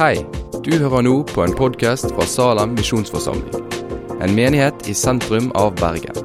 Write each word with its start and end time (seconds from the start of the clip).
Hei, 0.00 0.22
du 0.64 0.70
hører 0.80 1.02
nå 1.04 1.10
på 1.28 1.42
en 1.44 1.52
podkast 1.52 2.06
fra 2.14 2.24
Salem 2.24 2.70
misjonsforsamling. 2.72 3.66
En 4.24 4.32
menighet 4.32 4.86
i 4.88 4.94
sentrum 4.96 5.50
av 5.60 5.74
Bergen. 5.76 6.16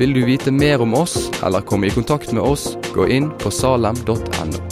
Vil 0.00 0.14
du 0.16 0.22
vite 0.24 0.48
mer 0.48 0.80
om 0.80 0.94
oss 0.96 1.26
eller 1.44 1.60
komme 1.68 1.90
i 1.90 1.92
kontakt 1.92 2.32
med 2.32 2.40
oss, 2.40 2.70
gå 2.94 3.04
inn 3.12 3.26
på 3.42 3.52
salem.no. 3.52 4.62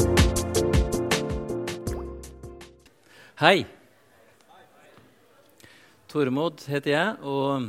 Hei. 3.43 3.59
Tormod 6.09 6.65
heter 6.73 6.95
jeg 6.95 7.19
og 7.21 7.67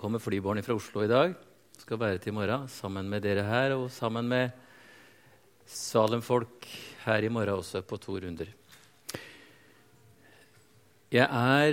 kommer 0.00 0.24
flyborne 0.24 0.64
fra 0.64 0.78
Oslo 0.80 1.04
i 1.04 1.10
dag. 1.12 1.34
Skal 1.84 2.00
være 2.00 2.22
til 2.24 2.32
i 2.32 2.38
morgen 2.38 2.64
sammen 2.72 3.12
med 3.12 3.28
dere 3.28 3.44
her 3.44 3.76
og 3.76 3.90
sammen 3.92 4.24
med 4.32 4.56
Salem-folk 5.68 6.64
her 7.04 7.28
i 7.28 7.28
morgen 7.28 7.60
også 7.60 7.84
på 7.84 8.00
to 8.00 8.16
runder. 8.24 8.56
Jeg 11.08 11.24
er 11.24 11.72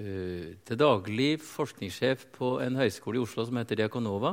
uh, 0.00 0.46
til 0.64 0.78
daglig 0.80 1.34
forskningssjef 1.44 2.22
på 2.32 2.54
en 2.64 2.78
høyskole 2.80 3.18
i 3.18 3.20
Oslo 3.20 3.44
som 3.44 3.58
heter 3.60 3.76
Diakonova. 3.82 4.30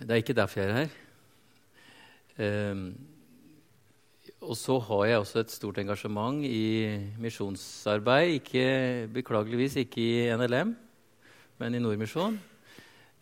Det 0.00 0.10
er 0.10 0.18
ikke 0.18 0.34
derfor 0.34 0.64
jeg 0.64 0.72
er 0.72 0.80
her. 0.80 0.90
Uh, 2.42 2.90
og 4.42 4.58
så 4.58 4.80
har 4.88 5.04
jeg 5.06 5.22
også 5.22 5.44
et 5.44 5.54
stort 5.54 5.78
engasjement 5.78 6.42
i 6.42 6.98
misjonsarbeid. 7.22 8.40
Ikke, 8.40 8.66
beklageligvis 9.14 9.78
ikke 9.84 10.02
i 10.02 10.36
NLM, 10.42 10.74
men 11.62 11.74
i 11.74 11.78
Nordmisjon. 11.86 12.34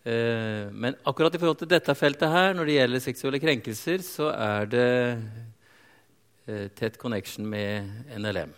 Uh, 0.08 0.72
men 0.72 0.96
akkurat 1.04 1.36
i 1.36 1.38
forhold 1.42 1.60
til 1.60 1.76
dette 1.76 2.00
feltet 2.00 2.32
her, 2.32 2.56
når 2.56 2.64
det 2.64 2.80
gjelder 2.80 3.10
seksuelle 3.12 3.44
krenkelser, 3.44 4.00
så 4.00 4.32
er 4.32 4.72
det 4.72 4.88
eh, 5.04 5.52
tett 6.44 6.98
connection 7.00 7.48
med 7.48 7.88
NLM. 8.18 8.52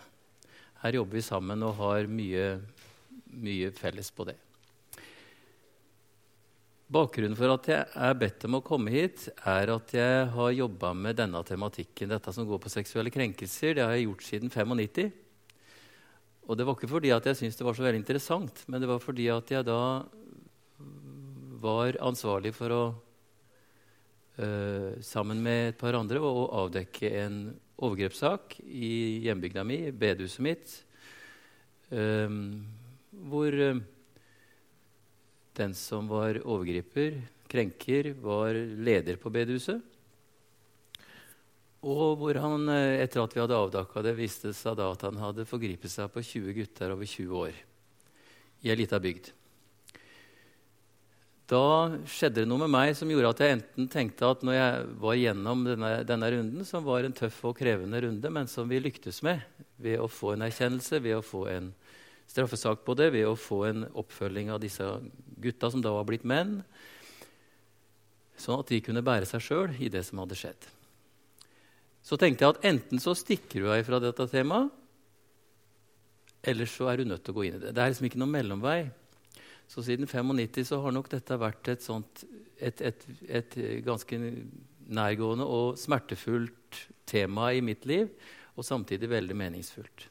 Her 0.81 0.97
jobber 0.99 1.17
vi 1.17 1.23
sammen 1.25 1.63
og 1.65 1.77
har 1.79 2.09
mye, 2.11 2.49
mye 3.31 3.71
felles 3.75 4.11
på 4.13 4.27
det. 4.27 4.35
Bakgrunnen 6.87 7.35
for 7.35 7.51
at 7.51 7.65
jeg 7.67 7.83
er 7.99 8.13
bedt 8.15 8.45
om 8.47 8.59
å 8.59 8.63
komme 8.63 8.91
hit, 8.93 9.25
er 9.43 9.73
at 9.73 9.91
jeg 9.91 10.27
har 10.31 10.53
jobba 10.55 10.93
med 10.95 11.17
denne 11.19 11.41
tematikken. 11.43 12.13
Dette 12.13 12.31
som 12.31 12.47
går 12.47 12.61
på 12.63 12.71
seksuelle 12.71 13.11
krenkelser, 13.11 13.75
det 13.75 13.83
har 13.83 13.91
jeg 13.97 14.05
gjort 14.05 14.23
siden 14.23 14.53
95. 14.53 15.09
Og 16.47 16.55
det 16.55 16.63
var 16.63 16.77
ikke 16.77 16.91
fordi 16.93 17.11
at 17.11 17.27
jeg 17.27 17.41
syntes 17.41 17.59
det 17.59 17.67
var 17.67 17.75
så 17.75 17.83
veldig 17.83 17.99
interessant, 17.99 18.63
men 18.71 18.79
det 18.79 18.87
var 18.87 19.03
fordi 19.03 19.27
at 19.33 19.51
jeg 19.51 19.67
da 19.67 19.81
var 21.59 21.99
ansvarlig 22.07 22.53
for 22.55 22.71
å, 22.71 22.81
uh, 24.39 24.91
sammen 25.03 25.43
med 25.43 25.73
et 25.73 25.81
par 25.81 25.97
andre, 25.99 26.23
å 26.23 26.47
avdekke 26.63 27.11
en 27.25 27.41
overgrepssak 27.77 28.57
i 28.65 29.21
hjembygda 29.25 29.63
mi, 29.67 29.79
bedehuset 29.91 30.43
mitt, 30.43 30.73
um, 31.93 32.65
hvor 33.29 33.53
um, 33.53 33.83
den 35.57 35.75
som 35.77 36.09
var 36.09 36.41
overgriper, 36.43 37.21
krenker, 37.47 38.11
var 38.21 38.57
leder 38.57 39.17
på 39.21 39.31
bedehuset. 39.33 39.81
Og 41.87 42.17
hvor 42.19 42.37
han, 42.41 42.67
eh, 42.73 43.03
etter 43.03 43.21
at 43.21 43.33
vi 43.35 43.41
hadde 43.41 43.57
avdakka 43.57 44.01
det, 44.03 44.17
viste 44.17 44.51
seg 44.53 44.77
da 44.79 44.89
at 44.91 45.05
han 45.05 45.17
hadde 45.21 45.45
forgripet 45.47 45.93
seg 45.93 46.09
på 46.11 46.25
20 46.25 46.55
gutter 46.57 46.93
over 46.93 47.05
20 47.05 47.41
år 47.45 47.59
i 48.65 48.71
ei 48.73 48.75
lita 48.75 48.97
bygd. 48.99 49.29
Da 51.47 51.95
skjedde 52.11 52.41
det 52.41 52.49
noe 52.49 52.59
med 52.65 52.73
meg 52.73 52.89
som 52.99 53.07
gjorde 53.07 53.29
at 53.31 53.41
jeg 53.43 53.55
enten 53.55 53.85
tenkte 53.91 54.27
at 54.27 54.41
når 54.43 54.55
jeg 54.57 54.87
var 54.99 55.15
gjennom 55.15 55.61
denne, 55.63 55.91
denne, 56.03 56.31
runden, 56.33 56.65
som 56.67 56.83
var 56.83 57.07
en 57.07 57.15
tøff 57.15 57.37
og 57.47 57.55
krevende 57.61 58.01
runde, 58.03 58.31
men 58.35 58.49
som 58.51 58.67
vi 58.67 58.81
lyktes 58.83 59.21
med 59.23 59.45
ved 59.79 60.01
å 60.03 60.09
få 60.11 60.33
en 60.33 60.43
erkjennelse, 60.49 60.99
ved 60.99 61.15
å 61.15 61.23
få 61.23 61.45
en 61.53 61.71
straffesak 62.27 62.83
på 62.83 62.97
det, 62.99 63.13
ved 63.15 63.29
å 63.29 63.37
få 63.39 63.61
en 63.69 63.87
oppfølging 63.95 64.51
av 64.51 64.59
disse 64.59 64.83
gutta 65.39 65.71
som 65.71 65.83
da 65.85 65.95
var 65.95 66.09
blitt 66.09 66.27
menn, 66.27 66.59
sånn 68.37 68.59
at 68.59 68.73
de 68.73 68.83
kunne 68.83 69.05
bære 69.05 69.29
seg 69.29 69.47
sjøl 69.47 69.79
i 69.79 69.87
det 69.93 70.03
som 70.03 70.19
hadde 70.19 70.35
skjedd. 70.37 70.67
Så 72.03 72.19
tenkte 72.19 72.43
jeg 72.43 72.57
at 72.57 72.67
enten 72.67 72.99
så 73.03 73.15
stikker 73.15 73.63
du 73.63 73.71
deg 73.71 73.87
fra 73.87 74.03
dette 74.03 74.27
temaet, 74.35 74.67
eller 76.47 76.67
så 76.69 76.91
er 76.91 76.99
du 76.99 77.07
nødt 77.07 77.23
til 77.23 77.33
å 77.33 77.39
gå 77.39 77.47
inn 77.47 77.57
i 77.57 77.63
det. 77.63 77.71
Det 77.75 77.81
er 77.81 77.91
liksom 77.91 78.07
ikke 78.07 78.19
noen 78.19 78.35
mellomvei. 78.35 78.81
Så 79.67 79.83
siden 79.83 80.07
95 80.07 80.69
så 80.69 80.79
har 80.83 80.95
nok 80.95 81.09
dette 81.11 81.37
vært 81.39 81.67
et, 81.73 81.83
sånt, 81.83 82.23
et, 82.55 82.81
et, 82.81 83.07
et 83.27 83.57
ganske 83.85 84.19
nærgående 84.87 85.47
og 85.47 85.79
smertefullt 85.79 86.85
tema 87.07 87.51
i 87.55 87.63
mitt 87.63 87.85
liv, 87.87 88.07
og 88.55 88.65
samtidig 88.65 89.09
veldig 89.11 89.35
meningsfullt. 89.37 90.07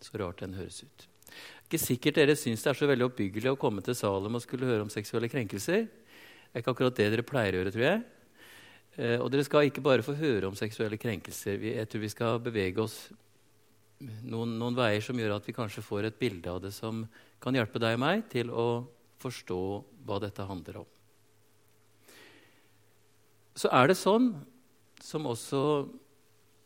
Så 0.00 0.16
rart 0.20 0.40
den 0.42 0.56
høres 0.56 0.82
ut. 0.84 1.06
Ikke 1.66 1.80
sikkert 1.82 2.18
dere 2.20 2.36
syns 2.38 2.62
det 2.62 2.70
er 2.72 2.78
så 2.78 2.88
veldig 2.88 3.08
oppbyggelig 3.08 3.52
å 3.52 3.60
komme 3.60 3.82
til 3.84 3.96
Salem 3.98 4.38
og 4.38 4.44
skulle 4.44 4.68
høre 4.68 4.84
om 4.86 4.92
seksuelle 4.92 5.30
krenkelser. 5.30 5.86
Det 5.86 6.54
er 6.54 6.62
ikke 6.62 6.76
akkurat 6.76 6.98
det 6.98 7.08
dere 7.12 7.26
pleier 7.26 7.56
å 7.56 7.60
gjøre, 7.60 7.72
tror 7.74 7.86
jeg. 7.86 8.02
Eh, 8.96 9.16
og 9.20 9.30
dere 9.32 9.44
skal 9.44 9.68
ikke 9.68 9.84
bare 9.84 10.04
få 10.06 10.14
høre 10.16 10.48
om 10.48 10.56
seksuelle 10.58 10.98
krenkelser. 11.00 11.60
Jeg 11.66 11.88
tror 11.90 12.04
vi 12.04 12.12
skal 12.12 12.38
bevege 12.44 12.84
oss 12.84 12.96
noen, 13.98 14.56
noen, 14.60 14.76
veier 14.76 15.02
som 15.04 15.18
gjør 15.18 15.36
at 15.38 15.48
vi 15.48 15.56
kanskje 15.56 15.84
får 15.84 16.08
et 16.08 16.20
bilde 16.20 16.52
av 16.52 16.62
det 16.64 16.72
som 16.76 17.02
kan 17.42 17.56
hjelpe 17.56 17.80
deg 17.82 17.96
og 17.96 18.02
meg 18.02 18.26
til 18.32 18.50
å 18.50 18.68
forstå 19.22 19.60
hva 20.06 20.20
dette 20.22 20.46
handler 20.46 20.82
om. 20.82 20.90
Så 23.56 23.70
er 23.72 23.88
det 23.88 23.96
sånn, 23.96 24.34
som 25.00 25.28
også 25.28 25.60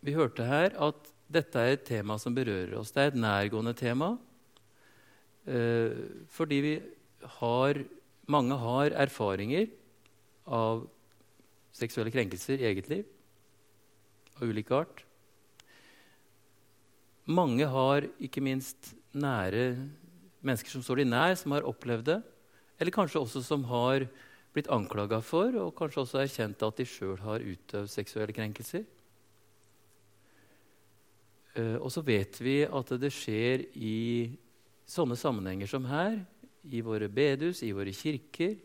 vi 0.02 0.14
hørte 0.16 0.46
her, 0.46 0.74
at 0.74 1.10
dette 1.30 1.60
er 1.60 1.76
et 1.76 1.86
tema 1.86 2.16
som 2.18 2.34
berører 2.34 2.74
oss. 2.80 2.90
Det 2.94 3.02
er 3.02 3.12
et 3.12 3.20
nærgående 3.20 3.74
tema. 3.78 4.16
Eh, 5.46 6.26
fordi 6.32 6.58
vi 6.64 6.74
har, 7.38 7.78
mange 8.30 8.58
har 8.58 8.96
erfaringer 9.06 9.68
av 10.50 10.82
seksuelle 11.76 12.12
krenkelser 12.12 12.60
i 12.60 12.68
eget 12.72 12.90
liv 12.90 13.06
av 14.40 14.50
ulik 14.50 14.72
art. 14.74 15.04
Mange 17.30 17.66
har 17.70 18.08
ikke 18.18 18.42
minst 18.42 18.94
nære 19.14 19.76
mennesker 20.44 20.72
som 20.72 20.84
står 20.84 21.02
de 21.02 21.10
nær, 21.10 21.34
som 21.38 21.54
har 21.56 21.66
opplevd 21.68 22.08
det. 22.08 22.20
Eller 22.80 22.94
kanskje 22.94 23.20
også 23.20 23.42
som 23.44 23.64
har 23.68 24.06
blitt 24.54 24.70
anklaga 24.72 25.20
for, 25.22 25.54
og 25.60 25.74
kanskje 25.78 26.02
også 26.04 26.22
erkjent 26.22 26.64
at 26.66 26.80
de 26.80 26.86
sjøl 26.88 27.20
har 27.22 27.44
utøvd 27.44 27.92
seksuelle 27.92 28.34
krenkelser. 28.34 28.86
Uh, 31.58 31.76
og 31.82 31.90
så 31.92 32.02
vet 32.06 32.38
vi 32.42 32.60
at 32.64 32.92
det 33.02 33.10
skjer 33.14 33.66
i 33.74 34.30
sånne 34.90 35.18
sammenhenger 35.18 35.70
som 35.70 35.86
her, 35.90 36.20
i 36.70 36.82
våre 36.84 37.08
bedehus, 37.08 37.62
i 37.64 37.72
våre 37.74 37.92
kirker. 37.96 38.56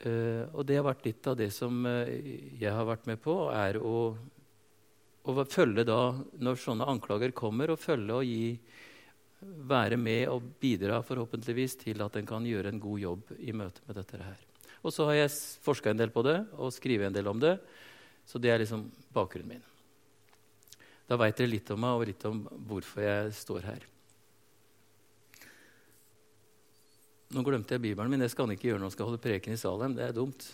Uh, 0.00 0.48
og 0.56 0.64
det 0.68 0.78
har 0.78 0.86
vært 0.88 1.06
litt 1.08 1.26
av 1.28 1.36
det 1.40 1.50
som 1.52 1.82
uh, 1.84 2.08
jeg 2.08 2.72
har 2.72 2.88
vært 2.88 3.08
med 3.10 3.20
på, 3.24 3.36
er 3.52 3.80
å, 3.80 4.12
å 5.24 5.44
følge 5.44 5.84
da, 5.88 6.02
når 6.40 6.60
sånne 6.60 6.88
anklager 6.92 7.34
kommer, 7.36 7.72
og 7.72 7.82
følge 7.82 8.20
og 8.20 8.28
gi 8.28 8.54
være 9.40 9.96
med 9.96 10.28
og 10.28 10.44
bidra 10.60 11.00
forhåpentligvis 11.04 11.78
til 11.80 12.02
at 12.04 12.16
en 12.16 12.28
kan 12.28 12.46
gjøre 12.46 12.72
en 12.72 12.80
god 12.82 13.00
jobb 13.00 13.32
i 13.38 13.54
møte 13.56 13.84
med 13.86 13.96
dette 13.96 14.20
her. 14.20 14.40
Og 14.84 14.92
så 14.92 15.06
har 15.08 15.18
jeg 15.22 15.32
forska 15.64 15.92
en 15.92 16.00
del 16.00 16.12
på 16.12 16.24
det 16.24 16.38
og 16.56 16.72
skrevet 16.72 17.08
en 17.08 17.16
del 17.16 17.28
om 17.28 17.40
det. 17.40 17.56
Så 18.28 18.40
det 18.40 18.52
er 18.52 18.60
liksom 18.62 18.86
bakgrunnen 19.12 19.56
min. 19.56 19.66
Da 21.08 21.18
veit 21.18 21.36
dere 21.36 21.50
litt 21.50 21.70
om 21.74 21.80
meg 21.82 21.96
og 21.96 22.06
litt 22.06 22.24
om 22.28 22.44
hvorfor 22.68 23.02
jeg 23.02 23.32
står 23.34 23.64
her. 23.66 23.86
Nå 27.30 27.42
glemte 27.46 27.76
jeg 27.76 27.82
Bibelen 27.82 28.10
min. 28.10 28.22
Det 28.22 28.30
skal 28.32 28.46
han 28.46 28.56
ikke 28.56 28.70
gjøre 28.70 28.80
når 28.80 28.90
han 28.90 28.96
skal 28.96 29.10
holde 29.10 29.22
preken 29.22 29.54
i 29.54 29.60
Salem. 29.60 29.96
Det 29.96 30.06
er 30.06 30.14
dumt. 30.14 30.46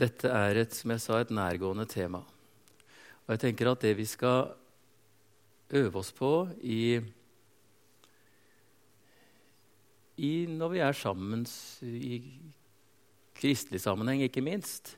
Dette 0.00 0.30
er 0.32 0.62
et, 0.62 0.72
som 0.72 0.94
jeg 0.94 1.02
sa, 1.02 1.18
et 1.20 1.32
nærgående 1.34 1.84
tema. 1.88 2.22
Og 3.26 3.34
jeg 3.34 3.42
tenker 3.42 3.68
at 3.68 3.82
det 3.84 3.92
vi 3.98 4.06
skal 4.08 4.54
øve 5.76 6.00
oss 6.00 6.10
på 6.16 6.48
i, 6.64 6.96
i 10.24 10.32
når 10.48 10.72
vi 10.72 10.80
er 10.82 10.96
sammen 10.96 11.44
i 11.84 12.22
kristelig 13.36 13.82
sammenheng, 13.84 14.24
ikke 14.24 14.44
minst, 14.44 14.96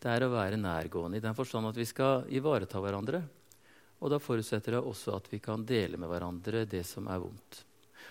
det 0.00 0.10
er 0.10 0.24
å 0.26 0.32
være 0.32 0.58
nærgående 0.60 1.20
i 1.20 1.24
den 1.24 1.36
forstand 1.36 1.70
at 1.70 1.78
vi 1.78 1.86
skal 1.88 2.26
ivareta 2.32 2.80
hverandre. 2.82 3.22
Og 4.00 4.10
da 4.12 4.20
forutsetter 4.22 4.78
det 4.78 4.80
også 4.82 5.18
at 5.18 5.26
vi 5.30 5.40
kan 5.44 5.62
dele 5.68 6.00
med 6.00 6.08
hverandre 6.10 6.64
det 6.68 6.86
som 6.88 7.08
er 7.12 7.20
vondt. 7.20 7.64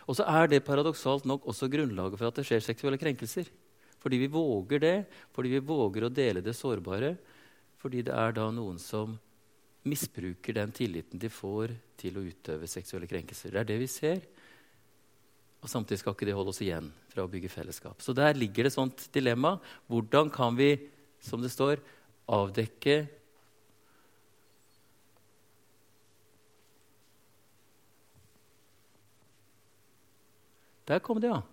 Og 0.06 0.18
så 0.18 0.26
er 0.30 0.50
det 0.50 0.66
paradoksalt 0.66 1.26
nok 1.30 1.48
også 1.50 1.70
grunnlaget 1.72 2.20
for 2.20 2.30
at 2.30 2.38
det 2.40 2.46
skjer 2.48 2.64
seksuelle 2.64 3.00
krenkelser. 3.02 3.50
Fordi 4.00 4.20
vi 4.22 4.30
våger 4.32 4.80
det, 4.80 4.98
fordi 5.36 5.56
vi 5.58 5.64
våger 5.64 6.06
å 6.06 6.14
dele 6.14 6.44
det 6.44 6.56
sårbare. 6.56 7.16
Fordi 7.80 8.04
det 8.08 8.16
er 8.16 8.36
da 8.36 8.48
noen 8.52 8.80
som 8.80 9.18
misbruker 9.88 10.56
den 10.56 10.72
tilliten 10.76 11.20
de 11.20 11.32
får 11.32 11.74
til 12.00 12.20
å 12.20 12.24
utøve 12.24 12.68
seksuelle 12.68 13.08
krenkelser. 13.10 13.54
Det 13.54 13.62
er 13.62 13.70
det 13.70 13.80
vi 13.82 13.92
ser. 13.92 14.24
Og 15.60 15.72
samtidig 15.72 16.00
skal 16.00 16.16
ikke 16.16 16.28
det 16.30 16.36
holde 16.38 16.54
oss 16.54 16.64
igjen 16.64 16.88
fra 17.12 17.26
å 17.26 17.32
bygge 17.32 17.52
fellesskap. 17.52 18.00
Så 18.04 18.16
der 18.16 18.38
ligger 18.38 18.64
det 18.64 18.72
et 18.72 18.80
sånt 18.80 19.08
dilemma. 19.16 19.58
Hvordan 19.92 20.32
kan 20.32 20.56
vi, 20.56 20.76
som 21.24 21.44
det 21.44 21.52
står, 21.52 21.82
avdekke 22.30 23.02
Der 30.90 30.98
kom 31.06 31.20
det, 31.22 31.30
ja. 31.30 31.44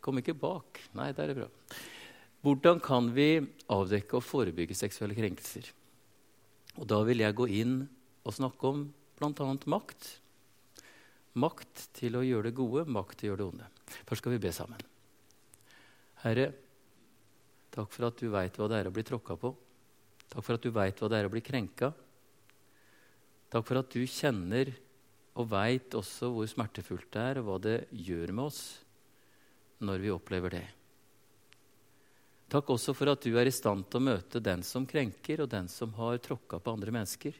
Kom 0.00 0.20
ikke 0.20 0.36
bak. 0.36 0.80
Nei, 0.96 1.10
der 1.12 1.28
er 1.28 1.32
det 1.32 1.42
bra. 1.42 1.48
Hvordan 2.40 2.80
kan 2.80 3.10
vi 3.12 3.34
avdekke 3.68 4.16
og 4.16 4.24
forebygge 4.24 4.76
seksuelle 4.76 5.16
krenkelser? 5.16 5.68
Og 6.80 6.86
Da 6.88 7.02
vil 7.04 7.20
jeg 7.20 7.36
gå 7.36 7.46
inn 7.52 7.82
og 8.24 8.32
snakke 8.32 8.70
om 8.70 8.86
bl.a. 9.18 9.48
makt. 9.68 10.08
Makt 11.36 11.90
til 11.98 12.16
å 12.16 12.24
gjøre 12.24 12.48
det 12.48 12.56
gode, 12.56 12.86
makt 12.88 13.20
til 13.20 13.28
å 13.28 13.30
gjøre 13.30 13.42
det 13.42 13.48
onde. 13.50 13.68
Først 14.08 14.22
skal 14.24 14.34
vi 14.34 14.42
be 14.42 14.52
sammen. 14.56 14.80
Herre, 16.24 16.50
takk 17.72 17.92
for 17.92 18.08
at 18.08 18.18
du 18.20 18.30
veit 18.32 18.56
hva 18.56 18.68
det 18.72 18.80
er 18.80 18.88
å 18.88 18.94
bli 18.94 19.04
tråkka 19.04 19.36
på. 19.40 19.52
Takk 20.30 20.46
for 20.46 20.56
at 20.56 20.64
du 20.64 20.72
veit 20.72 20.96
hva 21.00 21.10
det 21.12 21.20
er 21.20 21.28
å 21.28 21.32
bli 21.32 21.44
krenka. 21.44 21.92
Takk 23.52 23.66
for 23.66 23.82
at 23.82 23.92
du 23.92 24.00
kjenner 24.08 24.72
og 25.36 25.50
veit 25.52 25.92
også 25.96 26.30
hvor 26.32 26.48
smertefullt 26.48 27.10
det 27.12 27.26
er, 27.32 27.40
og 27.40 27.48
hva 27.48 27.58
det 27.68 27.78
gjør 27.92 28.32
med 28.32 28.48
oss 28.48 28.62
når 29.80 30.04
vi 30.04 30.12
opplever 30.12 30.56
det. 30.56 30.66
Takk 32.50 32.72
også 32.74 32.94
for 32.98 33.12
at 33.12 33.22
du 33.22 33.36
er 33.38 33.46
i 33.46 33.54
stand 33.54 33.86
til 33.86 34.00
å 34.00 34.06
møte 34.08 34.42
den 34.42 34.64
som 34.66 34.86
krenker, 34.88 35.44
og 35.44 35.52
den 35.52 35.68
som 35.70 35.92
har 35.94 36.18
tråkka 36.18 36.58
på 36.58 36.72
andre 36.74 36.94
mennesker, 36.94 37.36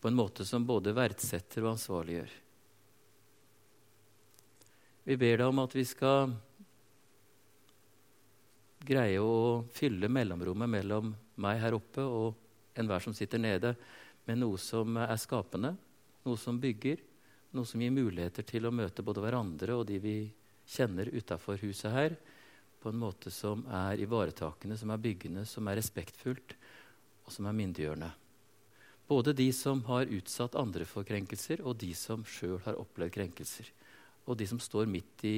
på 0.00 0.10
en 0.10 0.18
måte 0.18 0.44
som 0.44 0.66
både 0.66 0.92
verdsetter 0.96 1.62
og 1.62 1.76
ansvarliggjør. 1.76 2.32
Vi 5.04 5.16
ber 5.20 5.38
deg 5.38 5.46
om 5.46 5.62
at 5.62 5.76
vi 5.76 5.84
skal 5.86 6.34
greie 8.84 9.20
å 9.20 9.64
fylle 9.72 10.10
mellomrommet 10.12 10.70
mellom 10.70 11.14
meg 11.40 11.60
her 11.62 11.76
oppe 11.76 12.04
og 12.04 12.76
enhver 12.76 13.04
som 13.04 13.14
sitter 13.16 13.40
nede, 13.40 13.74
med 14.24 14.40
noe 14.40 14.58
som 14.60 14.96
er 14.98 15.16
skapende, 15.20 15.74
noe 16.24 16.40
som 16.40 16.58
bygger, 16.60 17.00
noe 17.54 17.68
som 17.68 17.80
gir 17.80 17.92
muligheter 17.94 18.46
til 18.48 18.66
å 18.66 18.74
møte 18.74 19.04
både 19.04 19.22
hverandre 19.22 19.76
og 19.76 19.86
de 19.88 20.00
vi 20.02 20.16
kjenner 20.66 21.10
utafor 21.12 21.60
huset 21.62 21.92
her, 21.92 22.16
på 22.80 22.92
en 22.92 23.00
måte 23.00 23.30
som 23.32 23.62
er 23.72 24.00
ivaretakende, 24.04 24.76
som 24.76 24.92
er 24.92 25.00
byggende, 25.00 25.46
som 25.48 25.68
er 25.68 25.78
respektfullt, 25.80 26.56
og 27.24 27.32
som 27.32 27.48
er 27.48 27.56
myndiggjørende. 27.56 28.10
Både 29.08 29.32
de 29.36 29.46
som 29.52 29.82
har 29.88 30.08
utsatt 30.12 30.56
andre 30.56 30.84
for 30.88 31.04
krenkelser, 31.08 31.62
og 31.64 31.78
de 31.80 31.92
som 31.96 32.24
sjøl 32.28 32.58
har 32.64 32.78
opplevd 32.80 33.12
krenkelser. 33.16 33.68
Og 34.24 34.36
de 34.40 34.48
som 34.48 34.60
står 34.60 34.88
midt 34.88 35.24
i 35.28 35.36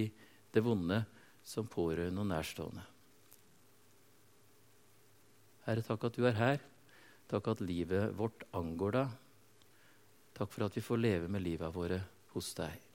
det 0.54 0.62
vonde 0.62 1.00
som 1.46 1.66
pårørende 1.70 2.22
og 2.22 2.30
nærstående. 2.30 2.84
Herre, 5.66 5.82
takk 5.82 6.06
at 6.06 6.18
du 6.18 6.26
er 6.26 6.38
her. 6.38 6.60
Takk 7.26 7.50
at 7.50 7.62
livet 7.66 8.14
vårt 8.14 8.46
angår 8.54 9.00
deg. 9.00 9.14
Takk 10.38 10.52
for 10.52 10.66
at 10.68 10.78
vi 10.78 10.84
får 10.84 11.02
leve 11.02 11.30
med 11.30 11.42
livet 11.42 11.74
våre 11.74 11.98
hos 12.34 12.52
deg. 12.54 12.85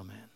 Amen. 0.00 0.26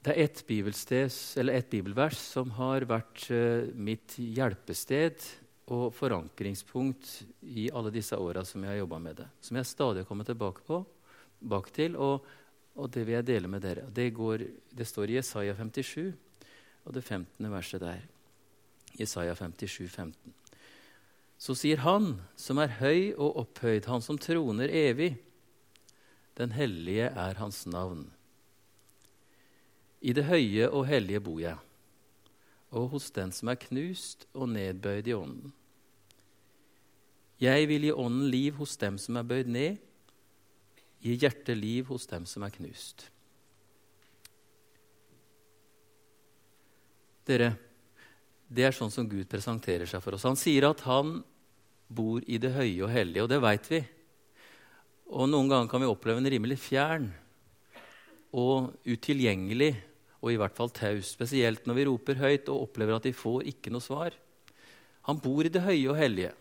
Det 0.00 0.14
er 0.14 0.24
ett 0.24 0.40
et 0.40 1.70
bibelvers 1.70 2.16
som 2.16 2.50
har 2.56 2.86
vært 2.88 3.26
uh, 3.28 3.68
mitt 3.76 4.16
hjelpested 4.16 5.20
og 5.70 5.92
forankringspunkt 5.94 7.10
i 7.44 7.68
alle 7.68 7.92
disse 7.92 8.16
åra 8.16 8.42
som 8.48 8.64
jeg 8.64 8.72
har 8.72 8.80
jobba 8.80 8.98
med 8.98 9.20
det. 9.20 9.28
Som 9.44 9.60
jeg 9.60 9.68
stadig 9.68 10.06
kommet 10.08 10.26
tilbake, 10.26 10.64
på, 10.64 10.80
bak 11.40 11.68
til, 11.76 11.96
og, 11.96 12.24
og, 12.74 12.88
det 12.90 13.04
vil 13.04 13.18
jeg 13.18 13.28
dele 13.28 13.48
med 13.52 13.62
dere. 13.62 13.84
Det, 13.92 14.08
går, 14.16 14.46
det 14.72 14.88
står 14.88 15.12
i 15.12 15.20
Jesaja 15.20 15.54
57, 15.54 16.10
og 16.84 16.96
det 16.96 17.04
15. 17.04 17.52
verset 17.52 17.84
der. 17.84 18.00
Jesaja 18.98 19.36
57, 19.36 19.84
15. 19.86 20.39
Så 21.40 21.56
sier 21.56 21.80
Han 21.86 22.18
som 22.36 22.60
er 22.60 22.76
høy 22.82 23.14
og 23.16 23.38
opphøyd, 23.40 23.88
Han 23.88 24.04
som 24.04 24.18
troner 24.20 24.68
evig, 24.68 25.14
den 26.36 26.52
hellige 26.52 27.08
er 27.08 27.38
Hans 27.40 27.64
navn. 27.66 28.10
I 30.00 30.12
det 30.16 30.26
høye 30.28 30.68
og 30.68 30.86
hellige 30.88 31.20
bor 31.24 31.40
jeg, 31.40 31.56
og 32.70 32.92
hos 32.92 33.08
den 33.16 33.32
som 33.32 33.50
er 33.52 33.60
knust 33.60 34.26
og 34.32 34.48
nedbøyd 34.52 35.08
i 35.08 35.16
ånden. 35.16 35.52
Jeg 37.40 37.68
vil 37.68 37.88
gi 37.88 37.92
ånden 37.92 38.28
liv 38.28 38.58
hos 38.60 38.76
dem 38.76 38.98
som 39.00 39.16
er 39.16 39.24
bøyd 39.24 39.48
ned, 39.48 39.80
gi 41.00 41.16
hjertet 41.16 41.56
liv 41.56 41.88
hos 41.88 42.04
dem 42.08 42.26
som 42.28 42.44
er 42.44 42.52
knust. 42.52 43.06
Dere, 47.28 47.54
det 48.50 48.66
er 48.66 48.74
sånn 48.74 48.90
som 48.90 49.06
Gud 49.06 49.28
presenterer 49.30 49.86
seg 49.86 50.02
for 50.02 50.16
oss. 50.16 50.26
Han 50.26 50.38
sier 50.38 50.66
at 50.66 50.82
han 50.82 51.20
bor 51.86 52.22
i 52.26 52.38
det 52.42 52.50
høye 52.54 52.82
og 52.86 52.90
hellige, 52.90 53.24
og 53.24 53.30
det 53.30 53.38
veit 53.42 53.68
vi. 53.70 53.80
Og 55.10 55.30
noen 55.30 55.50
ganger 55.50 55.70
kan 55.70 55.82
vi 55.82 55.90
oppleve 55.90 56.22
en 56.22 56.30
rimelig 56.34 56.58
fjern 56.62 57.08
og 58.34 58.74
utilgjengelig 58.86 59.72
og 60.20 60.32
i 60.32 60.38
hvert 60.38 60.54
fall 60.54 60.70
taus, 60.74 61.14
spesielt 61.14 61.64
når 61.66 61.78
vi 61.78 61.86
roper 61.88 62.20
høyt 62.20 62.50
og 62.52 62.66
opplever 62.66 62.98
at 62.98 63.06
de 63.06 63.14
får 63.16 63.46
ikke 63.54 63.72
noe 63.72 63.84
svar. 63.84 64.14
Han 65.08 65.22
bor 65.22 65.46
i 65.46 65.52
det 65.52 65.64
høye 65.64 65.88
og 65.90 65.98
hellige. 65.98 66.34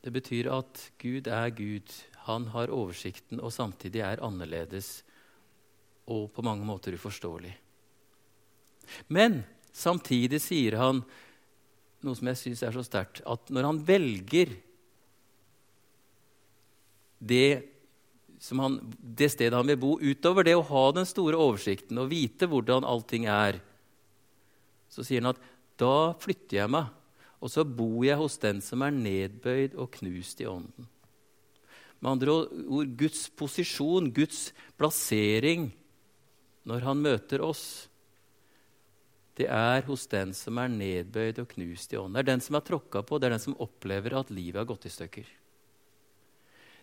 Det 0.00 0.12
betyr 0.12 0.50
at 0.52 0.84
Gud 1.00 1.30
er 1.30 1.50
Gud. 1.54 1.94
Han 2.26 2.50
har 2.54 2.72
oversikten 2.74 3.40
og 3.40 3.52
samtidig 3.54 4.02
er 4.04 4.22
annerledes 4.24 5.00
og 6.10 6.30
på 6.34 6.44
mange 6.44 6.66
måter 6.66 6.94
uforståelig. 6.96 7.52
Men 9.08 9.42
samtidig 9.72 10.40
sier 10.44 10.78
han 10.80 11.02
noe 12.00 12.16
som 12.16 12.30
jeg 12.30 12.40
syns 12.40 12.62
er 12.64 12.74
så 12.74 12.84
sterkt, 12.84 13.20
at 13.28 13.52
når 13.52 13.68
han 13.68 13.80
velger 13.86 14.54
det 17.20 17.66
han, 18.56 18.78
det 19.04 19.28
stedet 19.34 19.52
han 19.52 19.68
vil 19.68 19.76
bo, 19.76 19.90
utover 20.00 20.46
det 20.48 20.54
å 20.56 20.64
ha 20.64 20.84
den 20.96 21.08
store 21.08 21.36
oversikten 21.36 22.00
og 22.00 22.08
vite 22.08 22.48
hvordan 22.48 22.86
allting 22.88 23.26
er, 23.28 23.58
så 24.88 25.04
sier 25.04 25.20
han 25.20 25.34
at 25.34 25.42
da 25.80 26.16
flytter 26.20 26.62
jeg 26.62 26.72
meg, 26.72 26.88
og 27.40 27.52
så 27.52 27.64
bor 27.64 28.00
jeg 28.04 28.16
hos 28.20 28.38
den 28.40 28.62
som 28.64 28.80
er 28.84 28.96
nedbøyd 28.96 29.76
og 29.80 29.92
knust 29.98 30.40
i 30.40 30.48
ånden. 30.48 30.88
Med 32.00 32.14
andre 32.14 32.32
ord 32.32 32.96
Guds 32.96 33.26
posisjon, 33.36 34.08
Guds 34.16 34.50
plassering 34.80 35.68
når 36.68 36.84
han 36.88 37.04
møter 37.04 37.44
oss, 37.44 37.89
det 39.40 39.48
er 39.48 39.84
hos 39.88 40.06
den 40.10 40.34
som 40.36 40.58
er 40.60 40.72
nedbøyd 40.72 41.40
og 41.42 41.48
knust 41.54 41.94
i 41.94 41.98
ånden. 41.98 42.18
Det 42.18 42.22
er 42.24 42.32
den 42.34 42.42
som 42.44 42.58
er 42.58 42.64
tråkka 42.66 43.02
på, 43.06 43.18
det 43.18 43.28
er 43.28 43.36
den 43.36 43.46
som 43.46 43.56
opplever 43.62 44.18
at 44.20 44.32
livet 44.34 44.60
har 44.60 44.68
gått 44.68 44.88
i 44.88 44.92
stykker. 44.92 45.28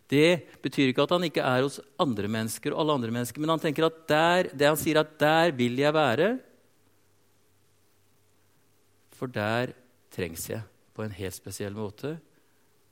Det 0.08 0.30
betyr 0.64 0.94
ikke 0.94 1.04
at 1.04 1.14
han 1.14 1.26
ikke 1.28 1.44
er 1.44 1.66
hos 1.66 1.82
andre 2.00 2.30
mennesker, 2.32 2.74
og 2.74 2.82
alle 2.82 2.96
andre 2.98 3.14
mennesker, 3.14 3.44
men 3.44 3.52
han 3.52 3.64
tenker 3.64 3.90
at 3.90 4.04
der, 4.10 4.50
det 4.56 4.70
han 4.70 4.80
sier 4.80 5.02
at 5.02 5.18
'der 5.20 5.52
vil 5.52 5.76
jeg 5.78 5.94
være', 5.94 6.40
for 9.12 9.28
der 9.28 9.74
trengs 10.14 10.50
jeg 10.50 10.62
på 10.94 11.04
en 11.04 11.12
helt 11.12 11.36
spesiell 11.36 11.74
måte, 11.74 12.18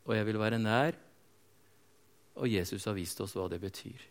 og 0.06 0.16
jeg 0.16 0.26
vil 0.26 0.40
være 0.40 0.60
nær. 0.60 0.94
Og 2.36 2.52
Jesus 2.52 2.86
har 2.86 2.94
vist 2.94 3.22
oss 3.22 3.34
hva 3.34 3.48
det 3.50 3.62
betyr. 3.62 4.02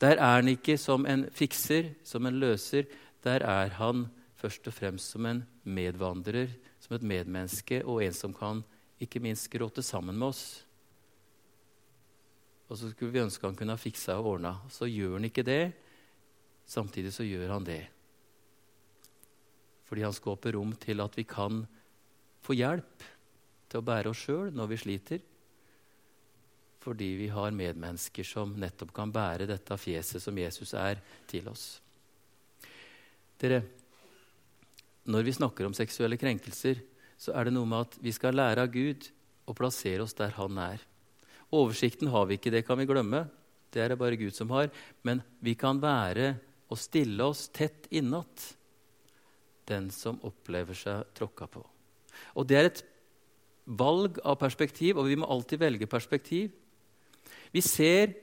Der 0.00 0.16
er 0.16 0.40
han 0.40 0.48
ikke 0.48 0.76
som 0.78 1.06
en 1.06 1.28
fikser, 1.32 1.94
som 2.04 2.26
en 2.26 2.40
løser. 2.40 2.84
Der 3.26 3.42
er 3.42 3.74
han 3.80 4.06
først 4.38 4.68
og 4.70 4.76
fremst 4.76 5.10
som 5.12 5.26
en 5.26 5.42
medvandrer, 5.64 6.52
som 6.80 6.94
et 6.96 7.02
medmenneske, 7.02 7.82
og 7.84 8.04
en 8.04 8.14
som 8.14 8.34
kan 8.36 8.62
ikke 9.02 9.20
minst 9.20 9.50
gråte 9.52 9.82
sammen 9.84 10.16
med 10.16 10.30
oss 10.30 10.46
og 12.66 12.78
så 12.78 12.90
skulle 12.90 13.14
vi 13.14 13.22
ønske 13.22 13.46
han 13.46 13.56
kunne 13.58 13.76
ha 13.76 13.80
fiksa 13.80 14.16
og 14.18 14.32
ordna. 14.36 14.56
Så 14.72 14.88
gjør 14.90 15.16
han 15.18 15.28
ikke 15.28 15.46
det. 15.46 15.70
Samtidig 16.66 17.12
så 17.14 17.26
gjør 17.26 17.54
han 17.54 17.66
det. 17.66 17.84
Fordi 19.86 20.02
han 20.02 20.14
skaper 20.14 20.56
rom 20.58 20.74
til 20.82 21.02
at 21.04 21.14
vi 21.14 21.22
kan 21.30 21.62
få 22.42 22.56
hjelp 22.58 23.06
til 23.70 23.80
å 23.80 23.86
bære 23.86 24.10
oss 24.10 24.24
sjøl 24.26 24.50
når 24.54 24.72
vi 24.72 24.80
sliter. 24.82 25.22
Fordi 26.82 27.12
vi 27.22 27.30
har 27.30 27.54
medmennesker 27.54 28.26
som 28.26 28.54
nettopp 28.58 28.92
kan 28.94 29.14
bære 29.14 29.46
dette 29.50 29.78
fjeset 29.78 30.22
som 30.22 30.38
Jesus 30.38 30.74
er, 30.74 30.98
til 31.30 31.46
oss. 31.50 31.76
Dere, 33.40 33.62
når 35.06 35.26
vi 35.26 35.36
snakker 35.36 35.66
om 35.66 35.76
seksuelle 35.76 36.18
krenkelser, 36.20 36.80
så 37.16 37.32
er 37.36 37.48
det 37.48 37.54
noe 37.56 37.68
med 37.68 37.86
at 37.86 37.96
vi 38.02 38.12
skal 38.12 38.36
lære 38.36 38.64
av 38.66 38.72
Gud 38.72 39.08
og 39.46 39.56
plassere 39.58 40.04
oss 40.04 40.16
der 40.16 40.34
Han 40.36 40.58
er. 40.60 40.82
Oversikten 41.54 42.10
har 42.12 42.26
vi 42.26 42.36
ikke, 42.40 42.50
det 42.50 42.64
kan 42.66 42.78
vi 42.78 42.88
glemme. 42.88 43.26
Det 43.70 43.82
er 43.82 43.92
det 43.92 44.00
bare 44.00 44.18
Gud 44.18 44.34
som 44.34 44.50
har. 44.50 44.70
Men 45.06 45.22
vi 45.40 45.54
kan 45.54 45.80
være 45.82 46.34
og 46.72 46.80
stille 46.80 47.22
oss 47.22 47.46
tett 47.54 47.86
innat 47.94 48.50
den 49.66 49.88
som 49.94 50.18
opplever 50.26 50.76
seg 50.78 51.06
tråkka 51.14 51.48
på. 51.50 51.62
Og 52.34 52.46
Det 52.46 52.56
er 52.56 52.70
et 52.70 52.84
valg 53.66 54.18
av 54.24 54.38
perspektiv, 54.38 54.96
og 54.98 55.08
vi 55.10 55.18
må 55.18 55.26
alltid 55.26 55.58
velge 55.58 55.86
perspektiv. 55.90 56.52
Vi 57.52 57.60
ser 57.60 58.14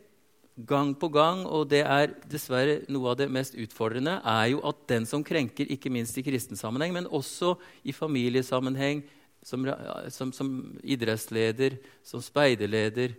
gang 0.55 0.93
på 0.93 1.09
gang, 1.09 1.43
og 1.49 1.65
det 1.71 1.81
er 1.81 2.13
dessverre 2.29 2.83
noe 2.93 3.11
av 3.11 3.17
det 3.17 3.29
mest 3.33 3.55
utfordrende, 3.57 4.19
er 4.21 4.51
jo 4.53 4.61
at 4.69 4.85
den 4.89 5.07
som 5.09 5.25
krenker, 5.25 5.69
ikke 5.73 5.91
minst 5.93 6.17
i 6.17 6.25
kristen 6.25 6.59
sammenheng, 6.59 6.93
men 6.93 7.09
også 7.09 7.55
i 7.83 7.95
familiesammenheng, 7.95 9.01
som, 9.43 9.65
som, 10.13 10.31
som 10.31 10.49
idrettsleder, 10.85 11.79
som 12.05 12.21
speiderleder, 12.23 13.15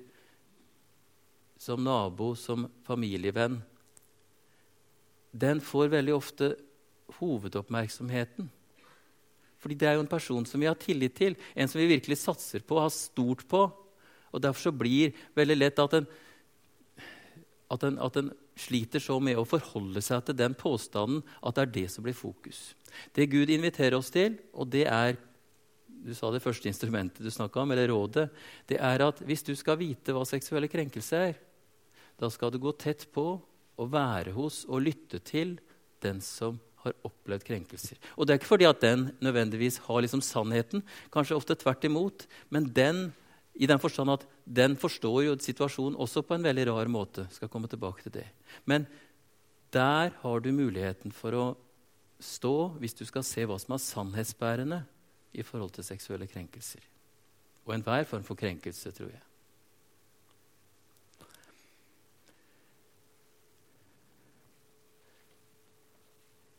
som 1.60 1.82
nabo, 1.84 2.32
som 2.38 2.68
familievenn, 2.86 3.58
den 5.34 5.60
får 5.64 5.90
veldig 5.90 6.14
ofte 6.14 6.52
hovedoppmerksomheten. 7.18 8.46
Fordi 9.58 9.76
det 9.80 9.88
er 9.88 9.96
jo 9.96 10.04
en 10.04 10.10
person 10.10 10.44
som 10.46 10.60
vi 10.62 10.68
har 10.68 10.78
tillit 10.78 11.16
til, 11.18 11.34
en 11.56 11.70
som 11.70 11.80
vi 11.80 11.90
virkelig 11.90 12.20
satser 12.20 12.62
på, 12.62 12.78
har 12.78 12.92
stort 12.94 13.42
på. 13.50 13.64
Og 14.30 14.42
Derfor 14.42 14.68
så 14.68 14.74
blir 14.76 15.14
veldig 15.34 15.56
lett 15.56 15.82
at 15.82 15.98
en 15.98 16.08
at 17.72 17.84
en, 17.86 17.98
at 18.02 18.16
en 18.20 18.32
sliter 18.60 19.02
så 19.02 19.16
med 19.22 19.38
å 19.40 19.46
forholde 19.48 20.02
seg 20.04 20.26
til 20.26 20.36
den 20.38 20.56
påstanden 20.58 21.22
at 21.40 21.56
det 21.56 21.62
er 21.64 21.72
det 21.78 21.86
som 21.92 22.04
blir 22.06 22.16
fokus. 22.16 22.74
Det 23.16 23.30
Gud 23.32 23.50
inviterer 23.50 23.96
oss 23.98 24.12
til, 24.14 24.36
og 24.52 24.68
det 24.74 24.84
er 24.90 25.16
du 26.04 26.12
sa 26.12 26.28
det 26.28 26.42
første 26.44 26.68
instrumentet 26.68 27.24
du 27.24 27.30
snakka 27.32 27.62
om, 27.62 27.72
eller 27.72 27.88
rådet, 27.88 28.26
det 28.68 28.76
er 28.76 29.06
at 29.06 29.22
hvis 29.24 29.44
du 29.46 29.54
skal 29.56 29.78
vite 29.80 30.12
hva 30.12 30.26
seksuelle 30.28 30.68
krenkelser 30.68 31.30
er, 31.30 31.38
da 32.20 32.28
skal 32.30 32.52
du 32.52 32.60
gå 32.60 32.74
tett 32.76 33.06
på 33.14 33.24
og 33.74 33.90
være 33.90 34.34
hos 34.36 34.62
og 34.68 34.84
lytte 34.84 35.22
til 35.24 35.56
den 36.04 36.20
som 36.22 36.60
har 36.84 36.94
opplevd 37.08 37.46
krenkelser. 37.48 37.96
Og 38.16 38.26
Det 38.26 38.34
er 38.34 38.40
ikke 38.40 38.52
fordi 38.52 38.68
at 38.68 38.84
den 38.84 39.08
nødvendigvis 39.24 39.80
har 39.86 40.04
liksom 40.04 40.20
sannheten, 40.20 40.84
kanskje 41.10 41.36
ofte 41.36 41.56
tvert 41.56 41.84
imot, 41.88 42.26
men 42.52 42.68
den 42.68 43.06
i 43.54 43.68
den 43.70 43.78
forstand 43.78 44.10
at 44.10 44.24
den 44.44 44.74
forstår 44.76 45.20
jo 45.28 45.34
situasjonen 45.38 45.98
også 46.00 46.24
på 46.26 46.34
en 46.34 46.46
veldig 46.46 46.66
rar 46.72 46.90
måte. 46.90 47.28
skal 47.30 47.48
komme 47.48 47.68
tilbake 47.70 48.02
til 48.02 48.12
det. 48.12 48.26
Men 48.64 48.86
der 49.72 50.10
har 50.22 50.40
du 50.40 50.50
muligheten 50.52 51.12
for 51.12 51.34
å 51.34 51.44
stå 52.18 52.74
hvis 52.80 52.94
du 52.94 53.04
skal 53.06 53.22
se 53.26 53.44
hva 53.46 53.58
som 53.58 53.76
er 53.76 53.82
sannhetsbærende 53.82 54.82
i 55.34 55.42
forhold 55.42 55.74
til 55.74 55.86
seksuelle 55.86 56.26
krenkelser. 56.26 56.82
Og 57.66 57.74
enhver 57.74 58.04
form 58.04 58.26
for 58.26 58.38
krenkelse, 58.38 58.90
tror 58.90 59.10
jeg. 59.10 59.22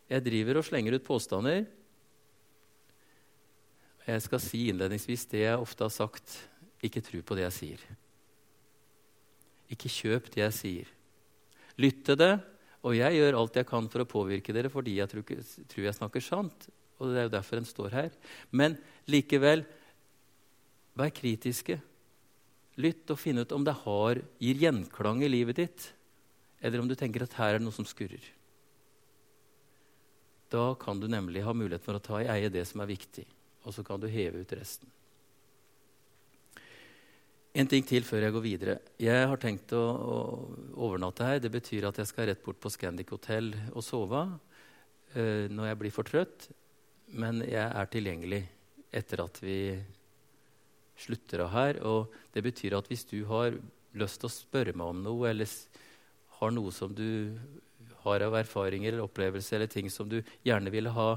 Jeg 0.09 0.21
driver 0.21 0.59
og 0.59 0.65
slenger 0.67 0.95
ut 0.95 1.05
påstander. 1.05 1.63
Jeg 4.05 4.21
skal 4.21 4.41
si 4.43 4.67
innledningsvis 4.69 5.25
det 5.31 5.47
jeg 5.47 5.61
ofte 5.61 5.87
har 5.87 5.93
sagt 5.93 6.35
ikke 6.87 7.03
tro 7.05 7.21
på 7.25 7.37
det 7.37 7.45
jeg 7.47 7.55
sier. 7.59 7.85
Ikke 9.73 9.91
kjøp 9.91 10.29
det 10.33 10.43
jeg 10.43 10.55
sier. 10.55 10.91
Lytt 11.81 12.03
til 12.07 12.19
det, 12.19 12.33
og 12.85 12.93
jeg 12.95 13.17
gjør 13.17 13.39
alt 13.39 13.57
jeg 13.57 13.67
kan 13.67 13.87
for 13.91 14.03
å 14.03 14.09
påvirke 14.09 14.53
dere 14.55 14.69
fordi 14.71 14.99
jeg 14.99 15.09
tror, 15.09 15.83
jeg 15.87 15.97
snakker 15.97 16.23
sant. 16.23 16.67
Og 17.01 17.11
det 17.11 17.19
er 17.19 17.27
jo 17.27 17.33
derfor 17.33 17.59
en 17.59 17.67
står 17.67 17.95
her. 17.97 18.13
Men 18.55 18.77
likevel, 19.09 19.65
vær 20.95 21.11
kritiske. 21.11 21.79
Lytt 22.79 23.11
og 23.11 23.19
finn 23.19 23.41
ut 23.41 23.55
om 23.55 23.65
det 23.65 23.75
har, 23.83 24.21
gir 24.39 24.61
gjenklang 24.61 25.23
i 25.23 25.31
livet 25.31 25.59
ditt, 25.59 25.89
eller 26.61 26.81
om 26.81 26.89
du 26.89 26.95
tenker 26.97 27.23
at 27.23 27.35
her 27.39 27.55
er 27.55 27.59
det 27.59 27.67
noe 27.67 27.75
som 27.75 27.87
skurrer. 27.87 28.23
Da 30.51 30.73
kan 30.79 30.99
du 30.99 31.07
nemlig 31.11 31.43
ha 31.43 31.55
mulighet 31.55 31.83
for 31.83 31.97
å 31.97 32.03
ta 32.03 32.21
i 32.21 32.29
eie 32.31 32.51
det 32.53 32.63
som 32.69 32.83
er 32.83 32.91
viktig, 32.91 33.25
og 33.65 33.75
så 33.75 33.83
kan 33.83 33.99
du 33.99 34.07
heve 34.11 34.43
ut 34.43 34.55
resten. 34.55 34.91
En 37.55 37.69
ting 37.71 37.85
til 37.87 38.03
før 38.03 38.25
jeg 38.25 38.33
går 38.35 38.43
videre. 38.43 38.73
Jeg 38.99 39.27
har 39.31 39.39
tenkt 39.39 39.71
å, 39.77 39.79
å 39.79 40.15
overnatte 40.89 41.23
her. 41.23 41.37
Det 41.39 41.53
betyr 41.53 41.87
at 41.87 42.01
jeg 42.01 42.09
skal 42.09 42.27
rett 42.27 42.41
bort 42.43 42.59
på 42.59 42.71
Scandic 42.73 43.13
hotell 43.15 43.53
og 43.71 43.85
sove 43.85 44.25
uh, 44.27 45.45
når 45.47 45.69
jeg 45.69 45.79
blir 45.79 45.95
for 45.95 46.09
trøtt. 46.09 46.49
Men 47.15 47.39
jeg 47.47 47.63
er 47.63 47.91
tilgjengelig 47.93 48.41
etter 48.99 49.23
at 49.23 49.39
vi 49.39 49.57
slutter 50.99 51.45
av 51.45 51.53
her. 51.55 51.81
Og 51.87 52.11
det 52.35 52.43
betyr 52.43 52.75
at 52.75 52.91
hvis 52.91 53.07
du 53.07 53.21
har 53.31 53.55
lyst 53.95 54.19
til 54.19 54.27
å 54.27 54.35
spørre 54.35 54.75
meg 54.75 54.91
om 54.91 55.03
noe, 55.07 55.31
eller 55.31 55.47
har 56.41 56.51
noe 56.51 56.75
som 56.75 56.91
du 56.91 57.07
har 58.03 58.25
av 58.27 58.35
erfaringer 58.35 58.91
eller 58.97 59.07
opplevelser, 59.07 59.61
eller 59.61 59.71
ting 59.71 59.87
som 59.87 60.11
du 60.11 60.19
gjerne 60.43 60.75
ville 60.75 60.91
ha, 60.91 61.13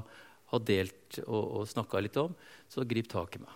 ha 0.55 0.63
delt 0.63 1.19
og, 1.25 1.43
og 1.43 1.67
snakka 1.75 1.99
litt 1.99 2.23
om, 2.23 2.31
så 2.71 2.87
grip 2.87 3.11
tak 3.11 3.35
i 3.35 3.43
meg. 3.43 3.51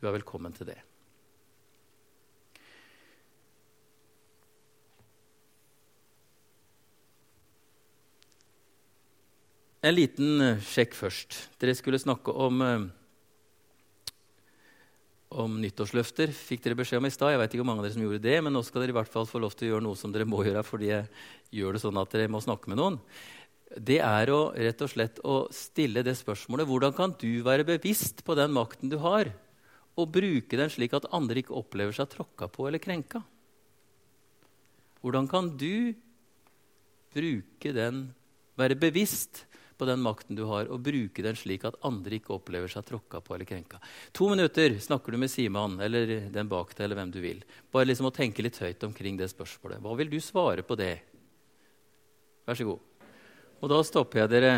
Du 0.00 0.08
er 0.08 0.16
velkommen 0.16 0.56
til 0.56 0.72
det. 0.72 0.80
En 9.80 9.94
liten 9.96 10.42
eh, 10.44 10.58
sjekk 10.60 10.92
først. 10.92 11.36
Dere 11.60 11.72
skulle 11.72 12.00
snakke 12.00 12.32
om, 12.36 12.58
eh, 12.60 12.82
om 15.40 15.54
nyttårsløfter. 15.62 16.34
fikk 16.36 16.66
dere 16.66 16.76
beskjed 16.76 17.00
om 17.00 17.08
i 17.08 17.10
stad. 17.10 17.32
Jeg 17.32 17.40
vet 17.40 17.54
ikke 17.54 17.62
hvor 17.62 17.70
mange 17.70 17.80
av 17.80 17.88
dere 17.88 17.96
som 17.96 18.04
gjorde 18.04 18.20
det, 18.20 18.42
men 18.44 18.52
nå 18.52 18.60
skal 18.62 18.82
dere 18.82 18.92
i 18.92 18.98
hvert 19.00 19.08
fall 19.08 19.24
få 19.24 19.40
lov 19.40 19.56
til 19.56 19.68
å 19.68 19.72
gjøre 19.72 19.86
noe 19.88 19.96
som 19.96 20.12
dere 20.12 20.28
må 20.28 20.44
gjøre 20.44 20.66
fordi 20.68 20.92
jeg 20.92 21.08
gjør 21.56 21.72
det 21.72 21.80
sånn 21.80 21.96
at 21.96 22.12
dere 22.12 22.28
må 22.28 22.44
snakke 22.44 22.68
med 22.68 22.76
noen. 22.76 23.00
Det 23.72 24.00
er 24.04 24.34
å, 24.34 24.52
rett 24.52 24.84
og 24.84 24.92
slett 24.92 25.24
å 25.24 25.48
stille 25.48 26.04
det 26.04 26.18
spørsmålet 26.18 26.68
hvordan 26.68 26.92
kan 26.92 27.16
du 27.16 27.40
være 27.40 27.64
bevisst 27.64 28.20
på 28.26 28.36
den 28.36 28.52
makten 28.52 28.92
du 28.92 28.98
har, 29.00 29.32
og 29.96 30.12
bruke 30.12 30.60
den 30.60 30.68
slik 30.68 30.92
at 30.92 31.08
andre 31.08 31.40
ikke 31.40 31.56
opplever 31.56 31.96
seg 31.96 32.10
tråkka 32.12 32.52
på 32.52 32.68
eller 32.68 32.82
krenka? 32.82 33.24
Hvordan 35.00 35.24
kan 35.30 35.56
du 35.56 35.94
bruke 37.14 37.72
den, 37.72 38.10
være 38.60 38.76
bevisst 38.76 39.46
på 39.80 39.88
den 39.88 40.02
makten 40.04 40.36
du 40.36 40.44
har, 40.50 40.68
og 40.68 40.82
bruke 40.84 41.24
den 41.24 41.38
slik 41.38 41.64
at 41.68 41.78
andre 41.86 42.18
ikke 42.18 42.34
opplever 42.36 42.68
seg 42.70 42.84
tråkka 42.88 43.22
på 43.24 43.36
eller 43.36 43.48
krenka. 43.48 43.80
To 44.16 44.28
minutter 44.32 44.76
snakker 44.82 45.16
du 45.16 45.20
med 45.22 45.32
Simon 45.32 45.78
eller 45.80 46.28
den 46.32 46.50
bak 46.50 46.74
deg, 46.76 46.84
eller 46.86 47.00
hvem 47.00 47.14
du 47.14 47.20
vil. 47.24 47.40
Bare 47.72 47.88
liksom 47.88 48.10
å 48.10 48.14
tenke 48.14 48.44
litt 48.44 48.60
høyt 48.60 48.84
omkring 48.86 49.16
det 49.20 49.30
spørsmålet. 49.32 49.80
Hva 49.80 49.96
vil 49.98 50.12
du 50.12 50.18
svare 50.22 50.66
på 50.66 50.76
det? 50.78 50.94
Vær 52.44 52.60
så 52.60 52.68
god. 52.68 53.08
Og 53.60 53.72
da 53.72 53.80
stopper 53.84 54.22
jeg 54.22 54.32
dere. 54.32 54.54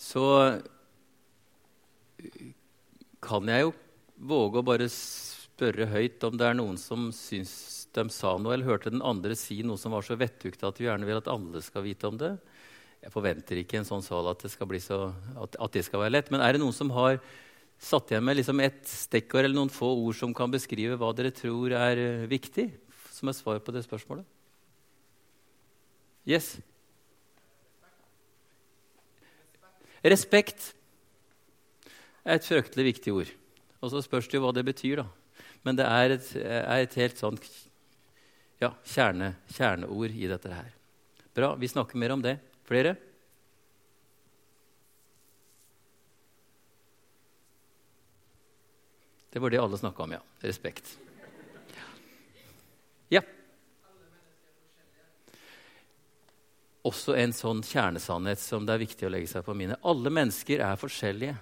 Så 0.00 0.24
kan 3.20 3.50
jeg 3.50 3.66
jo 3.66 3.74
våge 4.30 4.60
å 4.60 4.66
bare 4.66 4.88
spørre 4.90 5.90
høyt 5.92 6.24
om 6.26 6.38
det 6.40 6.46
er 6.48 6.56
noen 6.56 6.78
som 6.80 7.10
syns 7.14 7.52
de 7.94 8.06
sa 8.14 8.36
noe, 8.38 8.54
eller 8.54 8.68
hørte 8.68 8.92
den 8.92 9.04
andre 9.04 9.34
si 9.38 9.60
noe 9.66 9.80
som 9.80 9.94
var 9.94 10.06
så 10.06 10.16
vettugt 10.18 10.62
at 10.66 10.78
vi 10.78 10.86
gjerne 10.86 11.08
vil 11.08 11.18
at 11.18 11.30
alle 11.30 11.62
skal 11.64 11.84
vite 11.84 12.06
om 12.08 12.18
det. 12.20 12.36
Jeg 13.00 13.12
forventer 13.14 13.60
ikke 13.62 13.78
en 13.80 13.88
sånn 13.88 14.04
sal 14.04 14.28
at 14.28 14.42
det, 14.44 14.50
så, 14.84 14.98
at, 15.40 15.56
at 15.56 15.76
det, 15.76 15.84
skal 15.86 16.02
være 16.02 16.14
lett. 16.18 16.28
Men 16.32 16.42
er 16.44 16.54
det 16.54 16.60
noen 16.60 16.76
som 16.76 16.90
har 16.92 17.16
satt 17.80 18.12
igjen 18.12 18.26
med 18.26 18.36
liksom 18.36 18.60
et 18.60 18.82
stikkord 18.84 19.46
eller 19.46 19.56
noen 19.56 19.72
få 19.72 19.88
ord 20.02 20.18
som 20.18 20.34
kan 20.36 20.52
beskrive 20.52 20.98
hva 21.00 21.14
dere 21.16 21.32
tror 21.32 21.72
er 21.72 22.00
uh, 22.00 22.26
viktig, 22.28 22.66
som 23.16 23.32
er 23.32 23.38
svar 23.38 23.62
på 23.64 23.72
det 23.72 23.86
spørsmålet? 23.86 24.28
Yes? 26.28 26.58
Respekt 30.04 30.74
er 32.24 32.36
et 32.36 32.44
fryktelig 32.44 32.86
viktig 32.92 33.16
ord. 33.16 33.32
Og 33.80 33.94
så 33.94 34.04
spørs 34.04 34.28
det 34.28 34.36
jo 34.36 34.44
hva 34.44 34.52
det 34.52 34.66
betyr, 34.68 35.00
da. 35.00 35.08
Men 35.64 35.76
det 35.76 35.88
er 35.88 36.16
et, 36.18 36.28
er 36.36 36.84
et 36.84 37.00
helt 37.00 37.20
sånn 37.20 37.40
ja, 38.60 38.74
kjerne, 38.84 39.34
kjerneord 39.56 40.12
i 40.12 40.28
dette 40.28 40.52
her. 40.52 40.70
Bra. 41.36 41.54
Vi 41.56 41.68
snakker 41.72 42.00
mer 42.00 42.12
om 42.12 42.24
det. 42.24 42.36
Flere? 42.70 42.94
Det 49.30 49.38
var 49.38 49.50
det 49.50 49.58
alle 49.58 49.78
snakka 49.78 50.02
om, 50.02 50.12
ja. 50.12 50.20
Respekt. 50.38 50.98
Ja. 53.08 53.22
Også 56.86 57.16
en 57.18 57.34
sånn 57.34 57.64
kjernesannhet 57.66 58.38
som 58.38 58.68
det 58.68 58.76
er 58.76 58.84
viktig 58.84 59.08
å 59.08 59.10
legge 59.16 59.32
seg 59.32 59.42
på 59.46 59.56
minnet. 59.58 59.82
Alle 59.82 60.14
mennesker 60.14 60.62
er 60.62 60.78
forskjellige. 60.78 61.34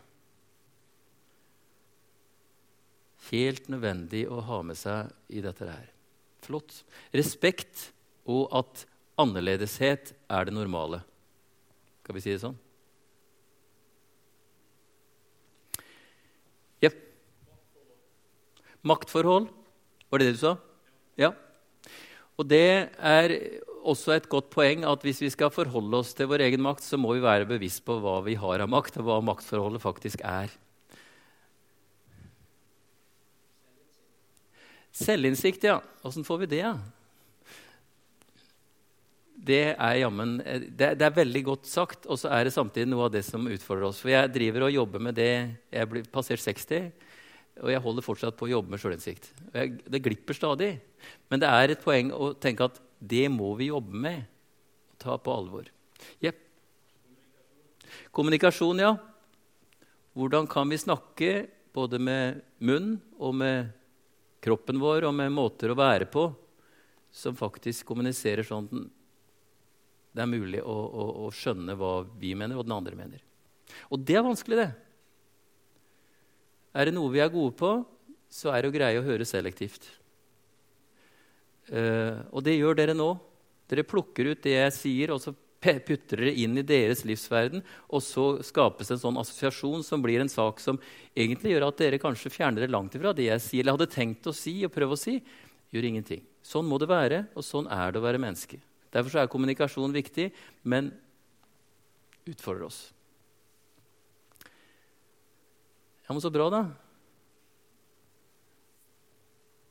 Helt 3.29 3.69
nødvendig 3.69 4.25
å 4.33 4.41
ha 4.49 4.63
med 4.65 4.81
seg 4.81 5.13
i 5.29 5.45
dette 5.45 5.69
her. 5.69 5.93
Flott. 6.49 6.73
Respekt 7.13 7.91
og 8.25 8.49
at 8.65 8.87
annerledeshet 9.21 10.15
er 10.33 10.49
det 10.49 10.57
normale. 10.57 11.05
Skal 12.09 12.17
vi 12.17 12.23
si 12.25 12.31
det 12.33 12.41
sånn? 12.41 12.55
Jepp. 16.81 16.97
Maktforhold, 18.89 19.51
var 20.09 20.23
det 20.23 20.31
det 20.31 20.39
du 20.39 20.41
sa? 20.41 20.55
Ja. 21.21 21.35
Og 22.41 22.49
det 22.49 22.63
er 22.97 23.37
også 23.85 24.15
et 24.17 24.31
godt 24.33 24.49
poeng 24.55 24.89
at 24.89 25.05
hvis 25.05 25.21
vi 25.21 25.29
skal 25.37 25.53
forholde 25.53 26.01
oss 26.01 26.17
til 26.17 26.33
vår 26.33 26.47
egen 26.47 26.65
makt, 26.65 26.81
så 26.89 26.97
må 26.97 27.13
vi 27.13 27.27
være 27.29 27.45
bevisst 27.51 27.85
på 27.85 28.01
hva 28.01 28.23
vi 28.25 28.41
har 28.41 28.65
av 28.65 28.73
makt, 28.73 28.97
og 29.03 29.11
hva 29.11 29.21
maktforholdet 29.29 29.85
faktisk 29.85 30.25
er. 30.25 30.49
Selvinnsikt, 34.97 35.69
ja. 35.69 35.83
Åssen 36.09 36.25
får 36.25 36.47
vi 36.47 36.55
det? 36.57 36.65
Ja? 36.65 36.79
Det 39.39 39.61
er, 39.71 39.97
jammen, 40.01 40.39
det, 40.43 40.91
det 40.99 41.05
er 41.07 41.15
veldig 41.15 41.43
godt 41.47 41.69
sagt, 41.71 42.09
og 42.11 42.19
så 42.19 42.33
er 42.35 42.49
det 42.49 42.55
samtidig 42.57 42.89
noe 42.91 43.07
av 43.07 43.13
det 43.15 43.23
som 43.27 43.47
utfordrer 43.47 43.87
oss. 43.87 44.01
For 44.03 44.11
jeg 44.11 44.33
driver 44.35 44.67
og 44.67 44.75
jobber 44.75 45.05
med 45.09 45.15
det 45.15 45.31
Jeg 45.71 45.91
blir 45.91 46.09
passert 46.11 46.43
60, 46.43 46.89
og 47.63 47.71
jeg 47.71 47.83
holder 47.85 48.07
fortsatt 48.07 48.39
på 48.39 48.49
å 48.49 48.51
jobbe 48.57 48.75
med 48.75 48.83
sjølinnsikt. 48.83 49.31
Det 49.55 50.03
glipper 50.03 50.37
stadig. 50.37 50.73
Men 51.31 51.43
det 51.43 51.51
er 51.51 51.75
et 51.75 51.85
poeng 51.85 52.11
å 52.15 52.33
tenke 52.39 52.67
at 52.67 52.83
det 52.99 53.29
må 53.31 53.53
vi 53.59 53.71
jobbe 53.71 53.95
med 53.95 54.27
ta 54.99 55.15
på 55.23 55.35
alvor. 55.35 55.71
Yep. 56.23 56.43
Kommunikasjon, 58.15 58.83
ja. 58.83 58.97
Hvordan 60.19 60.51
kan 60.51 60.71
vi 60.71 60.81
snakke 60.83 61.33
både 61.75 62.01
med 62.03 62.43
munn 62.59 62.97
og 63.19 63.37
med 63.39 63.71
kroppen 64.43 64.81
vår 64.83 65.07
og 65.07 65.15
med 65.15 65.31
måter 65.35 65.71
å 65.71 65.79
være 65.79 66.09
på 66.11 66.27
som 67.15 67.39
faktisk 67.39 67.87
kommuniserer 67.87 68.47
sånn 68.47 68.67
det 70.19 70.25
er 70.25 70.31
mulig 70.31 70.61
å, 70.67 70.75
å, 70.75 71.07
å, 71.27 71.31
skjønne 71.35 71.77
hva 71.79 71.93
vi 72.19 72.35
mener, 72.35 72.59
og 72.59 72.67
den 72.67 72.75
andre 72.75 72.99
mener. 72.99 73.23
Og 73.95 74.03
det 74.03 74.17
er 74.19 74.27
vanskelig, 74.27 74.59
det. 74.59 74.69
Er 76.75 76.89
det 76.89 76.97
noe 76.97 77.13
vi 77.13 77.23
er 77.23 77.31
gode 77.31 77.55
på, 77.59 77.73
så 78.29 78.51
er 78.53 78.65
det 78.65 78.73
å 78.73 78.75
greie 78.75 78.99
å 78.99 79.07
høre 79.07 79.27
selektivt. 79.29 79.87
Uh, 81.71 82.25
og 82.33 82.43
det 82.45 82.57
gjør 82.57 82.81
dere 82.81 82.97
nå. 82.97 83.13
Dere 83.69 83.87
plukker 83.87 84.33
ut 84.33 84.43
det 84.43 84.57
jeg 84.57 84.75
sier, 84.75 85.13
og 85.15 85.23
så 85.23 85.35
putter 85.59 86.23
dere 86.23 86.35
inn 86.43 86.59
i 86.59 86.67
deres 86.67 87.05
livsverden. 87.07 87.63
Og 87.95 88.03
så 88.05 88.27
skapes 88.47 88.91
en 88.91 89.01
sånn 89.01 89.21
assosiasjon 89.23 89.85
som 89.87 90.03
blir 90.03 90.23
en 90.25 90.33
sak 90.33 90.63
som 90.65 90.81
egentlig 91.15 91.55
gjør 91.55 91.69
at 91.69 91.83
dere 91.83 92.03
kanskje 92.03 92.33
fjerner 92.35 92.65
dere 92.65 92.75
langt 92.75 92.97
ifra 92.99 93.15
det 93.15 93.29
jeg 93.29 93.45
sier, 93.45 93.63
eller 93.63 93.79
hadde 93.79 93.93
tenkt 93.95 94.27
å 94.27 94.35
si 94.35 94.59
og 94.67 94.75
prøve 94.75 94.99
å 94.99 95.01
si. 95.01 95.21
Gjør 95.71 95.91
ingenting. 95.93 96.25
Sånn 96.43 96.67
må 96.67 96.81
det 96.81 96.91
være, 96.91 97.27
og 97.37 97.45
sånn 97.45 97.69
er 97.71 97.93
det 97.93 98.01
å 98.01 98.07
være 98.09 98.23
menneske. 98.23 98.59
Derfor 98.95 99.21
er 99.21 99.31
kommunikasjon 99.31 99.93
viktig, 99.93 100.31
men 100.63 100.93
utfordrer 102.29 102.69
oss. 102.69 102.81
Ja, 106.09 106.15
men 106.15 106.23
så 106.25 106.33
bra, 106.33 106.49
da. 106.53 106.63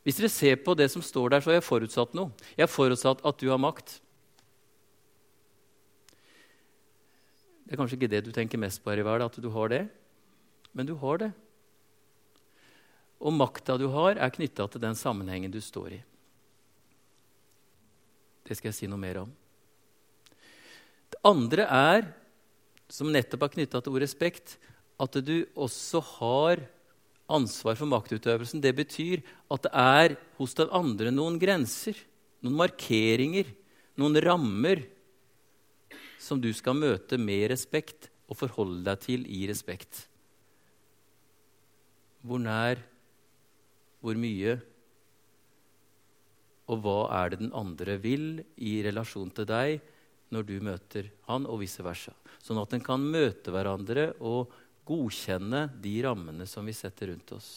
Hvis 0.06 0.20
dere 0.22 0.30
ser 0.32 0.60
på 0.64 0.76
det 0.78 0.86
som 0.94 1.02
står 1.04 1.34
der, 1.34 1.42
så 1.44 1.52
har 1.52 1.58
jeg 1.58 1.68
forutsatt 1.68 2.14
noe. 2.16 2.30
Jeg 2.56 2.64
har 2.64 2.72
forutsatt 2.72 3.26
at 3.28 3.42
du 3.42 3.50
har 3.52 3.60
makt. 3.60 3.98
Det 7.68 7.76
er 7.76 7.82
kanskje 7.82 7.98
ikke 7.98 8.12
det 8.14 8.22
du 8.24 8.30
tenker 8.32 8.62
mest 8.62 8.80
på 8.80 8.94
her 8.94 9.02
i 9.02 9.04
verden, 9.04 9.28
at 9.28 9.42
du 9.44 9.50
har 9.52 9.74
det. 9.74 9.82
Men 10.72 10.88
du 10.88 10.94
har 11.02 11.20
det. 11.26 11.32
Og 13.20 13.34
makta 13.34 13.76
du 13.82 13.90
har, 13.92 14.16
er 14.16 14.32
knytta 14.32 14.70
til 14.72 14.86
den 14.86 14.96
sammenhengen 14.96 15.52
du 15.52 15.60
står 15.60 15.98
i. 15.98 16.00
Det 18.48 18.56
skal 18.56 18.72
jeg 18.72 18.80
si 18.80 18.90
noe 18.90 19.02
mer 19.02 19.22
om. 19.26 19.32
Det 21.12 21.20
andre 21.28 21.68
er, 21.68 22.08
som 22.92 23.12
nettopp 23.12 23.44
er 23.48 23.54
knytta 23.58 23.82
til 23.84 23.94
ordet 23.94 24.08
respekt, 24.08 24.56
at 24.98 25.20
du 25.22 25.46
også 25.54 26.02
har 26.18 26.64
ansvar 27.28 27.76
for 27.76 27.92
maktutøvelsen. 27.92 28.64
Det 28.64 28.74
betyr 28.76 29.24
at 29.52 29.68
det 29.68 29.74
er 29.74 30.16
hos 30.40 30.56
den 30.58 30.72
andre 30.72 31.12
noen 31.12 31.40
grenser, 31.42 31.98
noen 32.42 32.58
markeringer, 32.64 33.50
noen 34.00 34.20
rammer 34.24 34.86
som 36.22 36.40
du 36.42 36.50
skal 36.56 36.78
møte 36.78 37.20
med 37.20 37.50
respekt 37.52 38.10
og 38.28 38.40
forholde 38.40 38.84
deg 38.88 39.04
til 39.04 39.28
i 39.32 39.46
respekt. 39.50 40.08
Hvor 42.26 42.42
nær, 42.42 42.82
hvor 44.04 44.18
mye 44.20 44.58
og 46.68 46.82
hva 46.84 46.98
er 47.22 47.32
det 47.32 47.42
den 47.44 47.54
andre 47.56 47.96
vil 48.02 48.42
i 48.60 48.80
relasjon 48.86 49.32
til 49.36 49.48
deg 49.48 49.80
når 50.34 50.48
du 50.48 50.58
møter 50.60 51.08
han, 51.30 51.48
og 51.48 51.62
vice 51.62 51.84
versa. 51.86 52.12
Sånn 52.44 52.60
at 52.60 52.74
en 52.76 52.84
kan 52.84 53.04
møte 53.04 53.54
hverandre 53.54 54.10
og 54.20 54.52
godkjenne 54.88 55.68
de 55.84 55.96
rammene 56.04 56.48
som 56.48 56.68
vi 56.68 56.76
setter 56.76 57.12
rundt 57.14 57.32
oss. 57.36 57.50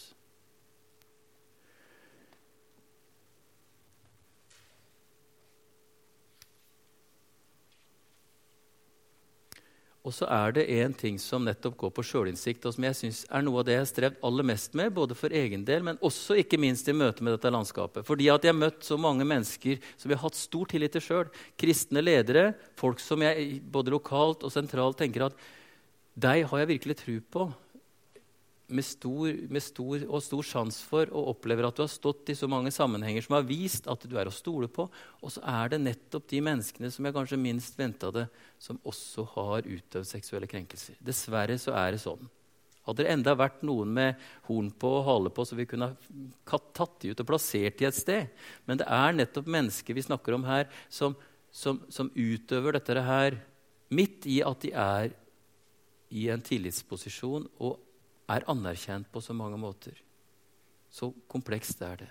Og 10.00 10.14
så 10.16 10.24
er 10.32 10.54
det 10.56 10.62
en 10.80 10.94
ting 10.96 11.18
som 11.20 11.44
nettopp 11.44 11.74
går 11.82 11.90
på 11.92 12.04
sjølinnsikt, 12.08 12.64
og 12.64 12.72
som 12.72 12.86
jeg 12.86 12.96
synes 12.96 13.18
er 13.28 13.42
noe 13.44 13.60
av 13.60 13.66
det 13.68 13.74
jeg 13.74 13.82
har 13.82 13.90
strevd 13.90 14.22
aller 14.24 14.46
mest 14.48 14.76
med, 14.78 14.94
både 14.96 15.16
for 15.18 15.34
egen 15.36 15.66
del, 15.68 15.84
men 15.84 16.00
også 16.00 16.38
ikke 16.40 16.60
minst 16.60 16.88
i 16.88 16.94
møte 16.96 17.24
med 17.26 17.36
dette 17.36 17.52
landskapet. 17.52 18.06
Fordi 18.08 18.30
at 18.32 18.46
jeg 18.46 18.54
har 18.54 18.62
møtt 18.62 18.80
så 18.86 18.96
mange 19.00 19.26
mennesker 19.28 19.76
som 20.00 20.08
vi 20.08 20.16
har 20.16 20.24
hatt 20.24 20.40
stor 20.40 20.70
tillit 20.72 20.96
til 20.96 21.04
sjøl. 21.04 21.32
Kristne 21.60 22.00
ledere, 22.00 22.54
folk 22.80 23.02
som 23.04 23.20
jeg 23.26 23.60
både 23.60 23.92
lokalt 23.92 24.46
og 24.48 24.54
sentralt 24.54 24.96
tenker 25.02 25.28
at 25.28 25.48
deg 26.20 26.46
har 26.48 26.62
jeg 26.62 26.72
virkelig 26.72 26.96
tro 27.02 27.18
på 27.36 27.50
med 28.70 28.86
stor, 28.86 29.34
med 29.50 29.62
stor, 29.64 30.02
og 30.08 30.22
stor 30.24 30.46
sans 30.46 30.80
for 30.86 31.10
og 31.10 31.34
opplever 31.34 31.66
at 31.66 31.76
du 31.76 31.82
har 31.84 31.90
stått 31.92 32.32
i 32.32 32.36
så 32.38 32.48
mange 32.50 32.72
sammenhenger 32.74 33.24
som 33.26 33.36
har 33.36 33.46
vist 33.48 33.88
at 33.90 34.04
du 34.08 34.16
er 34.18 34.30
å 34.30 34.34
stole 34.34 34.70
på. 34.70 34.86
Og 35.20 35.34
så 35.34 35.42
er 35.46 35.72
det 35.72 35.82
nettopp 35.84 36.28
de 36.30 36.42
menneskene 36.46 36.90
som 36.94 37.06
jeg 37.06 37.16
kanskje 37.16 37.40
minst 37.40 37.78
venta 37.78 38.12
det, 38.14 38.26
som 38.62 38.80
også 38.86 39.26
har 39.36 39.68
utøvd 39.68 40.08
seksuelle 40.08 40.50
krenkelser. 40.50 40.98
Dessverre 41.04 41.58
så 41.60 41.74
er 41.78 41.96
det 41.96 42.04
sånn. 42.04 42.28
Hadde 42.88 43.04
det 43.04 43.12
enda 43.12 43.36
vært 43.36 43.60
noen 43.66 43.92
med 43.94 44.22
horn 44.48 44.70
på 44.72 44.94
og 44.98 45.04
hale 45.06 45.32
på, 45.34 45.44
så 45.44 45.58
vi 45.58 45.68
kunne 45.68 45.92
ha 45.92 46.60
tatt 46.74 46.96
de 47.02 47.12
ut 47.12 47.20
og 47.22 47.28
plassert 47.28 47.76
de 47.78 47.86
et 47.90 47.98
sted. 47.98 48.30
Men 48.64 48.80
det 48.80 48.88
er 48.88 49.18
nettopp 49.18 49.50
mennesker 49.50 49.96
vi 49.96 50.06
snakker 50.06 50.38
om 50.38 50.46
her, 50.48 50.70
som, 50.88 51.14
som, 51.52 51.82
som 51.92 52.10
utøver 52.16 52.78
dette 52.78 53.04
her 53.04 53.36
midt 53.92 54.26
i 54.30 54.40
at 54.46 54.64
de 54.64 54.72
er 54.72 55.14
i 56.10 56.26
en 56.32 56.42
tillitsposisjon 56.42 57.46
og 57.62 57.78
er 58.30 58.46
anerkjent 58.50 59.10
på 59.10 59.22
så 59.24 59.34
mange 59.36 59.58
måter. 59.60 59.96
Så 60.90 61.10
komplekst 61.30 61.82
er 61.86 62.04
det. 62.04 62.10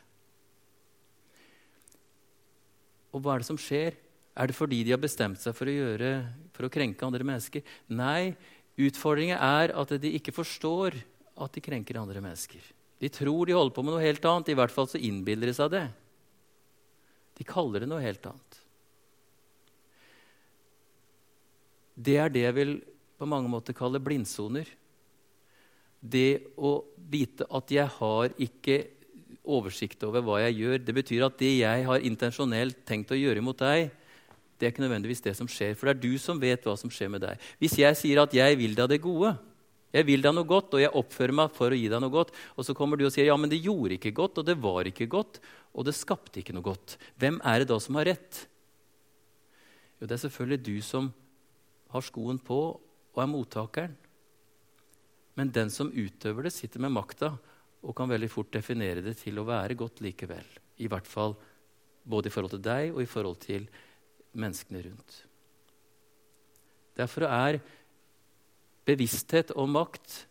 Og 3.13 3.23
hva 3.23 3.35
er 3.35 3.43
det 3.43 3.49
som 3.49 3.59
skjer? 3.59 3.97
Er 4.39 4.49
det 4.49 4.55
fordi 4.55 4.83
de 4.85 4.93
har 4.93 5.01
bestemt 5.01 5.41
seg 5.41 5.55
for 5.57 5.67
å, 5.67 5.73
gjøre, 5.73 6.11
for 6.55 6.67
å 6.67 6.71
krenke 6.71 7.05
andre 7.05 7.25
mennesker? 7.27 7.65
Nei, 7.91 8.35
utfordringen 8.79 9.39
er 9.39 9.73
at 9.75 9.95
de 9.99 10.13
ikke 10.19 10.35
forstår 10.35 10.95
at 11.39 11.55
de 11.55 11.63
krenker 11.63 11.99
andre 11.99 12.21
mennesker. 12.23 12.61
De 12.99 13.09
tror 13.11 13.47
de 13.47 13.55
holder 13.55 13.75
på 13.75 13.83
med 13.83 13.95
noe 13.95 14.03
helt 14.03 14.25
annet. 14.27 14.51
I 14.51 14.57
hvert 14.59 14.75
fall 14.75 14.87
så 14.91 15.01
innbiller 15.01 15.49
de 15.49 15.55
seg 15.55 15.71
det. 15.73 15.85
De 17.39 17.47
kaller 17.47 17.83
det 17.83 17.89
noe 17.89 18.03
helt 18.03 18.25
annet. 18.27 18.59
Det 21.99 22.15
er 22.19 22.31
det 22.31 22.45
jeg 22.45 22.55
vil 22.55 22.73
på 23.19 23.27
mange 23.27 23.51
måter 23.51 23.75
kalle 23.75 23.99
blindsoner 24.03 24.67
det 25.99 26.53
å 26.57 26.79
vite 27.09 27.47
at 27.49 27.71
jeg 27.73 27.87
har 27.99 28.33
ikke 28.39 28.79
oversikt 29.49 30.03
over 30.05 30.23
hva 30.23 30.39
jeg 30.43 30.59
gjør, 30.61 30.81
det 30.85 30.95
betyr 30.95 31.25
at 31.25 31.39
det 31.41 31.51
jeg 31.59 31.85
har 31.87 32.05
intensjonelt 32.05 32.83
tenkt 32.87 33.11
å 33.11 33.17
gjøre 33.17 33.43
mot 33.43 33.57
deg, 33.57 33.89
det 34.59 34.67
er 34.67 34.73
ikke 34.73 34.83
nødvendigvis 34.83 35.23
det 35.23 35.35
som 35.37 35.47
skjer. 35.47 35.75
For 35.77 35.87
det 35.87 35.95
er 35.95 36.01
du 36.03 36.19
som 36.21 36.39
vet 36.39 36.65
hva 36.67 36.75
som 36.77 36.91
skjer 36.91 37.11
med 37.13 37.23
deg. 37.23 37.39
Hvis 37.61 37.77
jeg 37.79 37.95
sier 37.95 38.19
at 38.21 38.33
'jeg 38.33 38.57
vil 38.59 38.75
deg 38.75 38.89
det 38.89 39.01
gode', 39.01 39.37
jeg 39.93 40.05
vil 40.05 40.21
deg 40.21 40.35
noe 40.35 40.45
godt, 40.45 40.73
og 40.73 40.81
jeg 40.81 40.93
oppfører 40.93 41.33
meg 41.33 41.51
for 41.51 41.71
å 41.71 41.79
gi 41.79 41.87
deg 41.89 42.01
noe 42.01 42.13
godt, 42.13 42.31
og 42.57 42.65
så 42.65 42.75
kommer 42.75 42.97
du 42.97 43.05
og 43.05 43.11
sier 43.11 43.25
'ja, 43.25 43.37
men 43.37 43.49
det 43.49 43.63
gjorde 43.63 43.97
ikke 43.97 44.13
godt', 44.13 44.37
og 44.37 44.45
'det 44.45 44.61
var 44.61 44.83
ikke 44.83 45.07
godt', 45.07 45.39
og 45.73 45.85
'det 45.85 45.95
skapte 45.95 46.39
ikke 46.39 46.53
noe 46.53 46.63
godt', 46.63 46.97
hvem 47.17 47.41
er 47.43 47.59
det 47.59 47.67
da 47.69 47.79
som 47.79 47.95
har 47.95 48.05
rett? 48.05 48.47
Jo, 49.99 50.07
det 50.07 50.11
er 50.11 50.29
selvfølgelig 50.29 50.65
du 50.65 50.81
som 50.81 51.13
har 51.89 52.01
skoen 52.01 52.39
på 52.39 52.79
og 53.15 53.17
er 53.17 53.27
mottakeren. 53.27 53.95
Men 55.39 55.53
den 55.55 55.71
som 55.71 55.87
utøver 55.95 56.43
det, 56.43 56.51
sitter 56.51 56.83
med 56.83 56.91
makta 56.91 57.31
og 57.79 57.95
kan 57.95 58.09
veldig 58.11 58.27
fort 58.27 58.51
definere 58.51 58.99
det 59.05 59.15
til 59.21 59.39
å 59.39 59.47
være 59.47 59.77
godt 59.79 60.01
likevel. 60.03 60.43
I 60.83 60.89
hvert 60.91 61.07
fall 61.07 61.37
både 62.03 62.27
i 62.27 62.33
forhold 62.33 62.57
til 62.57 62.65
deg 62.65 62.91
og 62.91 62.99
i 63.03 63.07
forhold 63.07 63.39
til 63.45 63.69
menneskene 64.35 64.81
rundt. 64.83 65.21
Derfor 66.99 67.23
er 67.29 67.61
bevissthet 68.89 69.53
om 69.55 69.71
makt, 69.77 70.25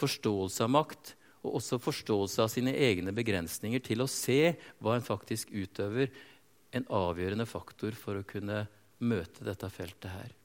forståelse 0.00 0.66
av 0.66 0.74
makt 0.74 1.14
og 1.40 1.56
også 1.56 1.78
forståelse 1.80 2.44
av 2.44 2.50
sine 2.52 2.74
egne 2.76 3.14
begrensninger 3.16 3.80
til 3.84 4.04
å 4.04 4.10
se 4.10 4.52
hva 4.84 4.98
en 4.98 5.06
faktisk 5.06 5.54
utøver, 5.54 6.12
en 6.76 6.84
avgjørende 6.92 7.48
faktor 7.48 7.96
for 7.96 8.20
å 8.20 8.26
kunne 8.28 8.66
møte 9.00 9.48
dette 9.48 9.72
feltet 9.72 10.12
her. 10.12 10.36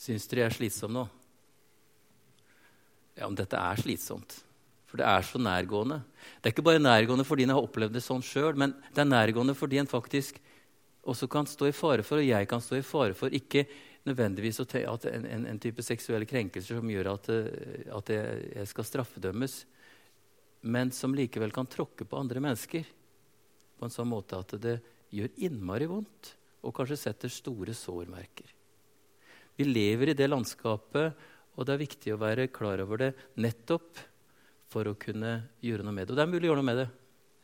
Syns 0.00 0.28
dere 0.30 0.46
jeg 0.46 0.50
er 0.50 0.56
slitsom 0.56 0.94
nå? 0.96 1.02
Ja, 3.18 3.26
men 3.26 3.36
dette 3.36 3.58
er 3.58 3.80
slitsomt. 3.80 4.38
For 4.88 4.98
det 4.98 5.06
er 5.06 5.26
så 5.26 5.38
nærgående. 5.38 6.00
Det 6.40 6.48
er 6.48 6.54
ikke 6.54 6.64
bare 6.66 6.82
nærgående 6.82 7.26
fordi 7.28 7.44
en 7.44 7.52
har 7.54 7.62
opplevd 7.62 7.94
det 7.94 8.02
sånn 8.02 8.24
sjøl, 8.24 8.56
men 8.58 8.72
det 8.94 9.04
er 9.04 9.10
nærgående 9.10 9.54
fordi 9.54 9.78
en 9.82 9.90
faktisk 9.90 10.40
også 11.10 11.28
kan 11.30 11.46
stå 11.48 11.68
i 11.68 11.76
fare 11.76 12.04
for, 12.06 12.20
og 12.20 12.26
jeg 12.26 12.48
kan 12.48 12.62
stå 12.64 12.78
i 12.78 12.84
fare 12.84 13.16
for, 13.16 13.32
ikke 13.32 13.64
nødvendigvis 14.08 14.60
en, 14.64 15.26
en, 15.28 15.46
en 15.52 15.60
type 15.60 15.84
seksuelle 15.84 16.28
krenkelser 16.28 16.80
som 16.80 16.90
gjør 16.90 17.12
at, 17.12 17.28
eh, 17.32 17.88
at 17.96 18.12
jeg, 18.12 18.44
jeg 18.56 18.70
skal 18.72 18.88
straffedømmes, 18.88 19.56
men 20.72 20.92
som 20.92 21.16
likevel 21.16 21.52
kan 21.56 21.68
tråkke 21.70 22.04
på 22.08 22.20
andre 22.20 22.42
mennesker 22.44 22.88
på 23.78 23.86
en 23.86 23.94
sånn 23.94 24.10
måte 24.10 24.40
at 24.40 24.56
det 24.60 24.78
gjør 25.12 25.36
innmari 25.46 25.88
vondt 25.88 26.34
og 26.64 26.74
kanskje 26.76 26.98
setter 27.00 27.32
store 27.32 27.76
sårmerker. 27.76 28.59
Vi 29.60 29.66
lever 29.68 30.08
i 30.08 30.16
det 30.16 30.24
landskapet, 30.30 31.18
og 31.52 31.66
det 31.68 31.74
er 31.74 31.82
viktig 31.82 32.14
å 32.14 32.20
være 32.22 32.46
klar 32.48 32.80
over 32.80 33.02
det 33.02 33.10
nettopp 33.44 33.98
for 34.72 34.88
å 34.88 34.96
kunne 34.96 35.34
gjøre 35.60 35.84
noe 35.84 35.92
med 35.92 36.06
det. 36.06 36.14
Og 36.14 36.16
det 36.16 36.24
er 36.24 36.30
mulig 36.30 36.46
å 36.46 36.48
gjøre 36.48 36.62
noe 36.62 36.68
med 36.70 36.80
det. 36.80 36.86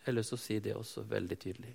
Jeg 0.00 0.08
har 0.08 0.16
lyst 0.16 0.32
å 0.32 0.38
si 0.40 0.56
det 0.64 0.72
også 0.78 1.04
veldig 1.10 1.38
tydelig. 1.42 1.74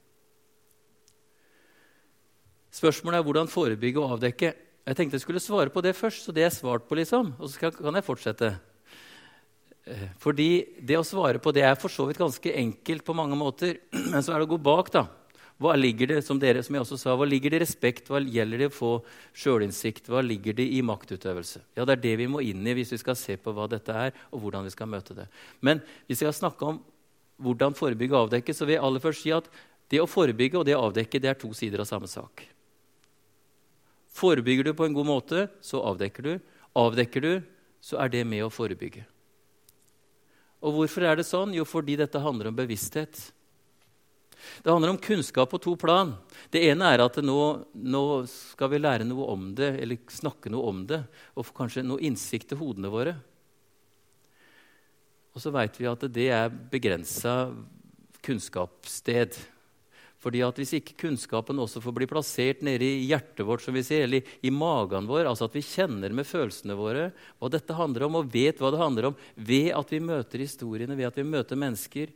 Spørsmålet 2.73 3.19
er 3.19 3.27
hvordan 3.27 3.51
forebygge 3.51 4.01
og 4.01 4.15
avdekke. 4.15 4.51
Jeg 4.87 4.97
tenkte 4.97 5.19
jeg 5.19 5.25
skulle 5.27 5.43
svare 5.43 5.69
på 5.69 5.85
det 5.85 5.93
først, 5.99 6.25
så 6.25 6.33
det 6.33 6.47
er 6.47 6.55
svart 6.55 6.89
på, 6.89 6.97
liksom. 6.97 7.35
Og 7.37 7.51
så 7.51 7.69
kan 7.69 7.99
jeg 7.99 8.07
fortsette. 8.07 8.53
Eh, 9.85 10.07
fordi 10.23 10.49
det 10.81 10.97
å 10.97 11.05
svare 11.05 11.37
på 11.43 11.53
det 11.53 11.67
er 11.69 11.77
for 11.77 11.93
så 11.93 12.09
vidt 12.09 12.21
ganske 12.21 12.57
enkelt 12.65 13.05
på 13.05 13.13
mange 13.13 13.37
måter. 13.37 13.77
Men 14.09 14.25
så 14.25 14.33
er 14.33 14.41
det 14.41 14.49
å 14.49 14.55
gå 14.55 14.63
bak, 14.71 14.89
da. 14.97 15.05
Hva 15.61 15.75
ligger 15.77 16.09
det 16.09 16.21
som 16.25 16.39
dere, 16.41 16.63
som 16.65 16.73
jeg 16.73 16.81
også 16.81 16.97
sa, 16.97 17.13
hva 17.13 17.25
ligger 17.27 17.53
det 17.53 17.59
i 17.59 17.63
respekt, 17.63 18.07
hva 18.09 18.17
gjelder 18.23 18.63
det 18.63 18.69
å 18.71 18.73
få 18.73 18.91
sjølinnsikt, 19.37 20.07
hva 20.09 20.23
ligger 20.25 20.55
det 20.57 20.65
i 20.73 20.79
maktutøvelse? 20.81 21.61
Ja, 21.77 21.85
Det 21.85 21.99
er 21.99 22.01
det 22.01 22.15
vi 22.23 22.29
må 22.31 22.41
inn 22.41 22.65
i 22.65 22.73
hvis 22.73 22.93
vi 22.95 22.97
skal 22.97 23.17
se 23.19 23.35
på 23.37 23.53
hva 23.53 23.67
dette 23.69 23.93
er, 23.93 24.15
og 24.33 24.41
hvordan 24.41 24.65
vi 24.65 24.73
skal 24.73 24.89
møte 24.89 25.13
det. 25.13 25.27
Men 25.61 25.83
hvis 26.07 26.23
jeg 26.23 26.33
skal 26.33 26.39
snakke 26.49 26.65
om 26.65 26.81
hvordan 27.41 27.77
forebygge 27.77 28.15
og 28.15 28.25
avdekke, 28.25 28.55
så 28.57 28.65
vil 28.65 28.79
jeg 28.79 28.83
aller 28.87 29.03
først 29.03 29.21
si 29.21 29.33
at 29.35 29.51
det 29.91 30.01
å 30.01 30.09
forebygge 30.09 30.57
og 30.57 30.65
det 30.65 30.77
å 30.77 30.87
avdekke 30.87 31.21
det 31.21 31.29
er 31.29 31.37
to 31.37 31.51
sider 31.53 31.83
av 31.83 31.89
samme 31.89 32.09
sak. 32.09 32.45
Forebygger 34.11 34.69
du 34.69 34.73
på 34.77 34.87
en 34.87 34.95
god 34.97 35.07
måte, 35.07 35.47
så 35.61 35.83
avdekker 35.91 36.25
du. 36.25 36.33
Avdekker 36.77 37.21
du, 37.21 37.33
så 37.83 38.01
er 38.01 38.09
det 38.13 38.25
med 38.27 38.45
å 38.45 38.51
forebygge. 38.53 39.05
Og 40.61 40.75
hvorfor 40.75 41.05
er 41.05 41.17
det 41.17 41.25
sånn? 41.25 41.53
Jo, 41.57 41.65
fordi 41.65 41.97
dette 41.99 42.21
handler 42.21 42.51
om 42.51 42.57
bevissthet. 42.57 43.17
Det 44.63 44.71
handler 44.71 44.93
om 44.93 45.01
kunnskap 45.01 45.49
på 45.51 45.59
to 45.61 45.75
plan. 45.79 46.13
Det 46.53 46.63
ene 46.69 46.89
er 46.93 47.03
at 47.03 47.19
nå, 47.23 47.39
nå, 47.73 48.03
skal 48.29 48.71
vi 48.73 48.81
lære 48.81 49.07
noe 49.07 49.27
om 49.33 49.49
det, 49.57 49.73
eller 49.81 50.01
snakke 50.11 50.51
noe 50.53 50.69
om 50.71 50.85
det, 50.89 51.03
og 51.35 51.47
få 51.47 51.57
kanskje 51.63 51.85
noe 51.85 52.01
innsikt 52.03 52.51
til 52.51 52.61
hodene 52.61 52.91
våre. 52.93 53.15
Og 55.31 55.43
så 55.43 55.53
veit 55.53 55.77
vi 55.79 55.87
at 55.87 56.03
det 56.11 56.27
er 56.33 56.51
begrensa 56.51 57.35
kunnskapssted. 58.25 59.37
Fordi 60.21 60.43
at 60.45 60.59
Hvis 60.59 60.75
ikke 60.77 60.99
kunnskapen 61.07 61.57
også 61.57 61.81
får 61.81 61.93
bli 61.97 62.07
plassert 62.09 62.59
nede 62.61 62.85
i 62.85 63.07
hjertet 63.09 63.41
vårt, 63.47 63.63
som 63.63 63.73
vi 63.73 63.81
sier, 63.81 64.05
eller 64.05 64.27
i 64.45 64.51
magen 64.53 65.07
vår, 65.09 65.25
altså 65.25 65.47
at 65.47 65.55
vi 65.57 65.63
kjenner 65.65 66.13
med 66.13 66.29
følelsene 66.29 66.77
våre 66.77 67.07
hva 67.39 67.49
dette 67.49 67.73
handler 67.73 68.05
om, 68.05 68.19
og 68.19 68.29
vet 68.29 68.61
hva 68.61 68.69
det 68.69 68.81
handler 68.83 69.09
om, 69.09 69.17
ved 69.33 69.71
at 69.73 69.89
vi 69.89 70.03
møter 70.03 70.43
historiene, 70.43 70.97
ved 70.99 71.09
at 71.09 71.17
vi 71.17 71.25
møter 71.25 71.57
mennesker, 71.57 72.13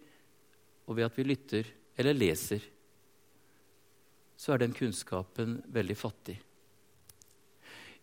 og 0.85 0.99
ved 0.99 1.07
at 1.07 1.17
vi 1.17 1.25
lytter 1.25 1.71
eller 1.95 2.17
leser, 2.17 2.63
så 4.35 4.53
er 4.53 4.61
den 4.61 4.75
kunnskapen 4.75 5.61
veldig 5.71 5.95
fattig. 5.97 6.35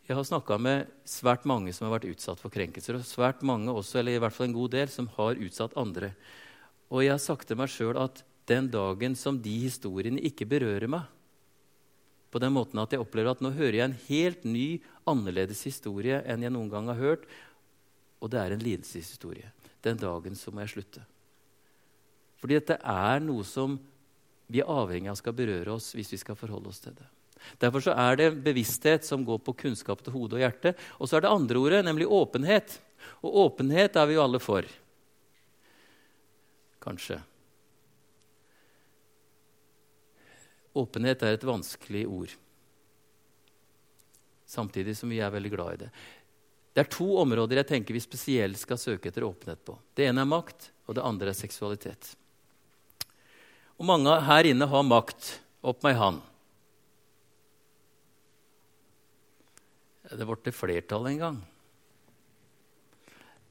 Jeg 0.08 0.18
har 0.18 0.26
snakka 0.26 0.56
med 0.58 0.88
svært 1.06 1.44
mange 1.46 1.72
som 1.74 1.86
har 1.86 1.94
vært 1.98 2.10
utsatt 2.10 2.40
for 2.42 2.52
krenkelser, 2.52 2.98
og 2.98 3.06
svært 3.06 3.44
mange 3.46 3.70
også, 3.70 4.00
eller 4.00 4.16
i 4.16 4.22
hvert 4.22 4.34
fall 4.34 4.48
en 4.48 4.56
god 4.56 4.72
del, 4.74 4.90
som 4.90 5.10
har 5.14 5.38
utsatt 5.38 5.76
andre. 5.78 6.10
Og 6.90 7.04
jeg 7.04 7.14
har 7.14 7.22
sagt 7.22 7.46
til 7.48 7.60
meg 7.60 7.70
sjøl 7.70 8.00
at 8.00 8.24
den 8.50 8.66
dagen 8.72 9.14
som 9.16 9.38
de 9.44 9.54
historiene 9.62 10.20
ikke 10.26 10.48
berører 10.50 10.90
meg, 10.90 11.06
på 12.32 12.40
den 12.40 12.54
måten 12.56 12.80
at 12.80 12.94
jeg 12.94 13.02
opplever 13.02 13.34
at 13.34 13.42
nå 13.44 13.52
hører 13.52 13.76
jeg 13.76 13.86
en 13.90 13.98
helt 14.08 14.44
ny, 14.48 14.66
annerledes 15.08 15.60
historie 15.68 16.22
enn 16.24 16.42
jeg 16.42 16.54
noen 16.54 16.70
gang 16.72 16.88
har 16.88 16.98
hørt, 16.98 17.26
og 18.24 18.32
det 18.32 18.40
er 18.40 18.54
en 18.54 18.62
lidelseshistorie. 18.62 19.52
Den 19.84 20.00
dagen 20.00 20.38
så 20.38 20.50
må 20.50 20.62
jeg 20.64 20.72
slutte. 20.76 21.04
Fordi 22.42 22.58
dette 22.58 22.76
er 22.82 23.22
noe 23.22 23.46
som 23.46 23.78
vi 24.52 24.60
er 24.60 24.70
avhengig 24.70 25.12
av 25.12 25.18
skal 25.20 25.36
berøre 25.36 25.76
oss 25.76 25.92
hvis 25.94 26.10
vi 26.12 26.20
skal 26.20 26.36
forholde 26.36 26.72
oss 26.72 26.82
til 26.82 26.96
det. 26.98 27.06
Derfor 27.62 27.82
så 27.82 27.94
er 27.98 28.18
det 28.18 28.30
bevissthet 28.44 29.06
som 29.06 29.24
går 29.26 29.40
på 29.46 29.54
kunnskap 29.64 30.02
til 30.02 30.14
hode 30.14 30.36
og 30.38 30.42
hjerte. 30.42 30.74
Og 30.98 31.08
så 31.08 31.18
er 31.18 31.24
det 31.24 31.32
andre 31.32 31.58
ordet, 31.58 31.82
nemlig 31.86 32.06
åpenhet. 32.10 32.78
Og 33.22 33.38
åpenhet 33.46 33.96
er 33.98 34.08
vi 34.10 34.18
jo 34.18 34.24
alle 34.24 34.42
for. 34.42 34.66
Kanskje. 36.82 37.18
Åpenhet 40.78 41.22
er 41.22 41.36
et 41.36 41.44
vanskelig 41.44 42.06
ord, 42.08 42.32
samtidig 44.48 44.94
som 44.96 45.10
vi 45.12 45.18
er 45.20 45.32
veldig 45.34 45.50
glad 45.52 45.74
i 45.74 45.80
det. 45.82 45.90
Det 46.72 46.80
er 46.80 46.88
to 46.94 47.10
områder 47.20 47.60
jeg 47.60 47.68
tenker 47.68 47.92
vi 47.92 48.00
spesielt 48.00 48.56
skal 48.56 48.80
søke 48.80 49.10
etter 49.10 49.26
åpenhet 49.26 49.60
på. 49.68 49.76
Det 49.92 50.06
ene 50.08 50.24
er 50.24 50.30
makt, 50.30 50.70
og 50.88 50.96
det 50.96 51.04
andre 51.04 51.28
er 51.28 51.36
seksualitet. 51.36 52.14
Og 53.82 53.88
mange 53.88 54.12
her 54.22 54.46
inne 54.46 54.68
har 54.70 54.84
makt. 54.86 55.40
Opp 55.66 55.82
med 55.82 55.96
ei 55.96 55.98
hand. 55.98 56.20
Det 60.06 60.26
ble 60.28 60.36
til 60.44 60.54
flertall 60.54 61.08
en 61.10 61.18
gang. 61.18 61.40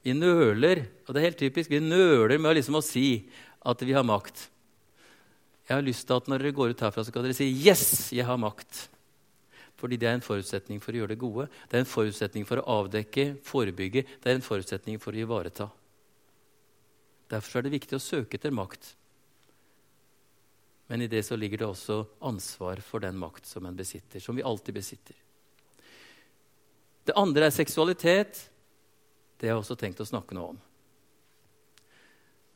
Vi 0.02 0.14
nøler, 0.16 0.86
og 1.04 1.12
det 1.12 1.20
er 1.20 1.26
helt 1.28 1.40
typisk, 1.42 1.68
vi 1.70 1.82
nøler 1.84 2.40
med 2.40 2.56
liksom 2.56 2.78
å 2.80 2.82
si 2.84 3.26
at 3.60 3.84
vi 3.84 3.92
har 3.92 4.06
makt. 4.08 4.46
Jeg 5.68 5.76
har 5.76 5.84
lyst 5.84 6.08
til 6.08 6.16
at 6.16 6.30
når 6.30 6.46
dere 6.46 6.56
går 6.56 6.72
ut 6.72 6.86
herfra, 6.86 7.04
så 7.04 7.12
skal 7.12 7.28
dere 7.28 7.36
si 7.36 7.50
'Yes, 7.52 8.12
jeg 8.16 8.24
har 8.24 8.40
makt'. 8.40 8.88
Fordi 9.76 9.98
det 9.98 10.08
er 10.08 10.14
en 10.14 10.24
forutsetning 10.24 10.80
for 10.80 10.92
å 10.92 10.96
gjøre 10.96 11.12
det 11.12 11.18
gode. 11.18 11.48
Det 11.68 11.76
er 11.76 11.84
en 11.84 11.92
forutsetning 11.92 12.46
for 12.46 12.56
å 12.56 12.66
avdekke, 12.80 13.36
forebygge. 13.42 14.06
Det 14.22 14.26
er 14.30 14.34
en 14.34 14.48
forutsetning 14.48 14.98
for 14.98 15.12
å 15.12 15.22
ivareta. 15.26 15.70
Derfor 17.28 17.58
er 17.58 17.62
det 17.62 17.80
viktig 17.80 17.96
å 17.96 18.02
søke 18.02 18.38
etter 18.38 18.50
makt. 18.50 18.94
Men 20.92 21.00
i 21.00 21.08
det 21.08 21.22
så 21.24 21.38
ligger 21.40 21.62
det 21.62 21.66
også 21.70 22.02
ansvar 22.20 22.82
for 22.84 23.00
den 23.00 23.16
makt 23.16 23.46
som 23.48 23.64
en 23.64 23.76
besitter, 23.76 24.20
som 24.20 24.36
vi 24.36 24.42
alltid 24.44 24.76
besitter. 24.76 25.16
Det 27.08 27.14
andre 27.16 27.48
er 27.48 27.54
seksualitet. 27.56 28.42
Det 29.40 29.48
har 29.48 29.54
jeg 29.54 29.62
også 29.62 29.78
tenkt 29.80 30.02
å 30.04 30.06
snakke 30.10 30.36
noe 30.36 30.50
om. 30.52 30.60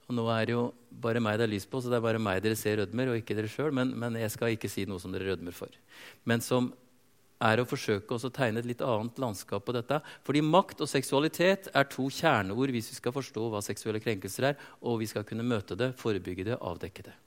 Og 0.04 0.18
Nå 0.18 0.26
er 0.34 0.44
det 0.44 0.52
jo 0.52 0.66
bare 0.92 1.22
meg 1.24 1.40
det 1.40 1.48
er 1.48 1.52
lys 1.54 1.64
på, 1.64 1.80
så 1.80 1.88
det 1.88 1.96
er 1.96 2.04
bare 2.04 2.20
meg 2.20 2.44
dere 2.44 2.60
ser 2.60 2.76
rødmer, 2.82 3.14
og 3.14 3.22
ikke 3.22 3.40
dere 3.40 3.48
sjøl. 3.48 3.72
Men, 3.72 3.96
men, 3.96 4.20
jeg 4.20 4.36
skal 4.36 4.52
ikke 4.52 4.68
si 4.68 4.84
noe 4.84 5.00
som 5.00 5.16
dere 5.16 5.32
rødmer 5.32 5.56
for. 5.56 5.72
Men 6.28 6.44
som 6.44 6.74
er 7.40 7.64
å 7.64 7.68
forsøke 7.72 8.20
å 8.20 8.28
tegne 8.28 8.60
et 8.60 8.68
litt 8.68 8.84
annet 8.84 9.16
landskap 9.16 9.64
på 9.64 9.80
dette. 9.80 10.04
Fordi 10.28 10.44
makt 10.44 10.84
og 10.84 10.92
seksualitet 10.92 11.72
er 11.72 11.88
to 11.88 12.12
kjerneord 12.12 12.76
hvis 12.76 12.92
vi 12.92 13.00
skal 13.00 13.16
forstå 13.16 13.48
hva 13.48 13.64
seksuelle 13.64 14.04
krenkelser 14.04 14.52
er, 14.52 14.66
og 14.84 15.00
vi 15.00 15.08
skal 15.08 15.24
kunne 15.24 15.54
møte 15.56 15.72
det, 15.72 15.94
forebygge 15.96 16.52
det, 16.52 16.60
avdekke 16.60 17.08
det. 17.08 17.22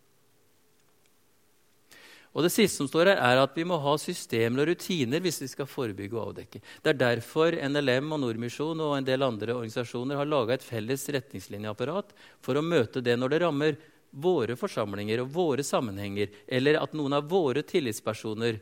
Og 2.34 2.46
Det 2.46 2.52
siste 2.54 2.78
som 2.78 2.88
står 2.88 3.10
her, 3.10 3.22
er 3.26 3.42
at 3.42 3.56
vi 3.58 3.66
må 3.66 3.80
ha 3.82 3.96
systemer 3.98 4.62
og 4.62 4.70
rutiner 4.70 5.24
hvis 5.24 5.42
vi 5.42 5.48
skal 5.50 5.70
forebygge 5.70 6.18
og 6.18 6.28
avdekke. 6.30 6.62
Det 6.84 6.92
er 6.92 7.00
derfor 7.00 7.58
NLM 7.58 8.14
og 8.14 8.22
Nordmisjon 8.22 8.84
og 8.86 8.98
en 9.00 9.08
del 9.08 9.26
andre 9.26 9.56
organisasjoner 9.58 10.20
har 10.20 10.30
laga 10.30 10.54
et 10.56 10.66
felles 10.66 11.08
retningslinjeapparat 11.16 12.14
for 12.46 12.60
å 12.60 12.66
møte 12.66 13.02
det 13.02 13.18
når 13.18 13.34
det 13.34 13.42
rammer 13.46 13.80
våre 14.10 14.56
forsamlinger 14.58 15.24
og 15.24 15.34
våre 15.34 15.66
sammenhenger, 15.66 16.30
eller 16.48 16.80
at 16.82 16.96
noen 16.98 17.18
av 17.18 17.28
våre 17.30 17.66
tillitspersoner 17.66 18.60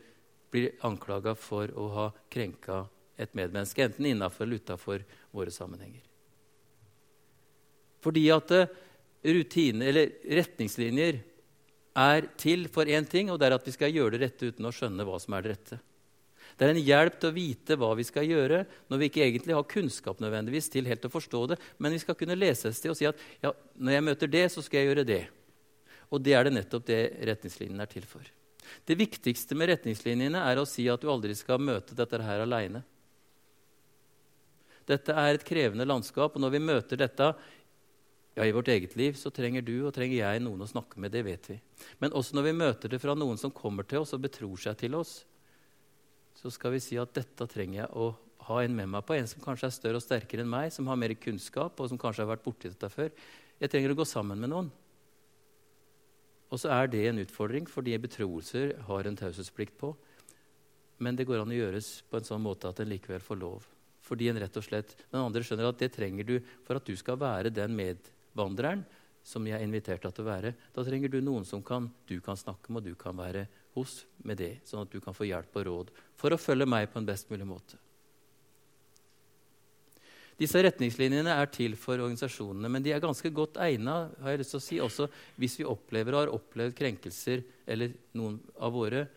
blir 0.51 0.73
anklaga 0.87 1.35
for 1.35 1.71
å 1.75 1.87
ha 1.95 2.09
krenka 2.31 2.85
et 3.19 3.33
medmenneske, 3.35 3.83
enten 3.83 4.05
innafor 4.07 4.45
eller 4.45 4.61
utafor 4.61 5.03
våre 5.35 5.51
sammenhenger. 5.51 6.03
Fordi 8.03 8.27
at 8.31 8.53
eh, 8.55 8.69
rutiner, 9.27 9.89
eller 9.89 10.37
retningslinjer 10.39 11.19
er 11.97 12.29
til 12.37 12.67
for 12.71 12.85
én 12.85 13.05
ting, 13.09 13.31
og 13.31 13.39
det 13.39 13.49
er 13.49 13.57
at 13.57 13.67
vi 13.67 13.73
skal 13.73 13.93
gjøre 13.93 14.15
det 14.15 14.27
rette 14.27 14.51
uten 14.51 14.69
å 14.69 14.73
skjønne 14.73 15.05
hva 15.07 15.19
som 15.21 15.35
er 15.37 15.45
det 15.45 15.53
rette. 15.55 15.79
Det 16.57 16.65
er 16.65 16.73
en 16.73 16.81
hjelp 16.81 17.19
til 17.21 17.29
å 17.29 17.35
vite 17.35 17.77
hva 17.77 17.91
vi 17.97 18.05
skal 18.07 18.25
gjøre, 18.25 18.63
når 18.89 19.01
vi 19.01 19.09
ikke 19.11 19.25
egentlig 19.25 19.53
har 19.57 19.67
kunnskap 19.69 20.21
nødvendigvis 20.23 20.71
til 20.73 20.89
helt 20.89 21.05
å 21.05 21.13
forstå 21.13 21.41
det, 21.53 21.59
men 21.77 21.93
vi 21.93 22.01
skal 22.01 22.17
kunne 22.17 22.37
lese 22.37 22.71
et 22.71 22.77
sted 22.77 22.93
og 22.93 22.97
si 22.97 23.05
at 23.09 23.19
ja, 23.43 23.51
når 23.77 23.97
jeg 23.97 24.05
møter 24.07 24.31
det, 24.33 24.45
så 24.53 24.63
skal 24.65 24.81
jeg 24.81 24.91
gjøre 24.91 25.07
det. 25.07 25.21
Og 26.09 26.23
det 26.23 26.33
er 26.33 26.47
det 26.47 26.55
nettopp 26.55 26.87
det 26.87 27.01
retningslinjene 27.29 27.85
er 27.85 27.91
til 27.91 28.07
for. 28.09 28.25
Det 28.87 28.97
viktigste 28.99 29.55
med 29.59 29.69
retningslinjene 29.73 30.41
er 30.49 30.59
å 30.59 30.67
si 30.67 30.87
at 30.89 31.03
du 31.03 31.11
aldri 31.11 31.35
skal 31.37 31.61
møte 31.61 31.95
dette 31.97 32.21
her 32.23 32.43
aleine. 32.43 32.81
Dette 34.87 35.11
er 35.11 35.35
et 35.35 35.45
krevende 35.45 35.85
landskap, 35.87 36.35
og 36.35 36.41
når 36.41 36.53
vi 36.55 36.63
møter 36.63 36.99
dette 36.99 37.33
ja, 38.37 38.45
I 38.45 38.51
vårt 38.53 38.67
eget 38.69 38.93
liv 38.95 39.15
så 39.17 39.31
trenger 39.33 39.63
du 39.65 39.73
og 39.87 39.95
trenger 39.95 40.19
jeg 40.19 40.41
noen 40.45 40.61
å 40.61 40.69
snakke 40.69 40.99
med. 41.01 41.09
Det 41.09 41.23
vet 41.25 41.47
vi. 41.49 41.55
Men 41.97 42.13
også 42.13 42.37
når 42.37 42.43
vi 42.45 42.57
møter 42.59 42.91
det 42.91 42.99
fra 43.01 43.15
noen 43.17 43.39
som 43.41 43.49
kommer 43.49 43.87
til 43.89 44.03
oss 44.03 44.13
og 44.13 44.21
betror 44.27 44.59
seg 44.61 44.77
til 44.77 44.93
oss, 44.93 45.23
så 46.37 46.51
skal 46.53 46.75
vi 46.75 46.81
si 46.83 46.99
at 47.01 47.15
dette 47.17 47.47
trenger 47.49 47.79
jeg 47.79 47.87
å 47.97 48.11
ha 48.47 48.59
en 48.61 48.75
med 48.77 48.91
meg 48.93 49.07
på. 49.07 49.15
En 49.17 49.29
som 49.29 49.41
kanskje 49.41 49.71
er 49.71 49.73
større 49.73 49.97
og 49.97 50.05
sterkere 50.05 50.43
enn 50.45 50.51
meg, 50.51 50.69
som 50.75 50.85
har 50.85 50.99
mer 51.01 51.15
kunnskap, 51.17 51.81
og 51.81 51.89
som 51.89 51.97
kanskje 51.97 52.23
har 52.23 52.29
vært 52.35 52.43
borti 52.45 52.69
dette 52.69 52.89
før. 52.93 53.09
Jeg 53.57 53.73
trenger 53.73 53.95
å 53.95 53.97
gå 53.97 54.05
sammen 54.05 54.43
med 54.43 54.51
noen. 54.53 54.69
Og 56.53 56.61
så 56.61 56.69
er 56.75 56.93
det 56.93 57.01
en 57.09 57.23
utfordring, 57.23 57.65
fordi 57.67 57.97
betroelser 58.05 58.75
har 58.85 59.09
en 59.09 59.17
taushetsplikt 59.17 59.79
på. 59.81 59.95
Men 61.01 61.17
det 61.17 61.25
går 61.25 61.41
an 61.41 61.55
å 61.55 61.57
gjøres 61.57 61.89
på 62.05 62.21
en 62.21 62.29
sånn 62.29 62.45
måte 62.45 62.69
at 62.69 62.79
en 62.85 62.93
likevel 62.93 63.25
får 63.25 63.41
lov. 63.41 63.65
Fordi 64.05 64.29
en 64.29 64.39
rett 64.45 64.61
og 64.61 64.63
slett, 64.63 64.93
Den 65.09 65.25
andre 65.25 65.41
skjønner 65.41 65.73
at 65.73 65.81
det 65.81 65.89
trenger 65.97 66.23
du 66.23 66.37
for 66.63 66.77
at 66.77 66.85
du 66.85 66.93
skal 66.95 67.17
være 67.17 67.49
den 67.49 67.73
medvandreren 68.37 68.85
som 69.27 69.45
jeg 69.47 69.57
er 69.57 69.65
invitert 69.65 70.05
til 70.05 70.23
å 70.23 70.29
være. 70.29 70.53
Da 70.73 70.85
trenger 70.85 71.11
du 71.11 71.19
noen 71.21 71.45
som 71.45 71.63
kan, 71.65 71.89
du 72.07 72.19
kan 72.23 72.37
snakke 72.37 72.71
med, 72.71 72.85
og 72.85 72.93
du 72.93 72.95
kan 72.95 73.17
være 73.17 73.47
hos 73.75 74.05
med 74.23 74.39
det. 74.39 74.53
Sånn 74.63 74.85
at 74.85 74.93
du 74.93 75.01
kan 75.03 75.15
få 75.17 75.27
hjelp 75.27 75.57
og 75.57 75.67
råd 75.67 75.91
for 76.15 76.31
å 76.31 76.39
følge 76.39 76.69
meg 76.69 76.87
på 76.93 77.01
en 77.01 77.09
best 77.09 77.29
mulig 77.33 77.47
måte. 77.47 77.79
Disse 80.37 80.61
retningslinjene 80.61 81.33
er 81.33 81.49
til 81.49 81.73
for 81.81 81.97
organisasjonene, 81.97 82.69
men 82.69 82.83
de 82.85 82.93
er 82.93 83.01
ganske 83.01 83.29
godt 83.33 83.57
egna 83.65 84.03
har 84.21 84.35
jeg 84.35 84.43
lyst 84.43 84.53
til 84.53 84.59
å 84.59 84.65
si, 84.67 84.77
også 84.85 85.07
hvis 85.41 85.57
vi 85.57 85.65
opplever 85.65 86.13
og 86.13 86.21
har 86.21 86.33
opplevd 86.37 86.77
krenkelser 86.77 87.41
eller 87.65 87.97
noen 88.15 88.37
av 88.61 88.75
våre 88.77 89.07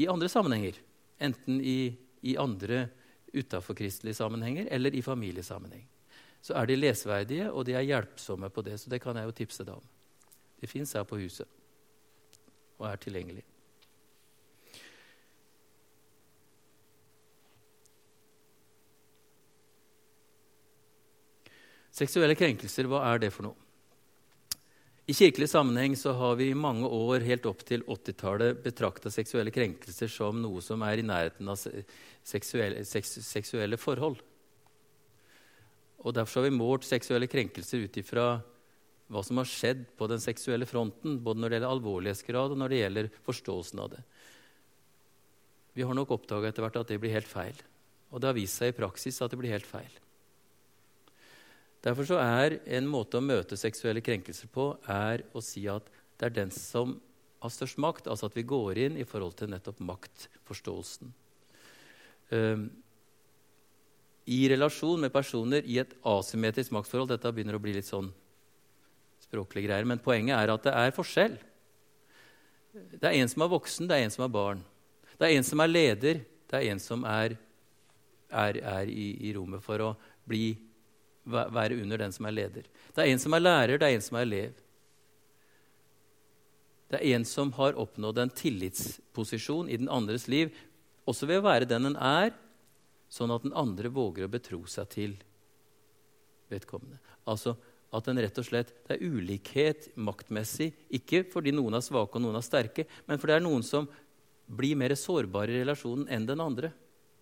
i 0.00 0.08
andre 0.08 0.32
sammenhenger. 0.32 0.80
Enten 1.20 1.60
i, 1.60 1.92
i 2.24 2.38
andre 2.40 2.86
utafor-kristelige 3.36 4.16
sammenhenger 4.16 4.72
eller 4.72 4.96
i 4.96 5.04
familiesammenheng. 5.04 5.84
Så 6.44 6.52
er 6.60 6.68
de 6.68 6.76
lesverdige, 6.76 7.48
og 7.48 7.64
de 7.64 7.72
er 7.78 7.86
hjelpsomme 7.88 8.50
på 8.52 8.64
det. 8.66 8.76
Så 8.80 8.92
det 8.92 9.00
kan 9.00 9.16
jeg 9.16 9.30
jo 9.30 9.36
tipse 9.38 9.64
deg 9.64 9.78
om. 9.78 9.90
De 10.60 10.68
fins 10.68 10.92
her 10.96 11.06
på 11.08 11.18
huset 11.20 11.48
og 12.74 12.88
er 12.90 13.00
tilgjengelig. 13.00 13.44
Seksuelle 21.94 22.34
krenkelser, 22.34 22.88
hva 22.90 23.04
er 23.12 23.22
det 23.22 23.30
for 23.30 23.46
noe? 23.46 23.60
I 25.06 25.14
kirkelig 25.14 25.46
sammenheng 25.52 25.94
så 26.00 26.14
har 26.16 26.34
vi 26.40 26.48
i 26.50 26.56
mange 26.58 26.88
år, 26.88 27.22
helt 27.28 27.46
opp 27.46 27.60
til 27.68 27.84
80-tallet, 27.84 28.62
betrakta 28.64 29.12
seksuelle 29.12 29.52
krenkelser 29.54 30.10
som 30.10 30.40
noe 30.42 30.64
som 30.64 30.82
er 30.82 30.98
i 30.98 31.06
nærheten 31.06 31.50
av 31.52 31.60
seksuelle, 31.60 32.82
seks, 32.88 33.18
seksuelle 33.22 33.78
forhold. 33.78 34.18
Og 36.04 36.12
Derfor 36.12 36.42
har 36.42 36.50
vi 36.50 36.56
målt 36.56 36.84
seksuelle 36.84 37.28
krenkelser 37.30 37.86
ut 37.86 37.96
ifra 37.96 38.26
hva 39.12 39.20
som 39.24 39.40
har 39.40 39.48
skjedd 39.48 39.84
på 39.98 40.08
den 40.08 40.20
seksuelle 40.20 40.66
fronten, 40.68 41.18
både 41.24 41.40
når 41.40 41.50
det 41.50 41.58
gjelder 41.58 41.74
alvorlighetsgrad 41.74 42.54
og 42.54 42.60
når 42.60 42.72
det 42.72 42.80
gjelder 42.80 43.10
forståelsen 43.26 43.82
av 43.84 43.90
det. 43.92 44.02
Vi 45.74 45.84
har 45.84 45.96
nok 45.96 46.14
oppdaga 46.14 46.48
etter 46.48 46.64
hvert 46.64 46.78
at 46.80 46.92
det 46.92 47.00
blir 47.02 47.14
helt 47.14 47.28
feil. 47.28 47.56
Og 48.12 48.20
det 48.20 48.30
har 48.30 48.36
vist 48.36 48.60
seg 48.60 48.72
i 48.72 48.76
praksis 48.76 49.20
at 49.24 49.32
det 49.32 49.40
blir 49.40 49.52
helt 49.52 49.68
feil. 49.68 49.90
Derfor 51.84 52.08
så 52.08 52.20
er 52.22 52.60
en 52.78 52.86
måte 52.88 53.18
å 53.18 53.24
møte 53.24 53.58
seksuelle 53.60 54.00
krenkelser 54.04 54.48
på 54.52 54.70
er 54.88 55.26
å 55.36 55.42
si 55.44 55.66
at 55.68 55.90
det 56.16 56.30
er 56.30 56.36
den 56.38 56.52
som 56.54 56.94
har 57.44 57.52
størst 57.52 57.80
makt, 57.82 58.06
altså 58.08 58.30
at 58.30 58.38
vi 58.38 58.46
går 58.48 58.80
inn 58.86 58.96
i 58.96 59.04
forhold 59.04 59.36
til 59.36 59.50
nettopp 59.52 59.82
maktforståelsen. 59.84 61.10
Um, 62.32 62.70
I 64.24 64.48
relasjon 64.48 65.02
med 65.04 65.12
personer 65.12 65.66
i 65.68 65.78
et 65.82 65.92
asymmetrisk 66.08 66.72
maktforhold 66.72 67.10
Dette 67.12 67.32
begynner 67.34 67.58
å 67.58 67.62
bli 67.62 67.74
litt 67.76 67.88
sånn 67.88 68.08
språklige 69.24 69.68
greier, 69.68 69.88
men 69.88 70.00
poenget 70.00 70.36
er 70.38 70.52
at 70.52 70.64
det 70.64 70.72
er 70.80 70.94
forskjell. 70.96 71.34
Det 72.72 73.08
er 73.08 73.18
en 73.20 73.30
som 73.30 73.44
er 73.44 73.52
voksen, 73.52 73.88
det 73.88 73.96
er 73.96 74.06
en 74.06 74.14
som 74.14 74.24
er 74.26 74.32
barn. 74.32 74.62
Det 75.18 75.28
er 75.28 75.36
en 75.36 75.46
som 75.46 75.60
er 75.62 75.70
leder, 75.70 76.22
det 76.50 76.60
er 76.60 76.70
en 76.72 76.80
som 76.82 77.04
er, 77.08 77.36
er, 78.30 78.58
er 78.58 78.90
i, 78.90 79.08
i 79.28 79.32
rommet 79.36 79.62
for 79.64 79.82
å 79.84 79.94
bli 80.28 80.54
være 81.24 81.78
under 81.80 82.00
den 82.04 82.12
som 82.12 82.26
er 82.28 82.36
leder. 82.36 82.68
Det 82.92 83.04
er 83.04 83.12
en 83.12 83.22
som 83.22 83.34
er 83.36 83.44
lærer, 83.44 83.78
det 83.80 83.88
er 83.88 83.96
en 83.96 84.04
som 84.04 84.18
er 84.18 84.26
elev. 84.26 84.60
Det 86.92 87.00
er 87.00 87.16
en 87.16 87.24
som 87.26 87.52
har 87.56 87.78
oppnådd 87.80 88.20
en 88.20 88.32
tillitsposisjon 88.32 89.70
i 89.72 89.78
den 89.80 89.88
andres 89.88 90.28
liv, 90.28 90.52
også 91.08 91.28
ved 91.28 91.40
å 91.40 91.46
være 91.46 91.68
den 91.68 91.90
en 91.90 91.96
er, 91.96 92.34
sånn 93.14 93.32
at 93.34 93.44
den 93.46 93.54
andre 93.56 93.92
våger 93.94 94.26
å 94.26 94.32
betro 94.32 94.64
seg 94.70 94.90
til 94.90 95.14
vedkommende. 96.50 96.98
Altså 97.30 97.54
at 97.94 98.08
den 98.08 98.18
rett 98.18 98.38
og 98.40 98.46
slett, 98.48 98.72
Det 98.86 98.96
er 98.96 99.06
ulikhet 99.06 99.92
maktmessig, 99.96 100.72
ikke 100.90 101.22
fordi 101.30 101.52
noen 101.54 101.78
er 101.78 101.84
svake 101.84 102.18
og 102.18 102.24
noen 102.24 102.40
er 102.40 102.42
sterke, 102.42 102.86
men 103.06 103.18
fordi 103.18 103.32
det 103.32 103.38
er 103.38 103.46
noen 103.46 103.62
som 103.62 103.86
blir 104.50 104.74
mer 104.76 104.94
sårbare 104.98 105.52
i 105.52 105.60
relasjonen 105.62 106.08
enn 106.10 106.26
den 106.26 106.42
andre. 106.42 106.72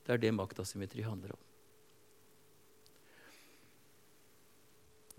Det 0.02 0.14
er 0.14 0.22
det 0.22 0.32
maktasymmetri 0.34 1.04
handler 1.04 1.36
om. 1.36 1.42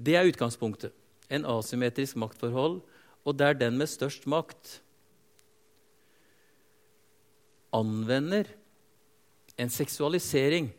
Det 0.03 0.17
er 0.17 0.27
utgangspunktet. 0.27 0.91
En 1.29 1.45
asymmetrisk 1.45 2.17
maktforhold, 2.19 2.81
og 3.23 3.37
der 3.37 3.53
den 3.53 3.77
med 3.77 3.87
størst 3.87 4.25
makt 4.27 4.81
anvender 7.73 8.49
en 9.59 9.71
seksualisering. 9.71 10.69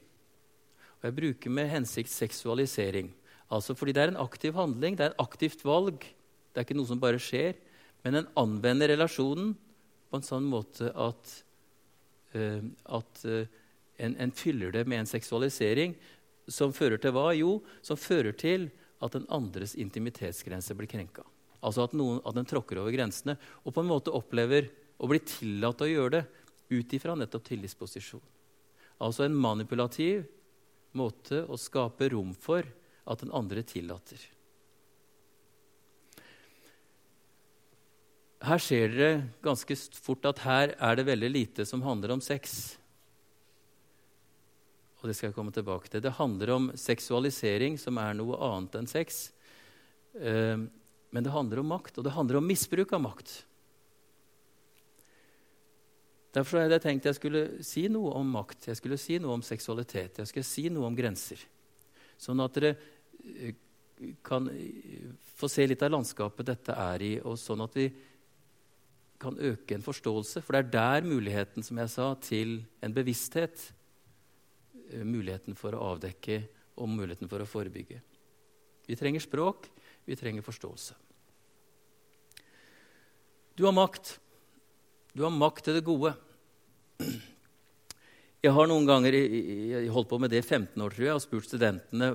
Og 0.99 1.09
jeg 1.09 1.17
bruker 1.19 1.53
med 1.53 1.71
hensikt 1.71 2.11
seksualisering. 2.13 3.11
Altså 3.53 3.77
fordi 3.77 3.95
det 3.95 4.03
er 4.03 4.13
en 4.15 4.23
aktiv 4.23 4.55
handling, 4.57 4.97
det 4.97 5.07
er 5.07 5.13
et 5.13 5.23
aktivt 5.23 5.65
valg. 5.67 6.01
Det 6.01 6.61
er 6.61 6.67
ikke 6.67 6.79
noe 6.79 6.89
som 6.89 7.03
bare 7.03 7.21
skjer. 7.23 7.59
Men 8.05 8.21
en 8.21 8.31
anvender 8.41 8.93
relasjonen 8.93 9.55
på 10.11 10.19
en 10.19 10.27
sånn 10.27 10.47
måte 10.49 10.91
at, 10.91 11.37
uh, 12.37 12.65
at 12.99 13.25
uh, 13.27 13.45
en, 13.99 14.17
en, 14.21 14.35
fyller 14.35 14.75
det 14.75 14.85
med 14.91 15.03
en 15.03 15.11
seksualisering 15.11 15.95
som 16.51 16.75
fører 16.77 17.01
til 17.01 17.15
hva? 17.17 17.31
Jo, 17.37 17.59
som 17.85 17.99
fører 18.01 18.37
til 18.37 18.69
at 19.05 19.17
den 19.17 19.27
andres 19.33 19.75
intimitetsgrense 19.81 20.77
blir 20.77 20.91
krenka. 20.91 21.25
Altså 21.65 21.87
at, 21.87 21.97
noen, 21.97 22.21
at 22.29 22.37
den 22.37 22.49
tråkker 22.49 22.81
over 22.81 22.93
grensene 22.93 23.39
og 23.63 23.73
på 23.73 23.83
en 23.83 23.89
måte 23.89 24.13
opplever 24.13 24.69
å 25.01 25.09
bli 25.11 25.21
tillatt 25.25 25.83
å 25.85 25.89
gjøre 25.89 26.19
det 26.19 26.25
ut 26.75 26.97
ifra 26.97 27.17
nettopp 27.17 27.45
tillitsposisjon. 27.49 28.23
Altså 29.03 29.27
en 29.27 29.37
manipulativ 29.37 30.25
måte 30.95 31.43
å 31.51 31.59
skape 31.59 32.13
rom 32.13 32.31
for 32.39 32.67
at 33.05 33.25
den 33.25 33.35
andre 33.35 33.65
tillater. 33.67 34.21
Her 38.45 38.61
ser 38.61 38.93
dere 38.93 39.13
ganske 39.43 39.77
fort 39.97 40.27
at 40.29 40.45
her 40.45 40.75
er 40.77 40.97
det 40.99 41.09
veldig 41.09 41.31
lite 41.33 41.67
som 41.67 41.83
handler 41.83 42.15
om 42.15 42.23
sex 42.25 42.77
og 45.05 45.11
det 45.11 45.19
skal 45.19 45.29
jeg 45.29 45.37
komme 45.37 45.53
tilbake 45.53 45.91
til. 45.93 46.01
Det 46.01 46.17
handler 46.17 46.51
om 46.55 46.71
seksualisering, 46.81 47.75
som 47.77 47.99
er 48.01 48.15
noe 48.17 48.39
annet 48.41 48.79
enn 48.79 48.87
sex. 48.89 49.35
Eh, 50.17 50.57
men 50.57 51.27
det 51.27 51.35
handler 51.35 51.61
om 51.61 51.69
makt, 51.69 51.99
og 52.01 52.07
det 52.07 52.15
handler 52.15 52.39
om 52.39 52.49
misbruk 52.49 52.95
av 52.97 53.03
makt. 53.05 53.35
Derfor 56.35 56.61
hadde 56.61 56.79
jeg 56.79 56.85
tenkt 56.85 57.07
jeg 57.07 57.19
skulle 57.19 57.43
si 57.65 57.85
noe 57.93 58.15
om 58.19 58.33
makt, 58.35 58.71
jeg 58.71 58.81
skulle 58.81 58.99
si 58.99 59.21
noe 59.23 59.37
om 59.37 59.45
seksualitet, 59.47 60.19
jeg 60.19 60.31
skulle 60.31 60.49
si 60.49 60.67
noe 60.73 60.89
om 60.89 60.97
grenser. 60.99 61.39
Sånn 62.19 62.43
at 62.43 62.59
dere 62.59 62.75
eh, 63.23 63.55
kan 64.27 64.51
eh, 64.51 65.13
få 65.39 65.51
se 65.51 65.67
litt 65.69 65.85
av 65.87 65.95
landskapet 65.95 66.51
dette 66.51 66.75
er 66.75 67.07
i, 67.07 67.15
og 67.23 67.39
sånn 67.39 67.63
at 67.65 67.79
vi 67.79 67.87
kan 69.23 69.39
øke 69.39 69.77
en 69.77 69.87
forståelse. 69.87 70.43
For 70.43 70.57
det 70.57 70.65
er 70.65 70.75
der 70.75 71.09
muligheten 71.09 71.65
som 71.65 71.79
jeg 71.81 71.95
sa, 71.95 72.11
til 72.19 72.59
en 72.83 72.95
bevissthet 72.95 73.71
Eh, 74.95 75.05
muligheten 75.05 75.57
for 75.57 75.75
å 75.75 75.95
avdekke 75.95 76.43
og 76.79 76.91
muligheten 76.91 77.31
for 77.31 77.43
å 77.43 77.49
forebygge. 77.49 78.01
Vi 78.85 78.97
trenger 78.99 79.23
språk, 79.23 79.71
vi 80.05 80.17
trenger 80.19 80.45
forståelse. 80.45 80.97
Du 83.57 83.65
har 83.65 83.75
makt. 83.75 84.19
Du 85.15 85.23
har 85.23 85.31
makt 85.31 85.69
til 85.69 85.77
det 85.79 85.85
gode. 85.87 86.11
Jeg 88.45 88.53
har 88.53 88.67
noen 88.69 88.87
ganger 88.89 89.15
jeg 89.15 89.93
holdt 89.95 90.11
på 90.11 90.19
med 90.21 90.33
det 90.35 90.43
i 90.43 90.47
15 90.47 90.83
år 90.83 90.97
tror 90.97 91.07
jeg, 91.07 91.15
og 91.15 91.23
spurt 91.23 91.47
studentene 91.49 92.11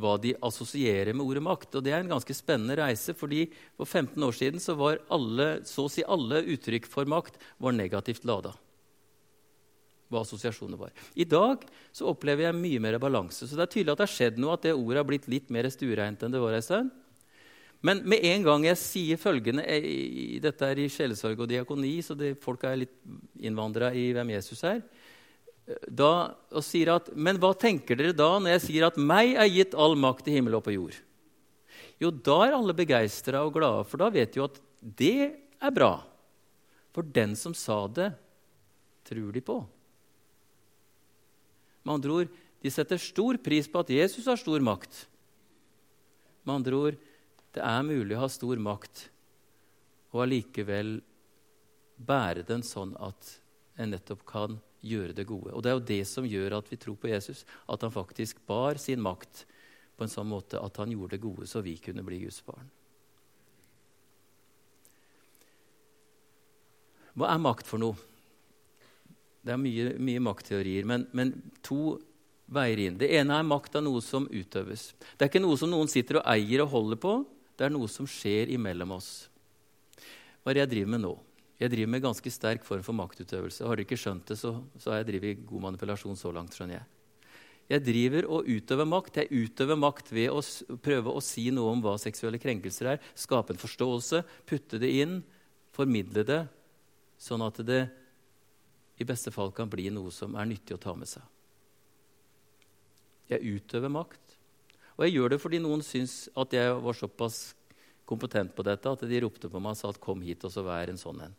hva 0.00 0.14
de 0.22 0.36
assosierer 0.46 1.16
med 1.16 1.24
ordet 1.24 1.42
makt. 1.42 1.74
Og 1.74 1.84
Det 1.84 1.94
er 1.94 2.04
en 2.04 2.12
ganske 2.12 2.36
spennende 2.36 2.76
reise, 2.78 3.16
fordi 3.16 3.46
for 3.74 3.88
15 3.88 4.22
år 4.22 4.36
siden 4.36 4.62
så 4.62 4.76
var 4.78 5.00
alle, 5.10 5.64
så 5.66 5.88
å 5.88 5.92
si 5.92 6.04
alle 6.04 6.44
uttrykk 6.54 6.86
for 6.92 7.08
makt 7.08 7.40
var 7.58 7.74
negativt 7.76 8.28
lada 8.28 8.52
hva 10.10 10.24
assosiasjoner 10.24 10.74
var. 10.74 10.90
I 11.14 11.22
dag 11.22 11.62
så 11.94 12.08
opplever 12.10 12.48
jeg 12.48 12.58
mye 12.58 12.80
mer 12.82 12.96
balanse. 12.98 13.46
Så 13.46 13.54
det 13.54 13.62
er 13.62 13.70
tydelig 13.70 13.92
at 13.94 14.00
det 14.00 14.06
har 14.08 14.16
skjedd 14.16 14.40
noe, 14.42 14.56
at 14.56 14.64
det 14.66 14.72
ordet 14.74 14.98
har 14.98 15.06
blitt 15.06 15.28
litt 15.30 15.52
mer 15.54 15.68
stuereint 15.70 16.24
enn 16.26 16.34
det 16.34 16.40
var 16.42 16.56
en 16.56 16.64
stund. 16.66 16.90
Men 17.80 18.02
med 18.04 18.24
en 18.28 18.44
gang 18.44 18.64
jeg 18.68 18.76
sier 18.76 19.20
følgende 19.20 19.64
Dette 20.44 20.66
er 20.68 20.80
i 20.82 20.88
sjelesorg 20.92 21.38
og 21.40 21.48
diakoni, 21.48 21.94
så 22.04 22.16
det, 22.18 22.34
folk 22.42 22.64
er 22.68 22.82
litt 22.82 22.96
innvandra 23.40 23.88
i 23.96 24.10
hvem 24.16 24.34
Jesus 24.34 24.60
er. 24.68 24.82
Da, 25.86 26.34
og 26.50 26.64
sier 26.66 26.92
at, 26.96 27.12
Men 27.14 27.38
hva 27.40 27.52
tenker 27.56 27.96
dere 27.96 28.16
da 28.16 28.32
når 28.38 28.56
jeg 28.56 28.64
sier 28.66 28.88
at 28.88 28.98
'meg 28.98 29.36
er 29.38 29.48
gitt 29.48 29.76
all 29.78 29.94
makt 29.96 30.28
i 30.28 30.34
himmel 30.36 30.58
og 30.58 30.64
på 30.66 30.74
jord'? 30.74 30.98
Jo, 32.00 32.10
da 32.10 32.36
er 32.46 32.56
alle 32.56 32.74
begeistra 32.76 33.44
og 33.44 33.54
glade, 33.54 33.84
for 33.84 34.00
da 34.00 34.08
vet 34.08 34.32
de 34.32 34.40
jo 34.40 34.48
at 34.48 34.56
det 34.80 35.36
er 35.60 35.72
bra. 35.72 36.00
For 36.96 37.04
den 37.04 37.36
som 37.36 37.54
sa 37.54 37.86
det, 37.86 38.10
tror 39.04 39.32
de 39.32 39.42
på. 39.44 39.58
Med 41.84 41.94
andre 41.94 42.10
ord, 42.10 42.32
de 42.60 42.72
setter 42.72 43.00
stor 43.00 43.38
pris 43.40 43.68
på 43.68 43.80
at 43.80 43.92
Jesus 43.92 44.26
har 44.28 44.40
stor 44.40 44.60
makt. 44.64 45.06
Med 46.44 46.54
andre 46.60 46.74
ord, 46.76 46.98
Det 47.54 47.62
er 47.66 47.86
mulig 47.86 48.16
å 48.16 48.24
ha 48.24 48.30
stor 48.30 48.60
makt 48.62 49.08
og 50.10 50.24
allikevel 50.24 50.98
bære 52.00 52.44
den 52.48 52.62
sånn 52.66 52.94
at 53.02 53.36
en 53.80 53.92
nettopp 53.94 54.24
kan 54.28 54.58
gjøre 54.80 55.14
det 55.16 55.26
gode. 55.28 55.52
Og 55.52 55.62
Det 55.62 55.70
er 55.70 55.78
jo 55.78 55.88
det 55.92 56.02
som 56.08 56.26
gjør 56.26 56.58
at 56.58 56.68
vi 56.70 56.78
tror 56.80 56.96
på 56.96 57.10
Jesus, 57.10 57.44
at 57.68 57.82
han 57.82 57.92
faktisk 57.92 58.40
bar 58.46 58.80
sin 58.80 59.02
makt 59.02 59.44
på 59.96 60.06
en 60.06 60.12
sånn 60.12 60.30
måte 60.30 60.60
at 60.60 60.78
han 60.80 60.92
gjorde 60.92 61.16
det 61.16 61.24
gode 61.24 61.48
så 61.48 61.60
vi 61.64 61.76
kunne 61.82 62.04
bli 62.06 62.22
Guds 62.22 62.40
barn. 62.46 62.70
Hva 67.18 67.34
er 67.34 67.42
makt 67.42 67.68
for 67.68 67.82
noe? 67.82 67.98
Det 69.44 69.52
er 69.52 69.60
mye, 69.60 69.90
mye 70.00 70.22
maktteorier, 70.22 70.86
men, 70.88 71.06
men, 71.16 71.32
to 71.64 71.98
veier 72.52 72.80
inn. 72.86 72.98
Det 73.00 73.08
ene 73.16 73.38
er 73.38 73.46
makt 73.46 73.78
av 73.78 73.84
noe 73.86 74.02
som 74.04 74.26
utøves. 74.28 74.90
Det 75.16 75.24
er 75.24 75.30
ikke 75.30 75.42
noe 75.42 75.58
som 75.58 75.70
noen 75.72 75.88
sitter 75.90 76.20
og 76.20 76.26
eier 76.28 76.64
og 76.64 76.72
holder 76.74 77.00
på. 77.00 77.14
Det 77.60 77.66
er 77.66 77.72
noe 77.74 77.90
som 77.92 78.06
skjer 78.08 78.48
imellom 78.54 78.94
oss. 78.96 79.28
Hva 80.40 80.48
er 80.48 80.56
det 80.56 80.62
jeg 80.62 80.70
driver 80.70 80.92
med 80.94 81.02
nå? 81.04 81.10
Jeg 81.60 81.74
driver 81.74 81.90
med 81.92 82.02
ganske 82.06 82.30
sterk 82.32 82.62
form 82.64 82.80
for 82.86 82.96
maktutøvelse. 82.96 83.66
Har 83.68 83.76
dere 83.76 83.84
ikke 83.84 83.98
skjønt 84.00 84.30
det, 84.32 84.38
så, 84.40 84.54
så 84.80 84.94
har 84.94 85.02
jeg 85.02 85.10
drevet 85.10 85.42
god 85.44 85.66
manipulasjon 85.66 86.16
så 86.16 86.32
langt. 86.32 86.56
skjønner 86.56 86.78
Jeg 86.78 86.88
Jeg 87.68 87.84
driver 87.90 88.30
og 88.32 88.48
utøver 88.48 88.88
makt. 88.88 89.20
Jeg 89.20 89.44
utøver 89.44 89.76
makt 89.76 90.08
ved 90.08 90.32
å 90.32 90.40
prøve 90.80 91.12
å 91.12 91.20
si 91.20 91.50
noe 91.52 91.74
om 91.74 91.84
hva 91.84 91.98
seksuelle 92.00 92.40
krenkelser 92.40 92.94
er. 92.94 93.04
Skape 93.12 93.52
en 93.52 93.60
forståelse, 93.60 94.22
putte 94.48 94.80
det 94.80 94.94
inn, 95.02 95.20
formidle 95.76 96.24
det, 96.24 96.40
sånn 97.20 97.44
at 97.44 97.60
det 97.60 97.82
i 98.96 99.04
beste 99.04 99.28
fall 99.36 99.52
kan 99.52 99.68
bli 99.68 99.90
noe 99.92 100.08
som 100.08 100.32
er 100.32 100.48
nyttig 100.48 100.80
å 100.80 100.80
ta 100.80 100.96
med 100.96 101.12
seg. 101.12 101.28
Jeg 103.36 103.60
utøver 103.60 103.92
makt. 103.92 104.29
Og 105.00 105.06
jeg 105.06 105.16
gjør 105.16 105.32
det 105.32 105.40
fordi 105.40 105.58
noen 105.64 105.80
syns 105.80 106.26
at 106.36 106.52
jeg 106.52 106.74
var 106.84 106.96
såpass 106.96 107.54
kompetent 108.04 108.52
på 108.52 108.64
dette 108.66 108.90
at 108.90 109.04
de 109.08 109.20
ropte 109.24 109.48
på 109.48 109.62
meg 109.62 109.72
og 109.72 109.78
sa 109.78 109.88
at 109.88 110.00
'kom 110.00 110.20
hit, 110.20 110.44
og 110.44 110.52
så 110.52 110.60
vær 110.62 110.90
en 110.90 111.00
sånn 111.00 111.22
en'. 111.24 111.38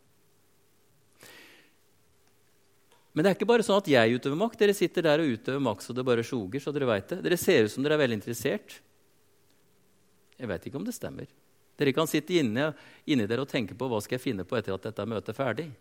Men 3.14 3.24
det 3.24 3.30
er 3.30 3.36
ikke 3.36 3.50
bare 3.52 3.64
sånn 3.64 3.78
at 3.78 3.90
jeg 3.92 4.16
utøver 4.16 4.40
makt. 4.40 4.58
Dere 4.58 4.74
sitter 4.74 5.04
der 5.04 5.20
og 5.20 5.28
utøver 5.36 5.60
makt 5.60 5.84
så 5.84 5.94
det 5.94 6.06
bare 6.08 6.24
sjoger. 6.24 6.62
så 6.64 6.72
Dere 6.74 6.88
vet 6.88 7.08
det. 7.10 7.22
Dere 7.22 7.38
ser 7.38 7.66
ut 7.66 7.72
som 7.72 7.84
dere 7.84 7.94
er 8.00 8.08
veldig 8.08 8.18
interessert. 8.18 8.80
Jeg 10.40 10.48
vet 10.48 10.66
ikke 10.66 10.80
om 10.80 10.86
det 10.86 10.96
stemmer. 10.96 11.28
Dere 11.78 11.94
kan 11.94 12.08
sitte 12.08 12.34
inne, 12.40 12.74
inni 13.06 13.28
dere 13.28 13.42
og 13.42 13.50
tenke 13.50 13.76
på 13.76 13.88
hva 13.90 14.02
skal 14.02 14.18
jeg 14.18 14.24
finne 14.24 14.46
på 14.48 14.58
etter 14.58 14.74
at 14.74 14.82
dette 14.82 15.06
møtet 15.06 15.30
er 15.30 15.38
ferdig. 15.38 15.72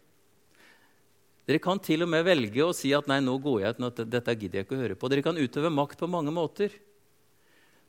Dere 1.46 1.58
kan 1.58 1.78
til 1.78 2.02
og 2.02 2.08
med 2.08 2.24
velge 2.24 2.66
å 2.66 2.74
si 2.74 2.92
at 2.92 3.06
nei, 3.06 3.20
nå 3.20 3.38
går 3.38 3.60
jeg 3.60 3.78
ut, 3.78 4.02
dette 4.10 4.34
gidder 4.34 4.60
jeg 4.60 4.66
ikke 4.66 4.76
å 4.76 4.82
høre 4.82 4.96
på. 4.98 5.08
Dere 5.08 5.22
kan 5.22 5.38
utøve 5.38 5.70
makt 5.70 5.98
på 5.98 6.10
mange 6.10 6.34
måter. 6.34 6.74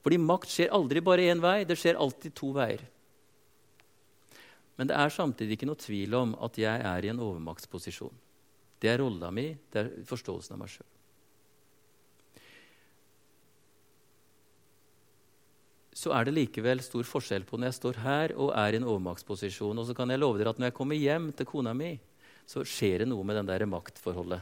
Fordi 0.02 0.18
makt 0.22 0.50
skjer 0.50 0.74
aldri 0.74 1.04
bare 1.06 1.28
én 1.30 1.42
vei, 1.44 1.62
det 1.68 1.78
skjer 1.78 2.00
alltid 2.02 2.34
to 2.38 2.52
veier. 2.56 2.82
Men 4.80 4.90
det 4.90 4.98
er 4.98 5.14
samtidig 5.14 5.60
ikke 5.60 5.70
noe 5.70 5.78
tvil 5.78 6.16
om 6.18 6.32
at 6.42 6.58
jeg 6.58 6.86
er 6.90 7.06
i 7.06 7.12
en 7.12 7.22
overmaktsposisjon. 7.22 8.16
Det 8.82 8.90
er 8.90 8.98
rolla 9.04 9.30
mi, 9.30 9.52
det 9.70 9.78
er 9.84 9.92
forståelsen 10.10 10.56
av 10.56 10.64
meg 10.64 10.72
sjøl. 10.74 10.88
Så 16.02 16.10
er 16.18 16.26
det 16.26 16.34
likevel 16.34 16.82
stor 16.82 17.06
forskjell 17.06 17.44
på 17.46 17.60
når 17.60 17.70
jeg 17.70 17.78
står 17.78 18.00
her 18.02 18.34
og 18.34 18.56
er 18.58 18.74
i 18.74 18.80
en 18.80 18.88
overmaktsposisjon. 18.90 19.78
Og 19.78 19.86
så 19.86 19.94
kan 19.94 20.10
jeg 20.10 20.22
love 20.22 20.40
dere 20.40 20.56
at 20.56 20.62
når 20.62 20.72
jeg 20.72 20.78
kommer 20.80 20.98
hjem 20.98 21.30
til 21.38 21.46
kona 21.52 21.76
mi, 21.78 21.92
så 22.50 22.64
skjer 22.66 23.04
det 23.04 23.12
noe 23.12 23.28
med 23.28 23.38
den 23.38 23.52
der 23.52 23.68
maktforholdet. 23.70 24.42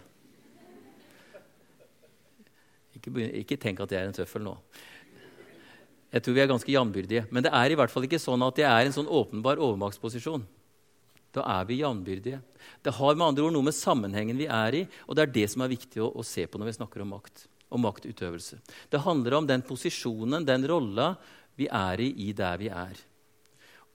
Ikke, 2.95 3.11
ikke, 3.41 3.57
tenk 3.59 3.83
at 3.83 3.91
jeg 3.91 4.01
er 4.01 4.09
en 4.09 4.15
tøffel 4.15 4.45
nå. 4.45 4.55
Jeg 6.09 6.25
tror 6.25 6.35
vi 6.35 6.41
er 6.41 6.49
ganske 6.49 6.73
jambyrdige. 6.73 7.25
Men 7.29 7.45
det 7.45 7.51
er 7.53 7.71
i 7.71 7.77
hvert 7.77 7.93
fall 7.93 8.07
ikke 8.07 8.21
sånn 8.21 8.41
at 8.45 8.57
jeg 8.61 8.69
er 8.69 8.87
en 8.87 8.95
sånn 8.95 9.09
åpenbar 9.09 9.61
overmaktsposisjon. 9.61 10.45
Da 11.35 11.43
er 11.59 11.67
vi 11.69 11.81
jambyrdige. 11.83 12.39
Det 12.81 12.95
har 12.97 13.15
med 13.15 13.27
andre 13.27 13.45
ord 13.45 13.53
noe 13.53 13.67
med 13.67 13.77
sammenhengen 13.77 14.39
vi 14.39 14.47
er 14.49 14.81
i, 14.81 14.85
og 15.05 15.17
det 15.17 15.25
er 15.25 15.35
det 15.35 15.45
som 15.53 15.61
er 15.61 15.73
viktig 15.75 16.01
å, 16.01 16.09
å 16.09 16.25
se 16.25 16.47
på 16.49 16.57
når 16.57 16.71
vi 16.71 16.77
snakker 16.79 17.03
om 17.05 17.13
makt 17.13 17.45
og 17.69 17.83
maktutøvelse. 17.83 18.57
Det 18.89 19.03
handler 19.05 19.37
om 19.37 19.49
den 19.49 19.61
posisjonen, 19.61 20.45
den 20.45 20.65
rolla 20.67 21.11
vi 21.59 21.67
er 21.69 22.01
i 22.01 22.09
i 22.25 22.31
der 22.33 22.57
vi 22.57 22.71
er. 22.73 22.97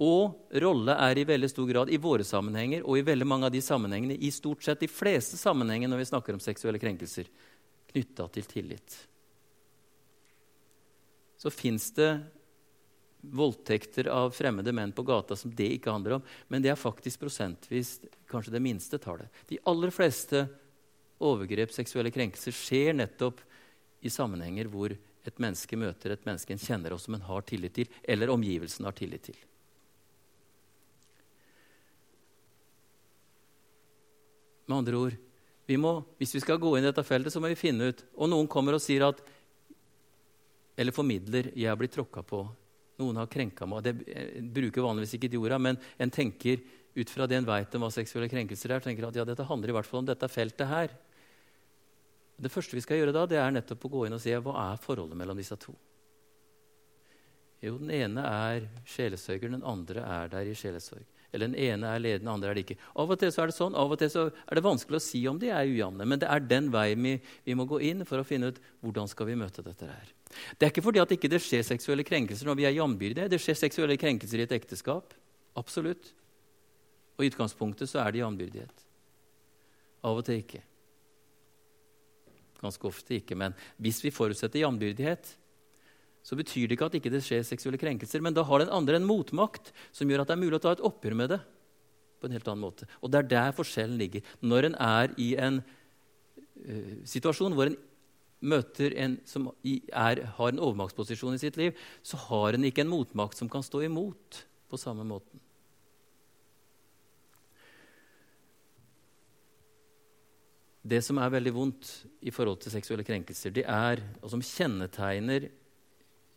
Og 0.05 0.55
rolle 0.63 0.95
er 0.99 1.19
i 1.19 1.27
veldig 1.27 1.51
stor 1.51 1.67
grad 1.71 1.91
i 1.91 1.99
våre 2.03 2.27
sammenhenger 2.27 2.83
og 2.83 2.99
i 2.99 3.07
veldig 3.07 3.27
mange 3.31 3.49
av 3.49 3.55
de 3.55 3.63
sammenhengene, 3.63 4.19
i 4.19 4.31
stort 4.35 4.63
sett 4.67 4.83
de 4.83 4.91
fleste 4.91 5.39
sammenhenger 5.39 5.91
når 5.91 6.03
vi 6.03 6.11
snakker 6.11 6.35
om 6.35 6.43
seksuelle 6.43 6.83
krenkelser, 6.83 7.31
knytta 7.91 8.27
til 8.35 8.49
tillit. 8.51 8.97
Så 11.45 11.53
fins 11.53 11.91
det 11.93 12.09
voldtekter 13.21 14.09
av 14.09 14.33
fremmede 14.33 14.73
menn 14.73 14.93
på 14.97 15.05
gata 15.05 15.37
som 15.37 15.53
det 15.53 15.69
ikke 15.77 15.93
handler 15.93 16.19
om, 16.19 16.23
men 16.49 16.65
det 16.65 16.73
er 16.73 16.81
faktisk 16.81 17.21
prosentvis 17.21 17.99
kanskje 18.31 18.55
det 18.57 18.63
minste 18.65 19.01
tallet. 19.01 19.29
De 19.49 19.61
aller 19.69 19.93
fleste 19.93 20.47
overgrep, 21.25 21.73
seksuelle 21.73 22.13
krenkelser, 22.13 22.57
skjer 22.57 22.97
nettopp 22.97 23.41
i 24.05 24.13
sammenhenger 24.13 24.69
hvor 24.73 24.97
et 25.25 25.41
menneske 25.41 25.77
møter 25.81 26.13
et 26.13 26.27
menneske 26.29 26.53
en 26.53 26.61
kjenner 26.61 26.97
og 26.97 27.01
som 27.01 27.17
en 27.17 27.29
har 27.29 27.45
tillit 27.49 27.77
til, 27.77 27.93
eller 28.03 28.33
omgivelsen 28.33 28.89
har 28.89 28.97
tillit 28.97 29.29
til. 29.31 29.39
Med 34.65 34.79
andre 34.81 34.97
ord, 34.97 35.17
vi 35.69 35.77
må, 35.81 35.99
hvis 36.21 36.35
vi 36.37 36.43
skal 36.45 36.61
gå 36.61 36.75
inn 36.77 36.85
i 36.85 36.91
dette 36.91 37.05
feltet, 37.05 37.33
så 37.33 37.41
må 37.41 37.51
vi 37.53 37.57
finne 37.57 37.89
ut 37.89 38.03
Og 38.21 38.29
noen 38.29 38.49
kommer 38.49 38.77
og 38.77 38.83
sier 38.85 39.07
at 39.07 39.21
Eller 40.77 40.93
formidler 40.93 41.53
'jeg 41.55 41.69
har 41.69 41.77
blitt 41.77 41.93
tråkka 41.93 42.23
på'. 42.23 42.49
Noen 42.99 43.17
har 43.17 43.27
krenka 43.27 43.67
meg. 43.67 43.83
Det 43.83 43.95
bruker 44.55 44.83
vanligvis 44.83 45.15
ikke 45.15 45.31
de 45.31 45.39
orda, 45.39 45.59
men 45.59 45.79
en 45.99 46.11
tenker 46.11 46.61
ut 46.95 47.11
fra 47.11 47.27
det 47.27 47.37
en 47.37 47.47
veit 47.47 47.75
om 47.75 47.83
hva 47.83 47.91
seksuelle 47.91 48.29
krenkelser 48.31 48.71
er, 48.71 48.81
tenker 48.81 49.09
at 49.09 49.17
ja, 49.17 49.25
dette 49.25 49.47
handler 49.49 49.69
i 49.69 49.73
hvert 49.73 49.87
fall 49.87 49.99
om 49.99 50.07
dette 50.07 50.29
feltet 50.29 50.69
her. 50.69 50.89
Det 52.39 52.51
første 52.51 52.75
vi 52.75 52.83
skal 52.83 52.99
gjøre 52.99 53.15
da, 53.15 53.27
det 53.27 53.39
er 53.39 53.51
nettopp 53.51 53.87
å 53.87 53.91
gå 53.91 54.07
inn 54.07 54.17
og 54.17 54.23
se 54.23 54.35
hva 54.35 54.55
er 54.73 54.83
forholdet 54.83 55.19
mellom 55.19 55.39
disse 55.39 55.57
to. 55.57 55.75
Jo, 57.63 57.79
Den 57.79 57.91
ene 57.91 58.23
er 58.29 58.69
sjelesørger, 58.85 59.51
den 59.51 59.67
andre 59.67 60.03
er 60.05 60.29
der 60.29 60.51
i 60.51 60.55
sjelesorg. 60.59 61.07
Eller 61.35 61.51
den 61.51 61.57
ene 61.59 61.91
er 61.91 62.03
ledende, 62.03 62.23
den 62.23 62.31
andre 62.31 62.51
er 62.53 62.55
det 62.55 62.63
ikke. 62.63 62.77
Av 63.03 63.11
og 63.11 63.19
til 63.19 63.33
så 63.35 63.43
er 63.43 63.51
det 63.51 63.57
sånn, 63.57 63.75
av 63.75 63.91
og 63.91 63.99
til 63.99 64.11
så 64.13 64.23
er 64.31 64.55
det 64.55 64.63
vanskelig 64.63 65.01
å 65.01 65.03
si 65.03 65.23
om 65.27 65.39
de 65.43 65.49
er 65.51 65.67
ujevne. 65.67 66.07
Men 66.07 66.21
det 66.23 66.29
er 66.31 66.45
den 66.47 66.69
veien 66.71 67.03
vi, 67.03 67.15
vi, 67.43 67.57
må 67.59 67.67
gå 67.67 67.81
inn 67.83 68.05
for 68.07 68.23
å 68.23 68.27
finne 68.27 68.53
ut 68.53 68.61
hvordan 68.85 69.11
skal 69.11 69.27
vi 69.27 69.39
møte 69.41 69.65
dette 69.67 69.89
her. 69.91 70.13
Det 70.31 70.69
er 70.69 70.71
ikke 70.71 70.85
fordi 70.87 71.03
at 71.03 71.11
det 71.11 71.19
ikke 71.19 71.41
skjer 71.43 71.67
seksuelle 71.67 72.07
krenkelser 72.07 72.47
når 72.47 72.61
vi 72.61 72.69
er 72.71 72.77
jambyrdige. 72.77 73.27
Det 73.33 73.41
skjer 73.43 73.59
seksuelle 73.59 73.99
krenkelser 73.99 74.45
i 74.45 74.47
et 74.47 74.55
ekteskap. 74.55 75.17
Absolutt. 75.59 76.13
Og 77.19 77.27
i 77.27 77.33
utgangspunktet 77.33 77.91
så 77.91 78.05
er 78.05 78.15
det 78.15 78.23
jambyrdighet. 78.23 78.87
Av 80.07 80.21
og 80.21 80.27
til 80.27 80.39
ikke. 80.39 80.63
Ganske 82.63 82.91
ofte 82.95 83.19
ikke. 83.19 83.39
Men 83.39 83.59
hvis 83.83 83.99
vi 84.07 84.15
forutsetter 84.15 84.63
jambyrdighet, 84.63 85.35
så 86.25 86.37
betyr 86.39 86.69
det 86.69 86.79
ikke 86.79 86.89
at 86.89 86.95
ikke 86.97 87.11
det 87.13 87.21
ikke 87.21 87.29
skjer 87.29 87.43
seksuelle 87.45 87.81
krenkelser. 87.81 88.23
Men 88.25 88.37
da 88.37 88.47
har 88.49 88.63
den 88.63 88.73
andre 88.73 88.97
en 88.97 89.09
motmakt 89.09 89.75
som 89.93 90.09
gjør 90.09 90.25
at 90.25 90.31
det 90.31 90.39
er 90.39 90.41
mulig 90.41 90.57
å 90.57 90.63
ta 90.65 90.73
et 90.73 90.85
oppgjør 90.89 91.19
med 91.21 91.35
det. 91.37 91.41
på 92.21 92.29
en 92.31 92.33
helt 92.33 92.47
annen 92.49 92.65
måte. 92.65 92.87
Og 93.05 93.11
det 93.13 93.19
er 93.19 93.27
der 93.29 93.51
forskjellen 93.53 93.99
ligger. 94.01 94.23
Når 94.41 94.71
en 94.71 94.77
er 94.81 95.11
i 95.21 95.35
en 95.37 95.59
uh, 95.61 96.95
situasjon 97.05 97.53
hvor 97.53 97.69
en 97.69 97.77
møter 98.41 98.95
en 98.97 99.19
som 99.29 99.51
er, 99.61 100.23
har 100.25 100.49
en 100.49 100.63
overmaktsposisjon 100.63 101.37
i 101.37 101.43
sitt 101.43 101.59
liv, 101.61 101.77
så 102.01 102.17
har 102.31 102.57
en 102.57 102.65
ikke 102.65 102.81
en 102.81 102.93
motmakt 102.95 103.37
som 103.37 103.51
kan 103.53 103.65
stå 103.65 103.83
imot 103.85 104.41
på 104.73 104.81
samme 104.81 105.05
måten. 105.05 105.43
Det 110.85 111.01
som 111.05 111.21
er 111.21 111.33
veldig 111.33 111.53
vondt 111.57 111.93
i 112.25 112.33
forhold 112.33 112.61
til 112.61 112.73
seksuelle 112.73 113.05
krenkelser, 113.05 113.53
det 113.53 113.65
er, 113.69 114.01
og 114.21 114.33
som 114.33 114.41
kjennetegner 114.45 115.49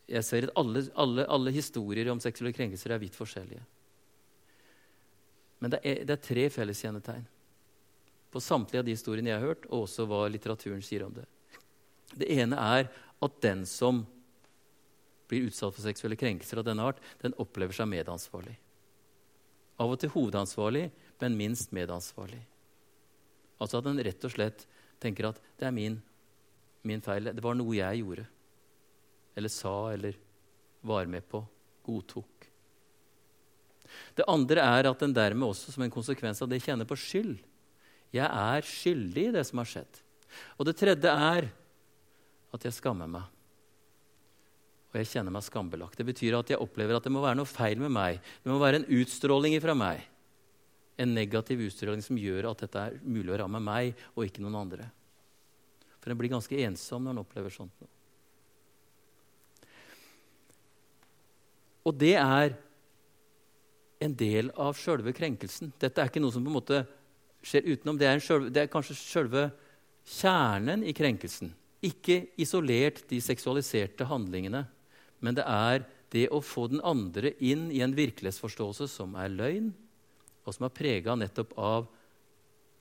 jeg 0.08 0.24
ser 0.24 0.47
at 0.47 0.60
alle, 0.60 0.86
alle, 0.95 1.26
alle, 1.28 1.51
historier 1.51 2.08
om 2.12 2.22
seksuelle 2.24 2.55
krenkelser 2.55 2.93
er 2.95 3.01
vidt 3.01 3.16
forskjellige. 3.18 3.64
Men 5.60 5.74
det 5.74 5.82
er, 5.84 6.03
det 6.08 6.16
er 6.16 6.24
tre 6.24 6.45
felleskjennetegn 6.53 7.26
på 8.32 8.43
samtlige 8.43 8.84
av 8.84 8.88
de 8.88 8.93
historiene 8.93 9.32
jeg 9.32 9.39
har 9.39 9.49
hørt, 9.49 9.66
og 9.72 9.86
også 9.86 10.05
hva 10.08 10.26
litteraturen 10.32 10.84
sier 10.84 11.05
om 11.05 11.14
det. 11.16 11.26
Det 12.14 12.28
ene 12.38 12.60
er 12.60 12.89
at 13.24 13.41
den 13.43 13.64
som 13.68 14.03
blir 15.28 15.47
utsatt 15.47 15.76
for 15.76 15.84
seksuelle 15.84 16.20
krenkelser 16.20 16.62
av 16.62 16.68
denne 16.68 16.86
art, 16.88 16.99
den 17.24 17.36
opplever 17.41 17.76
seg 17.76 17.89
medansvarlig. 17.91 18.55
Av 19.82 19.91
og 19.91 19.99
til 20.01 20.12
hovedansvarlig, 20.14 20.88
men 21.24 21.39
minst 21.39 21.74
medansvarlig. 21.76 22.39
Altså 23.58 23.80
at 23.80 23.88
den 23.88 24.03
rett 24.05 24.28
og 24.28 24.34
slett 24.34 24.68
tenker 25.01 25.32
at 25.32 25.41
det 25.60 25.68
er 25.68 25.76
min, 25.76 25.97
min 26.88 27.03
feil. 27.03 27.32
Det 27.34 27.43
var 27.43 27.58
noe 27.58 27.76
jeg 27.76 28.03
gjorde 28.03 28.28
eller 29.38 29.54
sa 29.54 29.76
eller 29.94 30.18
var 30.82 31.06
med 31.06 31.26
på, 31.30 31.44
godtok. 31.86 32.50
Det 34.18 34.26
andre 34.28 34.64
er 34.66 34.90
at 34.90 35.04
en 35.06 35.14
dermed 35.14 35.48
også 35.48 35.72
som 35.74 35.86
en 35.86 35.94
konsekvens 35.94 36.42
av 36.42 36.50
det 36.52 36.60
kjenner 36.64 36.90
på 36.90 36.98
skyld. 36.98 37.38
Jeg 38.16 38.26
er 38.28 38.68
skyldig 38.68 39.30
i 39.30 39.34
det 39.36 39.46
som 39.48 39.62
har 39.62 39.70
skjedd. 39.70 40.02
Og 40.58 40.68
det 40.68 40.76
tredje 40.80 41.12
er 41.12 41.50
at 42.56 42.66
jeg 42.66 42.76
skammer 42.76 43.10
meg. 43.12 43.26
Og 44.92 45.00
jeg 45.02 45.10
kjenner 45.12 45.34
meg 45.36 45.46
skambelagt. 45.46 46.00
Det 46.00 46.08
betyr 46.08 46.38
at 46.40 46.52
jeg 46.52 46.62
opplever 46.64 46.98
at 46.98 47.06
det 47.06 47.14
må 47.14 47.22
være 47.24 47.38
noe 47.40 47.50
feil 47.50 47.80
med 47.82 47.94
meg. 47.94 48.22
Det 48.42 48.52
må 48.52 48.60
være 48.62 48.82
en 48.82 48.88
utstråling 49.00 49.58
fra 49.64 49.76
meg. 49.78 50.06
En 50.98 51.14
negativ 51.14 51.62
utstråling 51.68 52.02
som 52.02 52.18
gjør 52.18 52.50
at 52.52 52.64
dette 52.66 52.86
er 52.88 52.98
mulig 53.04 53.36
å 53.36 53.42
ramme 53.44 53.62
meg 53.62 53.94
og 54.16 54.26
ikke 54.26 54.42
noen 54.42 54.58
andre. 54.64 54.88
For 56.02 56.10
en 56.10 56.18
blir 56.18 56.34
ganske 56.34 56.64
ensom 56.66 57.06
når 57.06 57.18
en 57.18 57.24
opplever 57.26 57.54
sånt. 57.54 57.76
noe. 57.84 57.97
Og 61.88 61.96
det 61.96 62.16
er 62.20 62.56
en 64.04 64.14
del 64.18 64.52
av 64.60 64.78
sjølve 64.78 65.14
krenkelsen. 65.16 65.72
Dette 65.80 66.04
er 66.04 66.12
ikke 66.12 66.22
noe 66.22 66.36
som 66.36 66.44
på 66.44 66.52
en 66.52 66.58
måte 66.60 66.82
skjer 67.48 67.70
utenom. 67.72 67.98
Det 67.98 68.10
er, 68.10 68.22
selv, 68.24 68.50
det 68.54 68.66
er 68.66 68.72
kanskje 68.72 68.98
sjølve 69.00 69.48
kjernen 70.18 70.84
i 70.86 70.94
krenkelsen. 70.96 71.54
Ikke 71.86 72.26
isolert 72.42 73.04
de 73.10 73.20
seksualiserte 73.24 74.08
handlingene, 74.10 74.66
men 75.24 75.38
det 75.38 75.46
er 75.48 75.86
det 76.14 76.28
å 76.34 76.42
få 76.44 76.68
den 76.72 76.82
andre 76.86 77.34
inn 77.44 77.68
i 77.74 77.84
en 77.86 77.96
virkelighetsforståelse 77.96 78.88
som 78.92 79.16
er 79.20 79.34
løgn, 79.34 79.72
og 80.48 80.56
som 80.56 80.68
er 80.68 80.76
prega 80.76 81.16
nettopp 81.20 81.54
av 81.60 81.88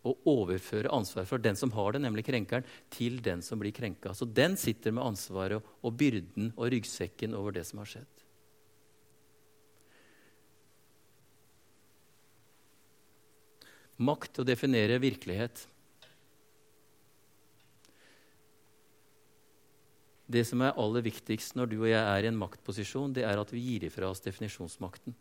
å 0.06 0.12
overføre 0.30 0.92
ansvaret 0.94 1.28
for 1.28 1.42
den 1.42 1.58
som 1.58 1.72
har 1.74 1.94
det, 1.94 2.02
nemlig 2.04 2.26
krenkeren, 2.28 2.66
til 2.94 3.18
den 3.24 3.42
som 3.42 3.58
blir 3.58 3.74
krenka. 3.74 4.14
Så 4.14 4.28
den 4.28 4.54
sitter 4.60 4.94
med 4.94 5.02
ansvaret 5.02 5.64
og 5.82 5.96
byrden 5.98 6.52
og 6.54 6.70
ryggsekken 6.70 7.34
over 7.34 7.56
det 7.56 7.66
som 7.66 7.82
har 7.82 7.90
skjedd. 7.90 8.25
Makt 13.96 14.34
til 14.36 14.44
å 14.44 14.48
definere 14.48 15.00
virkelighet. 15.00 15.62
Det 20.26 20.42
som 20.44 20.62
er 20.66 20.74
aller 20.76 21.04
viktigst 21.06 21.54
når 21.56 21.70
du 21.70 21.76
og 21.78 21.88
jeg 21.88 22.02
er 22.02 22.26
i 22.26 22.30
en 22.32 22.38
maktposisjon, 22.40 23.14
det 23.14 23.24
er 23.24 23.38
at 23.38 23.52
vi 23.54 23.62
gir 23.62 23.86
ifra 23.86 24.10
oss 24.10 24.24
definisjonsmakten. 24.24 25.14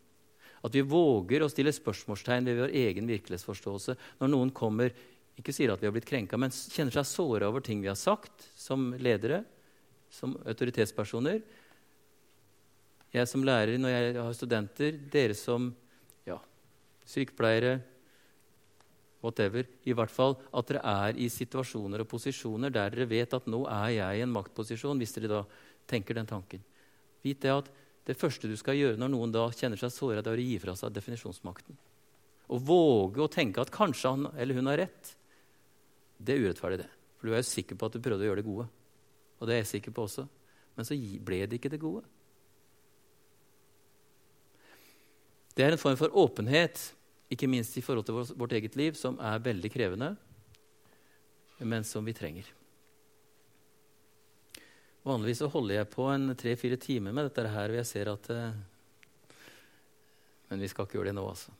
At 0.66 0.74
vi 0.74 0.82
våger 0.82 1.44
å 1.44 1.50
stille 1.52 1.72
spørsmålstegn 1.72 2.48
ved 2.48 2.58
vår 2.64 2.74
egen 2.74 3.06
virkelighetsforståelse 3.08 3.94
når 4.20 4.32
noen 4.32 4.50
kommer 4.56 4.90
ikke 5.36 5.52
sier 5.52 5.70
at 5.72 5.82
vi 5.82 5.86
har 5.88 5.92
blitt 5.94 6.08
krenka, 6.08 6.38
men 6.40 6.50
kjenner 6.50 6.94
seg 6.96 7.08
såra 7.08 7.50
over 7.50 7.62
ting 7.64 7.82
vi 7.82 7.90
har 7.90 7.98
sagt 8.00 8.48
som 8.56 8.88
ledere, 8.96 9.42
som 10.10 10.32
autoritetspersoner. 10.48 11.42
Jeg 13.12 13.28
som 13.28 13.44
lærer 13.44 13.76
når 13.78 13.92
jeg 13.92 14.16
har 14.16 14.36
studenter, 14.36 14.96
dere 15.12 15.36
som 15.36 15.68
ja, 16.26 16.38
sykepleiere, 17.08 17.78
whatever. 19.26 19.66
I 19.84 19.94
hvert 19.96 20.12
fall 20.12 20.36
at 20.56 20.70
dere 20.70 20.82
er 20.86 21.18
i 21.20 21.28
situasjoner 21.32 22.04
og 22.04 22.10
posisjoner 22.10 22.72
der 22.72 22.94
dere 22.94 23.08
vet 23.10 23.34
at 23.36 23.48
nå 23.50 23.64
er 23.68 23.90
jeg 23.98 24.20
i 24.20 24.24
en 24.24 24.32
maktposisjon, 24.34 25.02
hvis 25.02 25.16
dere 25.18 25.32
da 25.32 25.42
tenker 25.90 26.18
den 26.18 26.30
tanken. 26.30 26.62
Vit 27.26 27.42
det 27.42 27.52
at 27.52 27.70
det 28.06 28.18
første 28.18 28.48
du 28.48 28.54
skal 28.58 28.78
gjøre 28.78 29.00
når 29.00 29.10
noen 29.12 29.34
da 29.34 29.48
kjenner 29.50 29.80
seg 29.80 29.90
såra, 29.90 30.22
er 30.22 30.38
å 30.38 30.46
gi 30.46 30.58
fra 30.62 30.76
seg 30.78 30.94
definisjonsmakten. 30.94 31.78
Å 32.46 32.58
våge 32.62 33.24
å 33.24 33.30
tenke 33.30 33.62
at 33.62 33.74
kanskje 33.74 34.12
han 34.12 34.28
eller 34.38 34.58
hun 34.58 34.70
har 34.70 34.84
rett. 34.84 35.14
Det 36.16 36.36
er 36.36 36.46
urettferdig, 36.46 36.84
det. 36.84 36.90
For 37.18 37.26
du 37.26 37.34
er 37.34 37.42
jo 37.42 37.48
sikker 37.48 37.78
på 37.78 37.88
at 37.88 37.96
du 37.96 38.04
prøvde 38.04 38.22
å 38.22 38.28
gjøre 38.28 38.42
det 38.42 38.46
gode. 38.46 38.68
Og 39.40 39.48
det 39.48 39.56
er 39.56 39.64
jeg 39.64 39.72
sikker 39.74 39.96
på 39.96 40.04
også. 40.06 40.26
Men 40.76 40.86
så 40.86 40.96
ble 40.96 41.40
det 41.48 41.58
ikke 41.58 41.72
det 41.72 41.82
gode. 41.82 42.04
Det 45.56 45.64
er 45.64 45.72
en 45.72 45.80
form 45.80 45.96
for 45.96 46.12
åpenhet 46.12 46.82
ikke 47.32 47.48
minst 47.50 47.76
i 47.78 47.82
forhold 47.82 48.06
til 48.06 48.38
vårt 48.38 48.54
eget 48.54 48.76
liv, 48.78 48.94
som 48.98 49.18
er 49.18 49.42
veldig 49.42 49.70
krevende, 49.72 50.12
men 51.58 51.84
som 51.84 52.04
vi 52.06 52.14
trenger. 52.14 52.48
Vanligvis 55.06 55.42
så 55.42 55.50
holder 55.50 55.80
jeg 55.80 55.90
på 55.92 56.08
en 56.10 56.32
tre-fire 56.38 56.78
timer 56.82 57.14
med 57.14 57.28
dette 57.28 57.46
her, 57.50 57.70
og 57.70 57.78
jeg 57.80 57.88
ser 57.88 58.10
at 58.10 58.32
eh, 58.34 58.56
Men 60.46 60.60
vi 60.62 60.68
skal 60.70 60.86
ikke 60.86 61.00
gjøre 61.00 61.10
det 61.10 61.16
nå, 61.18 61.24
altså. 61.26 61.50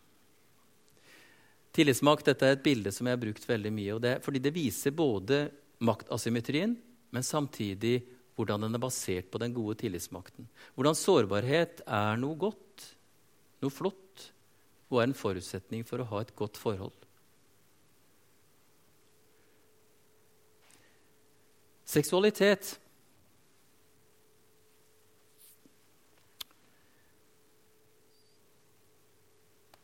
Tillitsmakt 1.75 2.29
dette 2.29 2.47
er 2.47 2.55
et 2.55 2.62
bilde 2.62 2.93
som 2.95 3.07
jeg 3.07 3.17
har 3.17 3.23
brukt 3.23 3.49
veldig 3.49 3.73
mye. 3.75 3.97
Det, 4.01 4.12
fordi 4.23 4.41
det 4.41 4.53
viser 4.55 4.95
både 4.95 5.41
maktasymmetrien, 5.83 6.77
men 7.11 7.27
samtidig 7.27 7.99
hvordan 8.37 8.67
den 8.67 8.79
er 8.79 8.83
basert 8.83 9.31
på 9.33 9.41
den 9.43 9.55
gode 9.57 9.75
tillitsmakten. 9.81 10.47
Hvordan 10.77 10.97
sårbarhet 10.97 11.83
er 11.83 12.19
noe 12.21 12.39
godt, 12.39 12.87
noe 13.64 13.75
flott, 13.75 14.05
og 14.91 15.01
er 15.01 15.09
en 15.09 15.18
forutsetning 15.18 15.84
for 15.87 16.03
å 16.03 16.09
ha 16.12 16.22
et 16.22 16.34
godt 16.39 16.59
forhold. 16.61 16.95
Seksualitet 21.87 22.72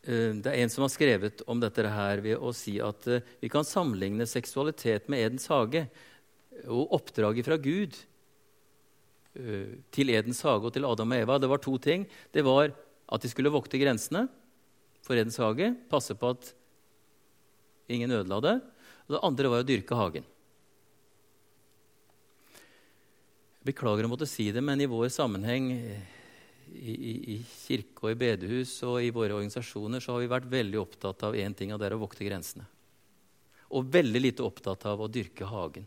eh, 0.02 0.34
Det 0.34 0.50
er 0.50 0.58
en 0.58 0.72
som 0.72 0.82
har 0.82 0.90
skrevet 0.90 1.44
om 1.46 1.62
dette 1.62 1.86
her 1.86 2.22
ved 2.24 2.42
å 2.42 2.50
si 2.56 2.80
at 2.82 3.06
eh, 3.06 3.22
vi 3.42 3.50
kan 3.52 3.66
sammenligne 3.66 4.26
seksualitet 4.26 5.06
med 5.12 5.28
Edens 5.28 5.46
hage 5.50 5.86
og 6.66 6.90
oppdraget 6.98 7.46
fra 7.46 7.58
Gud 7.62 7.94
eh, 9.38 9.78
til 9.94 10.10
Edens 10.10 10.42
hage 10.42 10.66
og 10.66 10.74
til 10.74 10.90
Adam 10.90 11.14
og 11.14 11.22
Eva. 11.22 11.38
Det 11.38 11.50
var 11.54 11.62
to 11.62 11.78
ting. 11.78 12.08
Det 12.34 12.42
var 12.46 12.74
at 12.74 13.22
de 13.22 13.30
skulle 13.30 13.54
vokte 13.54 13.78
grensene 13.78 14.26
for 15.02 15.18
Edens 15.18 15.38
hage, 15.42 15.72
passe 15.90 16.14
på 16.18 16.30
at 16.34 16.52
ingen 17.92 18.14
ødela 18.14 18.40
det. 18.42 18.56
Og 19.06 19.16
det 19.16 19.24
andre 19.26 19.50
var 19.52 19.64
å 19.64 19.66
dyrke 19.66 19.98
hagen. 19.98 20.26
Jeg 23.62 23.70
beklager 23.70 24.06
å 24.06 24.10
måtte 24.10 24.26
si 24.30 24.48
det, 24.54 24.62
men 24.64 24.80
i 24.82 24.90
vår 24.90 25.10
sammenheng 25.14 25.70
i, 26.72 26.92
i, 26.92 27.12
i 27.34 27.36
kirke 27.66 28.06
og 28.06 28.14
i 28.14 28.18
bedehus 28.18 28.72
og 28.88 29.02
i 29.02 29.12
våre 29.14 29.36
organisasjoner 29.36 30.02
så 30.02 30.14
har 30.14 30.22
vi 30.22 30.30
vært 30.32 30.50
veldig 30.50 30.80
opptatt 30.80 31.26
av 31.28 31.36
én 31.38 31.54
ting, 31.54 31.74
og 31.74 31.82
det 31.82 31.90
er 31.90 31.96
å 31.96 32.02
vokte 32.02 32.26
grensene. 32.26 32.66
Og 33.72 33.88
veldig 33.92 34.22
lite 34.22 34.44
opptatt 34.44 34.86
av 34.90 35.02
å 35.02 35.10
dyrke 35.10 35.46
hagen. 35.48 35.86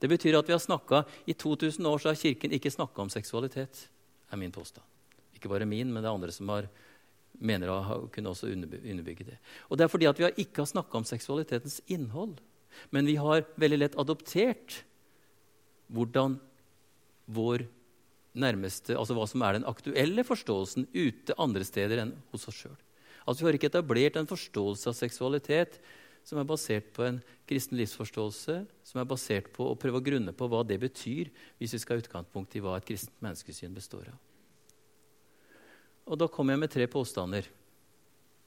Det 0.00 0.08
betyr 0.08 0.38
at 0.38 0.48
vi 0.48 0.54
har 0.54 0.62
snakket, 0.62 1.08
I 1.26 1.34
2000 1.34 1.88
år 1.88 1.98
så 1.98 2.10
har 2.10 2.20
Kirken 2.20 2.52
ikke 2.56 2.72
snakka 2.72 3.02
om 3.02 3.10
seksualitet, 3.12 3.88
er 4.30 4.40
min 4.40 4.52
påstand. 4.52 4.84
Ikke 5.34 5.50
bare 5.50 5.68
min, 5.68 5.90
men 5.92 6.02
det 6.02 6.08
er 6.08 6.14
andre 6.14 6.32
som 6.32 6.48
har 6.52 6.68
mener 7.38 7.70
å 7.72 8.08
kunne 8.12 8.32
også 8.32 8.50
underbygge 8.50 9.26
det. 9.30 9.38
Og 9.68 9.78
Det 9.78 9.84
er 9.84 9.92
fordi 9.92 10.08
at 10.10 10.18
vi 10.18 10.30
ikke 10.44 10.64
har 10.64 10.70
snakka 10.72 10.98
om 10.98 11.08
seksualitetens 11.08 11.80
innhold. 11.86 12.40
Men 12.90 13.06
vi 13.06 13.16
har 13.16 13.46
veldig 13.60 13.78
lett 13.78 13.98
adoptert 13.98 14.82
hvordan 15.90 16.38
vår 17.30 17.66
nærmeste, 18.38 18.94
altså 18.94 19.16
hva 19.16 19.26
som 19.26 19.42
er 19.42 19.58
den 19.58 19.66
aktuelle 19.66 20.22
forståelsen 20.26 20.86
ute 20.94 21.34
andre 21.38 21.66
steder 21.66 22.04
enn 22.04 22.14
hos 22.30 22.46
oss 22.50 22.60
sjøl. 22.62 22.78
Altså, 23.26 23.42
vi 23.42 23.50
har 23.50 23.58
ikke 23.58 23.70
etablert 23.70 24.16
en 24.16 24.30
forståelse 24.30 24.90
av 24.90 24.96
seksualitet 24.96 25.80
som 26.26 26.38
er 26.40 26.46
basert 26.48 26.90
på 26.94 27.04
en 27.06 27.20
kristen 27.48 27.78
livsforståelse, 27.80 28.56
som 28.86 29.00
er 29.00 29.08
basert 29.08 29.50
på 29.54 29.66
å 29.70 29.76
prøve 29.78 30.00
å 30.00 30.04
grunne 30.04 30.34
på 30.36 30.48
hva 30.50 30.62
det 30.66 30.78
betyr, 30.82 31.30
hvis 31.58 31.74
vi 31.74 31.82
skal 31.82 31.96
ha 31.96 32.04
utgangspunkt 32.04 32.54
i 32.56 32.62
hva 32.64 32.76
et 32.78 32.86
kristent 32.86 33.16
menneskesyn 33.24 33.74
består 33.76 34.12
av. 34.12 34.18
Og 36.10 36.18
da 36.18 36.26
kommer 36.26 36.56
jeg 36.56 36.64
med 36.64 36.72
tre 36.74 36.86
påstander. 36.90 37.46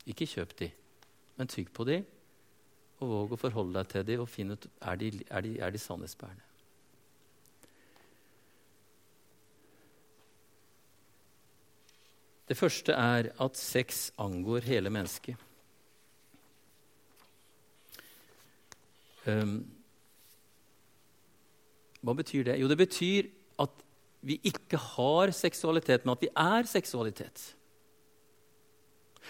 Ikke 0.09 0.28
kjøp 0.28 0.51
de, 0.59 0.68
men 1.39 1.47
tygg 1.47 1.70
på 1.72 1.86
de, 1.88 2.01
og 2.99 3.11
våg 3.11 3.36
å 3.36 3.39
forholde 3.39 3.78
deg 3.78 3.91
til 3.91 4.07
de 4.07 4.18
og 4.20 4.32
finne 4.32 4.57
ut 4.57 4.68
er 4.84 4.99
de 4.99 5.11
er 5.30 5.45
de, 5.45 5.53
er 5.64 5.72
de 5.72 5.80
sannhetsbærende. 5.80 6.49
Det 12.51 12.57
første 12.59 12.91
er 12.91 13.32
at 13.41 13.57
sex 13.57 14.09
angår 14.20 14.68
hele 14.68 14.91
mennesket. 14.91 15.39
Um, 19.24 19.61
hva 22.03 22.16
betyr 22.20 22.43
det? 22.49 22.57
Jo, 22.59 22.68
det 22.68 22.78
betyr 22.78 23.32
at 23.64 23.84
vi 24.24 24.40
ikke 24.48 24.80
har 24.80 25.34
seksualitet, 25.36 26.06
men 26.06 26.16
at 26.16 26.24
vi 26.24 26.32
er 26.32 26.70
seksualitet. 26.70 27.44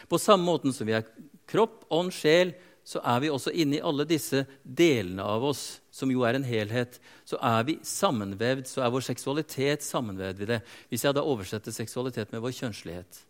På 0.10 0.20
samme 0.22 0.46
måte 0.46 0.72
som 0.74 0.88
vi 0.90 0.96
er 0.98 1.08
kropp, 1.50 1.84
ånd, 1.94 2.14
sjel, 2.16 2.54
så 2.84 3.00
er 3.08 3.22
vi 3.24 3.32
også 3.32 3.54
inni 3.56 3.80
alle 3.80 4.04
disse 4.08 4.44
delene 4.64 5.24
av 5.24 5.46
oss, 5.48 5.82
som 5.94 6.12
jo 6.12 6.26
er 6.28 6.36
en 6.36 6.48
helhet. 6.48 6.98
Så 7.24 7.40
er 7.40 7.64
vi 7.68 7.78
sammenvevd, 7.88 8.66
så 8.68 8.84
er 8.84 8.92
vår 8.92 9.06
seksualitet 9.08 9.86
sammenvevd 9.86 10.44
i 10.44 10.50
det. 10.56 10.60
Hvis 10.92 11.06
jeg 11.08 11.16
da 11.16 11.24
oversetter 11.24 11.76
seksualitet 11.76 12.34
med 12.34 12.44
vår 12.44 12.56
kjønnslighet, 12.60 13.22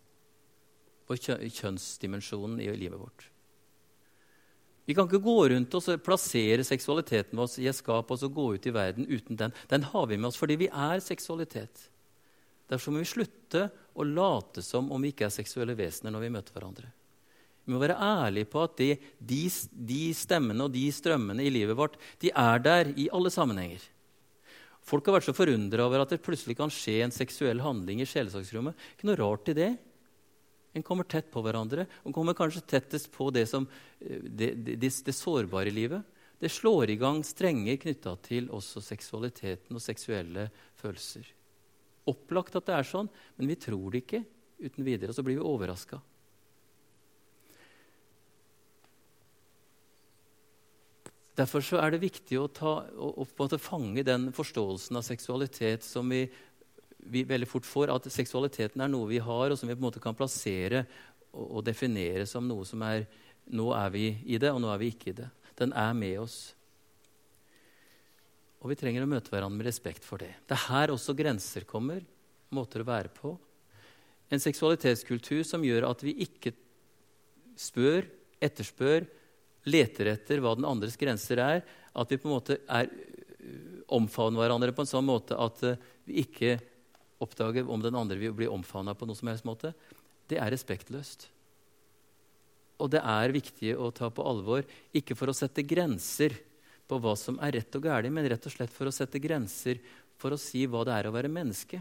vår 1.06 1.22
kjønnsdimensjonen 1.60 2.58
i 2.64 2.72
livet 2.74 2.98
vårt. 2.98 3.28
Vi 4.84 4.94
kan 4.96 5.08
ikke 5.08 5.22
gå 5.24 5.36
rundt 5.48 5.74
og 5.78 6.02
plassere 6.04 6.64
seksualiteten 6.66 7.38
vår 7.40 7.54
i 7.62 7.68
et 7.70 7.78
skap 7.78 8.10
og 8.12 8.20
så 8.20 8.28
gå 8.28 8.50
ut 8.56 8.66
i 8.68 8.74
verden 8.74 9.08
uten 9.08 9.38
den. 9.40 9.54
Den 9.70 9.86
har 9.88 10.10
vi 10.10 10.18
med 10.18 10.28
oss 10.28 10.40
fordi 10.40 10.58
vi 10.60 10.68
er 10.68 11.00
seksualitet. 11.00 11.86
Derfor 12.68 12.92
må 12.92 13.00
vi 13.00 13.08
slutte 13.08 13.68
å 13.94 14.04
late 14.04 14.64
som 14.64 14.90
om 14.92 15.00
vi 15.00 15.12
ikke 15.12 15.28
er 15.28 15.32
seksuelle 15.32 15.76
vesener 15.78 16.12
når 16.12 16.26
vi 16.26 16.34
møter 16.36 16.56
hverandre. 16.56 16.90
Vi 17.64 17.72
må 17.72 17.80
være 17.80 17.96
ærlige 17.96 18.50
på 18.52 18.60
at 18.60 18.76
de, 18.76 18.90
de, 19.18 19.42
de, 19.72 20.02
stemmene 20.16 20.66
og 20.66 20.72
de 20.74 20.84
strømmene 20.92 21.46
i 21.46 21.52
livet 21.52 21.76
vårt 21.78 21.96
de 22.20 22.28
er 22.28 22.60
der 22.60 22.92
i 23.00 23.08
alle 23.08 23.32
sammenhenger. 23.32 23.80
Folk 24.84 25.06
har 25.08 25.16
vært 25.16 25.30
så 25.30 25.36
forundra 25.36 25.86
over 25.86 26.02
at 26.02 26.12
det 26.12 26.20
plutselig 26.24 26.58
kan 26.58 26.72
skje 26.72 26.98
en 27.06 27.14
seksuell 27.14 27.62
handling 27.64 28.02
i 28.04 28.08
sjelesaksrommet. 28.08 28.76
Ikke 28.92 29.08
noe 29.08 29.16
rart 29.16 29.48
i 29.48 29.56
det. 29.56 29.70
En 30.74 30.82
kommer 30.82 31.06
tett 31.06 31.30
på 31.30 31.42
hverandre. 31.44 31.86
En 32.02 32.14
kommer 32.14 32.34
kanskje 32.34 32.64
tettest 32.66 33.12
på 33.14 33.28
det, 33.34 33.46
som, 33.46 33.66
eh, 34.00 34.18
det, 34.22 34.50
det, 34.66 34.76
det, 34.82 35.14
sårbare 35.14 35.70
livet. 35.70 36.02
Det 36.42 36.50
slår 36.50 36.90
i 36.90 36.98
gang 37.00 37.22
strenger 37.24 37.78
knytta 37.80 38.16
til 38.26 38.50
også 38.52 38.82
seksualiteten 38.82 39.78
og 39.78 39.82
seksuelle 39.82 40.48
følelser. 40.80 41.28
Opplagt 42.10 42.58
at 42.58 42.66
det 42.66 42.74
er 42.74 42.88
sånn, 42.88 43.08
men 43.38 43.48
vi 43.48 43.56
tror 43.56 43.94
det 43.94 44.02
ikke 44.02 44.24
uten 44.60 44.84
videre. 44.84 45.14
Og 45.14 45.16
så 45.16 45.24
blir 45.24 45.38
vi 45.38 45.46
overraska. 45.46 46.02
Derfor 51.34 51.64
er 51.80 51.90
det 51.90 52.04
viktig 52.04 52.36
å, 52.38 52.46
ta, 52.46 52.76
å, 52.94 53.24
å 53.26 53.58
fange 53.58 54.04
den 54.06 54.28
forståelsen 54.34 55.00
av 55.00 55.06
seksualitet 55.06 55.82
som 55.82 56.10
vi, 56.12 56.28
vi, 57.04 57.24
veldig 57.28 57.48
fort 57.48 57.68
får. 57.68 57.92
At 57.94 58.08
seksualiteten 58.12 58.82
er 58.82 58.90
noe 58.92 59.10
vi 59.10 59.20
har, 59.22 59.50
og 59.50 59.58
som 59.58 59.68
vi 59.68 59.76
på 59.76 59.82
en 59.82 59.88
måte 59.88 60.02
kan 60.02 60.16
plassere 60.16 60.84
og, 61.32 61.58
og 61.58 61.64
definere 61.66 62.26
som 62.30 62.46
noe 62.48 62.66
som 62.68 62.84
er 62.86 63.06
Nå 63.44 63.66
er 63.76 63.90
vi 63.92 64.06
i 64.32 64.38
det, 64.40 64.48
og 64.48 64.62
nå 64.64 64.70
er 64.72 64.78
vi 64.80 64.86
ikke 64.88 65.10
i 65.10 65.16
det. 65.18 65.26
Den 65.60 65.74
er 65.76 65.90
med 65.92 66.14
oss. 66.22 66.38
Og 68.64 68.70
vi 68.70 68.78
trenger 68.80 69.04
å 69.04 69.08
møte 69.10 69.28
hverandre 69.28 69.60
med 69.60 69.68
respekt 69.68 70.06
for 70.06 70.22
det. 70.22 70.30
Det 70.48 70.56
er 70.56 70.62
her 70.70 70.94
også 70.94 71.12
grenser 71.12 71.66
kommer, 71.68 72.00
måter 72.56 72.80
å 72.80 72.86
være 72.88 73.12
på. 73.12 73.34
En 74.32 74.40
seksualitetskultur 74.40 75.42
som 75.44 75.66
gjør 75.68 75.90
at 75.90 76.06
vi 76.06 76.16
ikke 76.24 76.54
spør, 77.60 78.08
etterspør, 78.40 79.04
leter 79.68 80.14
etter 80.14 80.40
hva 80.40 80.54
den 80.56 80.64
andres 80.68 80.96
grenser 80.96 81.44
er. 81.44 81.60
At 81.92 82.08
vi 82.08 82.18
på 82.22 82.30
en 82.30 82.36
måte 82.38 82.58
er, 82.64 82.88
omfavner 83.92 84.40
hverandre 84.40 84.72
på 84.72 84.84
en 84.84 84.90
sånn 84.90 85.04
måte 85.04 85.36
at 85.36 85.60
vi 86.08 86.24
ikke 86.24 86.56
oppdager 87.24 87.68
om 87.70 87.82
den 87.82 87.96
andre 87.98 88.18
vil 88.20 88.34
bli 88.36 88.48
omfavna 88.50 88.94
på 88.94 89.08
noe 89.08 89.18
som 89.18 89.30
helst 89.30 89.46
måte. 89.48 89.72
Det 90.30 90.38
er 90.40 90.52
respektløst. 90.54 91.28
Og 92.82 92.90
det 92.90 93.00
er 93.00 93.34
viktig 93.34 93.74
å 93.78 93.90
ta 93.94 94.10
på 94.10 94.24
alvor, 94.26 94.64
ikke 94.92 95.16
for 95.18 95.30
å 95.30 95.36
sette 95.36 95.62
grenser 95.66 96.34
på 96.88 96.98
hva 97.00 97.14
som 97.16 97.38
er 97.42 97.58
rett 97.60 97.76
og 97.78 97.86
galt, 97.86 98.10
men 98.12 98.26
rett 98.28 98.46
og 98.48 98.52
slett 98.52 98.72
for 98.74 98.90
å 98.90 98.94
sette 98.94 99.20
grenser 99.22 99.80
for 100.20 100.34
å 100.34 100.40
si 100.40 100.64
hva 100.68 100.82
det 100.86 100.96
er 100.96 101.08
å 101.08 101.14
være 101.14 101.32
menneske. 101.32 101.80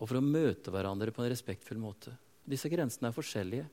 Og 0.00 0.08
for 0.08 0.18
å 0.18 0.24
møte 0.24 0.72
hverandre 0.72 1.12
på 1.12 1.22
en 1.22 1.30
respektfull 1.30 1.80
måte. 1.80 2.14
Disse 2.48 2.70
grensene 2.72 3.10
er 3.10 3.16
forskjellige. 3.16 3.66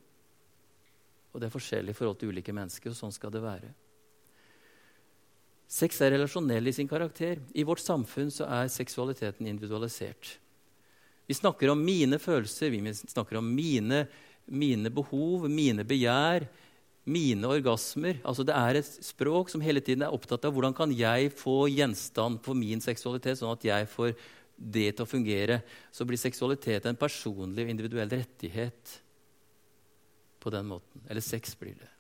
Og 1.32 1.40
det 1.40 1.48
er 1.48 1.54
forskjellig 1.54 1.94
i 1.94 1.98
forhold 1.98 2.20
til 2.20 2.34
ulike 2.34 2.56
mennesker, 2.56 2.92
og 2.92 3.00
sånn 3.00 3.16
skal 3.16 3.32
det 3.34 3.44
være. 3.44 3.72
Sex 5.68 6.00
er 6.02 6.14
relasjonell 6.16 6.70
i 6.70 6.74
sin 6.76 6.88
karakter. 6.88 7.42
I 7.52 7.66
vårt 7.68 7.84
samfunn 7.84 8.32
så 8.32 8.48
er 8.48 8.72
seksualiteten 8.72 9.50
individualisert. 9.50 10.38
Vi 11.28 11.36
snakker 11.36 11.74
om 11.74 11.82
mine 11.84 12.20
følelser, 12.24 12.72
vi 12.72 12.94
snakker 12.96 13.42
om 13.42 13.50
mine, 13.52 14.06
mine 14.48 14.92
behov, 14.96 15.50
mine 15.52 15.84
begjær, 15.84 16.46
mine 17.08 17.50
orgasmer. 17.52 18.22
Altså 18.24 18.46
Det 18.48 18.56
er 18.56 18.80
et 18.80 18.94
språk 19.04 19.52
som 19.52 19.64
hele 19.64 19.84
tiden 19.84 20.06
er 20.08 20.16
opptatt 20.16 20.48
av 20.48 20.56
hvordan 20.56 20.76
kan 20.76 20.94
jeg 20.96 21.34
få 21.36 21.66
gjenstand 21.68 22.40
for 22.48 22.56
min 22.56 22.80
seksualitet, 22.84 23.40
sånn 23.42 23.52
at 23.52 23.68
jeg 23.68 23.92
får 23.92 24.16
det 24.56 24.88
til 24.96 25.04
å 25.04 25.10
fungere. 25.10 25.60
Så 25.92 26.08
blir 26.08 26.20
seksualitet 26.20 26.88
en 26.88 27.00
personlig 27.00 27.68
og 27.68 27.76
individuell 27.76 28.16
rettighet 28.16 28.96
på 30.40 30.56
den 30.56 30.72
måten. 30.72 31.04
Eller 31.12 31.24
sex 31.24 31.60
blir 31.60 31.76
det. 31.76 31.92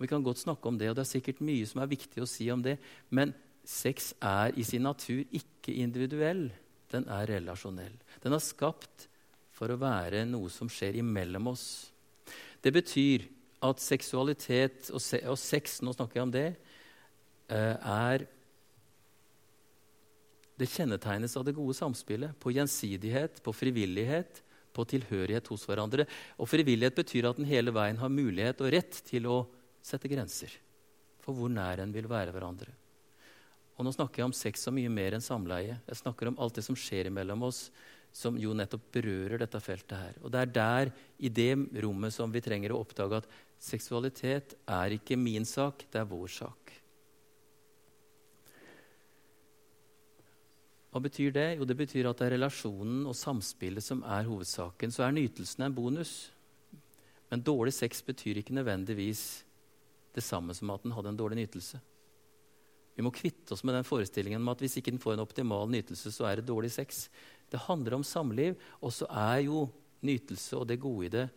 Og 0.00 0.06
Vi 0.06 0.08
kan 0.08 0.22
godt 0.24 0.40
snakke 0.40 0.64
om 0.64 0.78
det, 0.80 0.88
og 0.88 0.96
det 0.96 1.02
er 1.04 1.12
sikkert 1.12 1.42
mye 1.44 1.66
som 1.68 1.82
er 1.82 1.90
viktig 1.92 2.22
å 2.24 2.28
si 2.28 2.46
om 2.48 2.62
det. 2.64 2.78
Men 3.12 3.34
sex 3.68 4.14
er 4.16 4.56
i 4.56 4.64
sin 4.64 4.86
natur 4.88 5.20
ikke 5.28 5.74
individuell. 5.76 6.46
Den 6.88 7.04
er 7.12 7.28
relasjonell. 7.28 7.92
Den 8.24 8.32
er 8.32 8.40
skapt 8.40 9.04
for 9.52 9.68
å 9.68 9.76
være 9.76 10.24
noe 10.24 10.48
som 10.48 10.72
skjer 10.72 10.96
imellom 11.02 11.52
oss. 11.52 11.66
Det 12.64 12.72
betyr 12.72 13.28
at 13.68 13.84
seksualitet 13.84 14.88
og, 14.88 15.04
se 15.04 15.20
og 15.28 15.36
sex, 15.36 15.82
nå 15.84 15.92
snakker 15.92 16.16
jeg 16.16 16.28
om 16.30 16.32
det, 16.34 16.48
eh, 17.52 17.76
er 17.76 18.26
Det 20.60 20.68
kjennetegnes 20.68 21.36
av 21.38 21.44
det 21.44 21.54
gode 21.56 21.72
samspillet, 21.72 22.34
på 22.36 22.52
gjensidighet, 22.52 23.40
på 23.40 23.48
frivillighet, 23.48 24.42
på 24.76 24.84
tilhørighet 24.84 25.46
hos 25.48 25.64
hverandre. 25.64 26.04
Og 26.36 26.50
frivillighet 26.50 26.98
betyr 26.98 27.30
at 27.30 27.38
en 27.38 27.48
hele 27.48 27.72
veien 27.72 27.96
har 27.96 28.12
mulighet 28.12 28.60
og 28.60 28.68
rett 28.74 28.92
til 29.08 29.24
å 29.24 29.38
sette 29.82 30.10
grenser 30.10 30.52
for 31.20 31.36
hvor 31.36 31.52
nær 31.52 31.82
en 31.82 31.92
vil 31.94 32.08
være 32.10 32.32
hverandre. 32.34 32.72
Og 33.80 33.86
nå 33.86 33.92
snakker 33.94 34.20
jeg 34.20 34.28
om 34.28 34.36
sex 34.36 34.66
og 34.68 34.76
mye 34.76 34.90
mer 34.92 35.16
enn 35.16 35.24
samleie. 35.24 35.78
Jeg 35.88 36.00
snakker 36.02 36.28
om 36.28 36.38
alt 36.42 36.58
det 36.58 36.66
som 36.66 36.76
skjer 36.76 37.08
mellom 37.16 37.46
oss, 37.48 37.68
som 38.12 38.36
jo 38.36 38.52
nettopp 38.56 38.90
berører 38.92 39.40
dette 39.40 39.60
feltet 39.62 39.96
her. 39.96 40.18
Og 40.20 40.32
det 40.34 40.42
er 40.42 40.52
der, 40.52 40.90
i 41.16 41.30
det 41.32 41.54
rommet, 41.80 42.12
som 42.12 42.32
vi 42.32 42.42
trenger 42.44 42.74
å 42.74 42.82
oppdage 42.82 43.22
at 43.22 43.30
seksualitet 43.60 44.56
er 44.68 44.96
ikke 44.98 45.16
min 45.20 45.48
sak, 45.48 45.86
det 45.92 46.02
er 46.02 46.10
vår 46.10 46.32
sak. 46.34 46.74
Hva 50.90 51.00
betyr 51.04 51.32
det? 51.32 51.48
Jo, 51.54 51.64
det 51.68 51.76
betyr 51.78 52.08
at 52.10 52.18
det 52.18 52.26
er 52.26 52.34
relasjonen 52.34 53.04
og 53.06 53.14
samspillet 53.14 53.84
som 53.84 54.02
er 54.02 54.26
hovedsaken. 54.26 54.90
Så 54.90 55.06
er 55.06 55.14
nytelsen 55.14 55.64
en 55.64 55.76
bonus. 55.76 56.14
Men 57.30 57.44
dårlig 57.46 57.76
sex 57.76 58.02
betyr 58.02 58.40
ikke 58.40 58.56
nødvendigvis 58.58 59.22
det 60.14 60.24
samme 60.24 60.54
som 60.56 60.72
at 60.74 60.84
den 60.84 60.94
hadde 60.96 61.12
en 61.12 61.18
dårlig 61.18 61.42
nytelse. 61.42 61.80
Vi 62.96 63.04
må 63.06 63.12
kvitte 63.14 63.54
oss 63.54 63.62
med 63.64 63.76
den 63.78 63.86
forestillingen 63.86 64.42
om 64.42 64.50
at 64.52 64.60
hvis 64.60 64.76
ikke 64.80 64.92
den 64.92 65.02
får 65.02 65.14
en 65.14 65.24
optimal 65.24 65.70
nytelse, 65.70 66.12
så 66.12 66.26
er 66.28 66.40
det 66.40 66.48
dårlig 66.50 66.72
sex. 66.74 67.06
Det 67.50 67.62
handler 67.68 67.96
om 67.96 68.04
samliv, 68.04 68.58
og 68.82 68.92
så 68.92 69.06
er 69.08 69.46
jo 69.46 69.68
nytelse 70.04 70.58
og 70.58 70.66
det 70.68 70.80
gode 70.82 71.06
i 71.06 71.14
det 71.14 71.28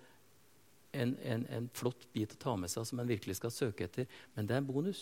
en, 0.93 1.17
en, 1.23 1.45
en, 1.49 1.69
flott 1.73 2.05
bit 2.13 2.35
å 2.35 2.39
ta 2.39 2.53
med 2.57 2.71
seg 2.71 2.85
som 2.85 3.01
en 3.01 3.09
virkelig 3.09 3.39
skal 3.39 3.53
søke 3.53 3.87
etter. 3.87 4.09
Men 4.35 4.47
det 4.47 4.55
er 4.55 4.61
en 4.61 4.69
bonus. 4.69 5.01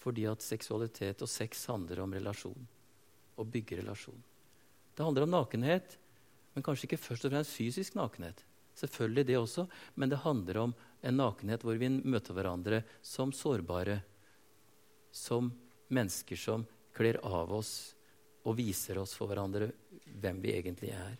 Fordi 0.00 0.24
at 0.30 0.44
seksualitet 0.44 1.22
og 1.24 1.30
sex 1.30 1.66
handler 1.70 2.00
om 2.04 2.14
relasjon. 2.16 2.68
Å 3.36 3.44
bygge 3.44 3.82
relasjon. 3.82 4.22
Det 4.96 5.04
handler 5.04 5.26
om 5.26 5.34
nakenhet, 5.34 5.98
men 6.54 6.64
kanskje 6.64 6.88
ikke 6.88 7.02
først 7.02 7.26
og 7.28 7.34
fremst 7.34 7.52
fysisk 7.52 7.98
nakenhet. 7.98 8.40
Selvfølgelig 8.76 9.26
det 9.28 9.36
også, 9.36 9.66
men 9.96 10.12
det 10.12 10.22
handler 10.24 10.62
om 10.62 10.74
en 11.06 11.20
nakenhet 11.20 11.62
hvor 11.64 11.78
vi 11.78 11.90
møter 11.90 12.34
hverandre 12.36 12.82
som 13.04 13.32
sårbare. 13.34 14.00
Som 15.14 15.52
mennesker 15.94 16.38
som 16.40 16.66
kler 16.96 17.20
av 17.24 17.52
oss 17.54 17.72
og 18.46 18.56
viser 18.58 18.98
oss 19.00 19.14
for 19.16 19.30
hverandre 19.30 19.70
hvem 20.06 20.40
vi 20.42 20.54
egentlig 20.56 20.92
er. 20.94 21.14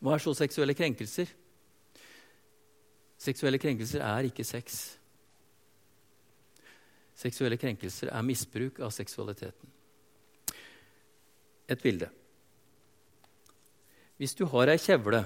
Hva 0.00 0.16
er 0.16 0.22
så 0.24 0.32
seksuelle 0.36 0.74
krenkelser? 0.76 1.28
Seksuelle 3.20 3.60
krenkelser 3.60 4.00
er 4.04 4.30
ikke 4.30 4.46
sex. 4.48 4.78
Seksuelle 7.20 7.58
krenkelser 7.60 8.08
er 8.08 8.24
misbruk 8.24 8.80
av 8.80 8.94
seksualiteten. 8.96 9.76
Et 11.70 11.82
bilde. 11.82 12.08
Hvis 14.16 14.34
du 14.36 14.46
har 14.52 14.72
ei 14.72 14.80
kjevle 14.80 15.20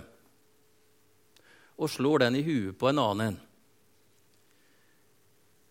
og 1.75 1.91
slår 1.91 2.27
den 2.27 2.39
i 2.39 2.45
huet 2.47 2.79
på 2.79 2.89
en 2.91 3.01
annen 3.03 3.33
en, 3.33 3.41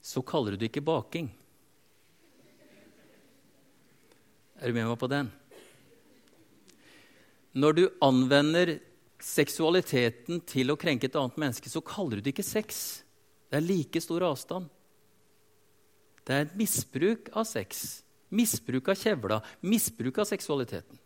så 0.03 0.21
kaller 0.25 0.53
du 0.53 0.59
det 0.59 0.67
ikke 0.71 0.83
baking. 0.83 1.29
Er 4.59 4.67
du 4.67 4.75
med 4.75 4.87
meg 4.87 4.99
på 4.99 5.07
den? 5.11 5.29
Når 7.55 7.75
du 7.77 7.83
anvender 8.03 8.77
seksualiteten 9.23 10.41
til 10.49 10.73
å 10.73 10.77
krenke 10.79 11.07
et 11.07 11.15
annet 11.19 11.39
menneske, 11.39 11.71
så 11.71 11.83
kaller 11.85 12.19
du 12.19 12.25
det 12.25 12.33
ikke 12.33 12.45
sex. 12.45 13.03
Det 13.47 13.59
er 13.59 13.67
like 13.67 14.01
stor 14.03 14.25
avstand. 14.27 14.67
Det 16.23 16.35
er 16.35 16.45
et 16.47 16.57
misbruk 16.57 17.29
av 17.35 17.47
sex, 17.47 18.01
misbruk 18.31 18.91
av 18.91 18.99
kjevla, 18.99 19.39
misbruk 19.67 20.19
av 20.23 20.27
seksualiteten. 20.27 20.99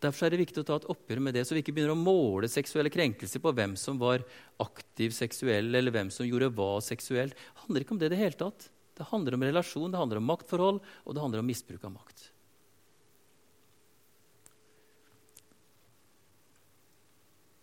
Derfor 0.00 0.26
er 0.26 0.32
det 0.32 0.40
viktig 0.40 0.62
å 0.62 0.64
ta 0.64 0.78
et 0.80 0.88
oppgjør 0.88 1.20
med 1.20 1.36
det, 1.36 1.44
så 1.44 1.52
vi 1.52 1.60
ikke 1.60 1.74
begynner 1.76 1.92
å 1.92 2.00
måle 2.00 2.48
seksuelle 2.48 2.92
krenkelser 2.92 3.42
på 3.44 3.52
hvem 3.52 3.74
som 3.76 3.98
var 4.00 4.24
aktiv 4.62 5.12
seksuell, 5.12 5.68
eller 5.76 5.92
hvem 5.92 6.08
som 6.14 6.24
gjorde 6.24 6.48
hva 6.56 6.78
seksuelt. 6.84 7.36
Det 7.36 7.64
handler 7.66 7.84
ikke 7.84 7.96
om 7.96 8.00
det 8.00 8.08
i 8.08 8.14
det 8.14 8.20
hele 8.22 8.38
tatt. 8.40 8.70
Det 8.96 9.08
handler 9.12 9.36
om 9.36 9.44
relasjon, 9.44 9.90
det 9.92 10.00
handler 10.00 10.20
om 10.20 10.30
maktforhold, 10.30 10.78
og 11.04 11.16
det 11.16 11.24
handler 11.24 11.42
om 11.42 11.50
misbruk 11.52 11.84
av 11.84 11.92
makt. 11.98 12.30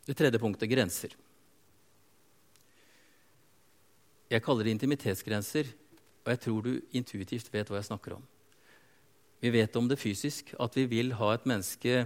Det 0.07 0.15
tredje 0.15 0.39
punktet 0.39 0.71
grenser. 0.71 1.17
Jeg 4.29 4.43
kaller 4.45 4.67
det 4.67 4.77
intimitetsgrenser, 4.77 5.73
og 6.23 6.31
jeg 6.31 6.43
tror 6.45 6.63
du 6.63 6.71
intuitivt 6.95 7.49
vet 7.51 7.69
hva 7.71 7.81
jeg 7.81 7.89
snakker 7.89 8.19
om. 8.19 8.23
Vi 9.43 9.51
vet 9.53 9.75
om 9.77 9.89
det 9.89 9.99
fysisk, 9.99 10.53
at 10.59 10.77
vi 10.77 10.85
vil 10.89 11.13
ha 11.19 11.33
et 11.33 11.45
menneske 11.49 12.05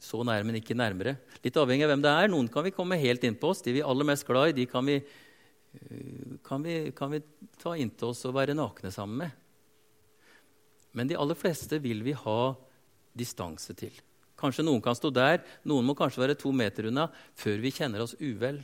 så 0.00 0.22
nær, 0.24 0.44
men 0.46 0.58
ikke 0.58 0.76
nærmere. 0.76 1.16
Litt 1.44 1.58
avhengig 1.60 1.84
av 1.84 1.92
hvem 1.92 2.04
det 2.04 2.12
er. 2.12 2.30
Noen 2.32 2.48
kan 2.52 2.64
vi 2.64 2.72
komme 2.74 2.98
helt 3.00 3.24
inn 3.28 3.36
på 3.38 3.52
oss. 3.52 3.60
De 3.64 3.74
vi 3.76 3.82
er 3.82 3.88
aller 3.90 4.08
mest 4.08 4.26
glad 4.28 4.52
i, 4.52 4.56
de 4.56 4.66
kan 4.70 4.86
vi 4.88 4.96
eh, 4.96 6.36
kan 6.46 6.64
vi, 6.64 6.78
kan 6.96 7.12
vi 7.12 7.22
ta 7.60 7.76
inntil 7.76 8.14
oss 8.14 8.24
og 8.28 8.36
være 8.38 8.56
nakne 8.56 8.92
sammen 8.94 9.26
med. 9.26 9.36
Men 10.96 11.10
de 11.10 11.18
aller 11.20 11.38
fleste 11.38 11.78
vil 11.82 12.02
vi 12.02 12.16
ha 12.16 12.40
distanse 13.16 13.76
til. 13.78 13.94
Kanskje 14.40 14.64
noen 14.64 14.82
kan 14.82 14.96
stå 14.96 15.10
der, 15.12 15.42
noen 15.68 15.84
må 15.86 15.94
kanskje 15.98 16.22
være 16.24 16.38
to 16.40 16.52
meter 16.56 16.88
unna 16.88 17.10
før 17.38 17.60
vi 17.60 17.74
kjenner 17.76 18.02
oss 18.02 18.16
uvel. 18.18 18.62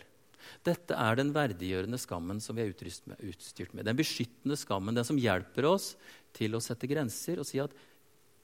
Dette 0.65 0.97
er 0.97 1.19
den 1.19 1.33
verdiggjørende 1.35 1.99
skammen 2.01 2.41
som 2.43 2.57
vi 2.57 2.65
er 2.65 2.73
utstyrt 2.73 3.75
med. 3.75 3.85
Den 3.85 3.99
beskyttende 3.99 4.57
skammen, 4.59 4.97
den 4.97 5.07
som 5.07 5.19
hjelper 5.21 5.69
oss 5.69 5.93
til 6.37 6.57
å 6.57 6.63
sette 6.63 6.89
grenser 6.89 7.43
og 7.43 7.49
si 7.49 7.61
at 7.63 7.75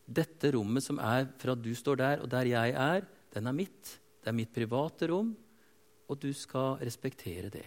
dette 0.07 0.53
rommet 0.55 0.85
som 0.85 0.99
er 1.03 1.29
fra 1.41 1.55
du 1.55 1.73
står 1.77 2.01
der, 2.01 2.23
og 2.25 2.31
der 2.31 2.49
jeg 2.51 2.75
er, 2.75 3.07
den 3.33 3.49
er 3.49 3.57
mitt. 3.57 3.97
Det 4.23 4.31
er 4.31 4.37
mitt 4.37 4.53
private 4.55 5.09
rom, 5.11 5.33
og 6.09 6.21
du 6.21 6.31
skal 6.37 6.79
respektere 6.83 7.51
det. 7.53 7.67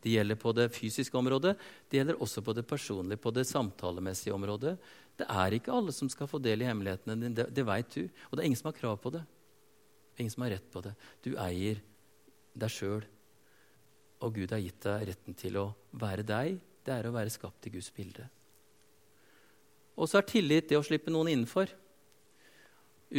Det 0.00 0.14
gjelder 0.14 0.38
på 0.40 0.52
det 0.56 0.70
fysiske 0.72 1.16
området, 1.18 1.52
det 1.90 2.00
gjelder 2.00 2.22
også 2.24 2.40
på 2.42 2.54
det 2.56 2.64
personlige, 2.66 3.20
på 3.20 3.32
det 3.36 3.44
samtalemessige 3.46 4.32
området. 4.32 4.78
Det 5.20 5.26
er 5.28 5.52
ikke 5.52 5.74
alle 5.76 5.92
som 5.92 6.08
skal 6.08 6.30
få 6.30 6.40
del 6.40 6.64
i 6.64 6.68
hemmelighetene 6.70 7.18
dine, 7.18 7.34
det, 7.36 7.50
det 7.52 7.66
veit 7.68 7.92
du. 7.92 8.06
Og 8.30 8.36
det 8.36 8.42
er 8.42 8.48
ingen 8.48 8.60
som 8.62 8.70
har 8.70 8.78
krav 8.78 8.96
på 9.02 9.12
det. 9.12 9.20
Ingen 10.16 10.32
som 10.32 10.46
har 10.46 10.54
rett 10.56 10.70
på 10.72 10.80
det. 10.86 10.94
Du 11.20 11.34
eier 11.36 11.82
deg 12.56 12.72
sjøl. 12.72 13.04
Og 14.24 14.34
Gud 14.36 14.52
har 14.56 14.64
gitt 14.64 14.80
deg 14.88 15.06
retten 15.12 15.36
til 15.36 15.60
å 15.60 15.66
være 16.00 16.24
deg. 16.24 16.56
Det 16.80 16.96
er 16.96 17.08
å 17.08 17.12
være 17.12 17.32
skapt 17.32 17.68
i 17.68 17.74
Guds 17.76 17.92
bilde. 17.92 18.24
Og 20.00 20.08
så 20.08 20.20
er 20.20 20.28
tillit 20.28 20.70
det 20.70 20.78
å 20.78 20.84
slippe 20.84 21.12
noen 21.12 21.28
innenfor. 21.34 21.68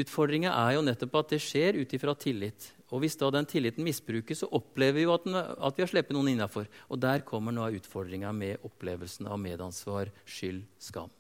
Utfordringa 0.01 0.53
er 0.55 0.77
jo 0.77 0.85
nettopp 0.87 1.17
at 1.19 1.33
det 1.33 1.41
skjer 1.43 1.77
ut 1.77 1.93
ifra 1.93 2.15
tillit. 2.17 2.71
Og 2.91 3.03
Hvis 3.03 3.17
da 3.19 3.29
den 3.31 3.47
tilliten 3.47 3.85
misbrukes, 3.85 4.41
så 4.41 4.49
opplever 4.55 4.97
vi 4.97 5.05
jo 5.05 5.13
at, 5.13 5.27
den, 5.27 5.37
at 5.37 5.77
vi 5.77 5.83
har 5.83 5.91
sluppet 5.91 6.15
noen 6.15 6.31
innafor. 6.33 6.65
Og 6.89 6.99
der 6.99 7.25
kommer 7.27 7.53
nå 7.55 7.69
utfordringa 7.77 8.31
med 8.35 8.65
opplevelsen 8.67 9.29
av 9.29 9.39
medansvar, 9.39 10.11
skyld, 10.25 10.63
skam. 10.81 11.11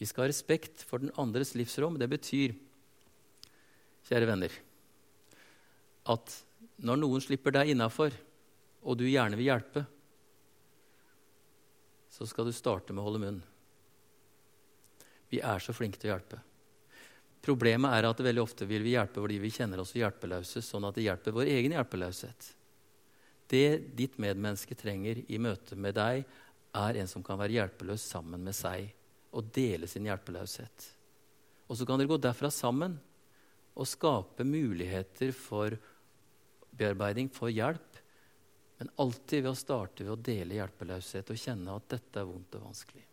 Vi 0.00 0.08
skal 0.08 0.26
ha 0.26 0.32
respekt 0.32 0.82
for 0.84 1.04
den 1.04 1.14
andres 1.20 1.54
livsrom. 1.56 1.96
Det 2.00 2.10
betyr, 2.10 2.56
kjære 4.08 4.28
venner, 4.28 4.60
at 6.10 6.38
når 6.84 7.00
noen 7.00 7.22
slipper 7.24 7.54
deg 7.54 7.72
innafor, 7.72 8.12
og 8.84 8.98
du 9.00 9.06
gjerne 9.06 9.38
vil 9.38 9.52
hjelpe, 9.52 9.84
så 12.12 12.26
skal 12.28 12.48
du 12.48 12.56
starte 12.56 12.92
med 12.92 13.00
å 13.00 13.06
holde 13.08 13.22
munn. 13.22 13.44
Vi 15.34 15.40
er 15.42 15.62
så 15.62 15.74
flinke 15.74 15.98
til 15.98 16.12
å 16.12 16.14
hjelpe. 16.14 16.38
Problemet 17.44 17.92
er 17.92 18.06
at 18.08 18.20
veldig 18.24 18.42
ofte 18.44 18.66
vil 18.68 18.84
vi 18.86 18.94
hjelpe 18.94 19.20
fordi 19.20 19.40
vi 19.42 19.52
kjenner 19.52 19.82
oss 19.82 19.92
hjelpeløse, 19.98 20.62
sånn 20.64 20.86
at 20.88 20.96
det 20.96 21.08
hjelper 21.08 21.34
vår 21.34 21.50
egen 21.56 21.74
hjelpeløshet. 21.74 22.50
Det 23.50 23.66
ditt 23.98 24.14
medmenneske 24.22 24.76
trenger 24.78 25.20
i 25.26 25.40
møte 25.42 25.76
med 25.76 25.98
deg, 25.98 26.22
er 26.74 26.98
en 26.98 27.10
som 27.10 27.22
kan 27.22 27.38
være 27.38 27.58
hjelpeløs 27.58 28.06
sammen 28.14 28.46
med 28.46 28.56
seg 28.56 28.88
og 29.34 29.50
dele 29.54 29.90
sin 29.90 30.06
hjelpeløshet. 30.08 30.86
Og 31.68 31.78
så 31.78 31.86
kan 31.86 32.00
dere 32.00 32.10
gå 32.10 32.18
derfra 32.22 32.50
sammen 32.54 32.96
og 33.74 33.90
skape 33.90 34.46
muligheter 34.46 35.34
for 35.34 35.74
bearbeiding, 36.74 37.28
for 37.30 37.50
hjelp, 37.52 37.98
men 38.78 38.90
alltid 39.02 39.42
ved 39.42 39.52
å 39.52 39.58
starte 39.58 40.06
ved 40.06 40.14
å 40.14 40.22
dele 40.30 40.60
hjelpeløshet 40.60 41.34
og 41.34 41.42
kjenne 41.44 41.76
at 41.76 41.90
dette 41.96 42.22
er 42.22 42.30
vondt 42.30 42.56
og 42.58 42.70
vanskelig. 42.70 43.04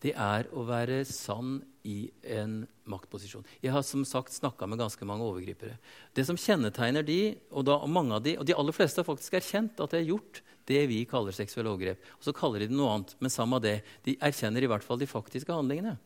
Det 0.00 0.14
er 0.16 0.48
å 0.56 0.64
være 0.64 1.02
sann 1.04 1.58
i 1.84 2.10
en 2.36 2.62
maktposisjon. 2.88 3.44
Jeg 3.60 3.72
har 3.74 3.84
som 3.84 4.04
sagt 4.08 4.32
snakka 4.32 4.68
med 4.68 4.80
ganske 4.80 5.06
mange 5.08 5.26
overgripere. 5.26 5.76
Det 6.16 6.24
som 6.28 6.38
kjennetegner 6.40 7.04
de, 7.04 7.20
og, 7.50 7.66
da, 7.68 7.76
mange 7.88 8.16
av 8.16 8.24
de, 8.24 8.34
og 8.40 8.48
de 8.48 8.56
aller 8.56 8.76
fleste 8.76 9.00
har 9.00 9.08
faktisk 9.08 9.36
erkjent 9.36 9.80
at 9.80 9.92
de 9.92 10.00
har 10.00 10.10
gjort 10.14 10.42
det 10.70 10.82
vi 10.90 11.02
kaller 11.08 11.36
seksuelle 11.36 11.72
overgrep. 11.72 12.10
Og 12.18 12.28
så 12.28 12.36
kaller 12.36 12.64
de 12.64 12.70
det 12.70 12.76
noe 12.76 12.94
annet, 12.96 13.14
men 13.20 13.32
samme 13.32 13.60
det. 13.64 13.80
De 14.06 14.16
erkjenner 14.24 14.64
i 14.64 14.70
hvert 14.70 14.86
fall 14.86 15.00
de 15.00 15.08
faktiske 15.10 15.52
handlingene. 15.52 15.96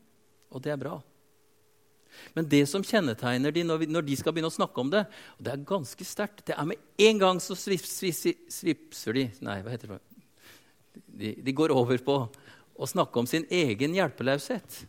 Og 0.54 0.62
det 0.64 0.74
er 0.74 0.80
bra. 0.80 0.98
Men 2.34 2.46
det 2.50 2.62
som 2.70 2.84
kjennetegner 2.86 3.54
de 3.54 3.64
når, 3.66 3.82
vi, 3.82 3.90
når, 3.90 4.06
de 4.06 4.16
skal 4.18 4.34
begynne 4.34 4.50
å 4.50 4.54
snakke 4.54 4.82
om 4.82 4.90
det, 4.92 5.02
og 5.34 5.46
det 5.46 5.54
er 5.54 5.66
ganske 5.66 6.06
sterkt 6.06 6.44
Det 6.46 6.54
er 6.54 6.68
med 6.68 6.82
en 7.08 7.22
gang 7.22 7.40
så 7.42 7.56
svipser 7.58 9.18
de 9.18 9.24
Nei, 9.42 9.56
hva 9.64 9.72
heter 9.74 9.96
det? 9.96 10.00
De, 10.94 11.32
de 11.42 11.54
går 11.56 11.74
over 11.74 11.98
på 12.06 12.18
å 12.74 12.88
snakke 12.88 13.20
om 13.20 13.28
sin 13.28 13.46
egen 13.50 13.94
hjelpeløshet. 13.94 14.80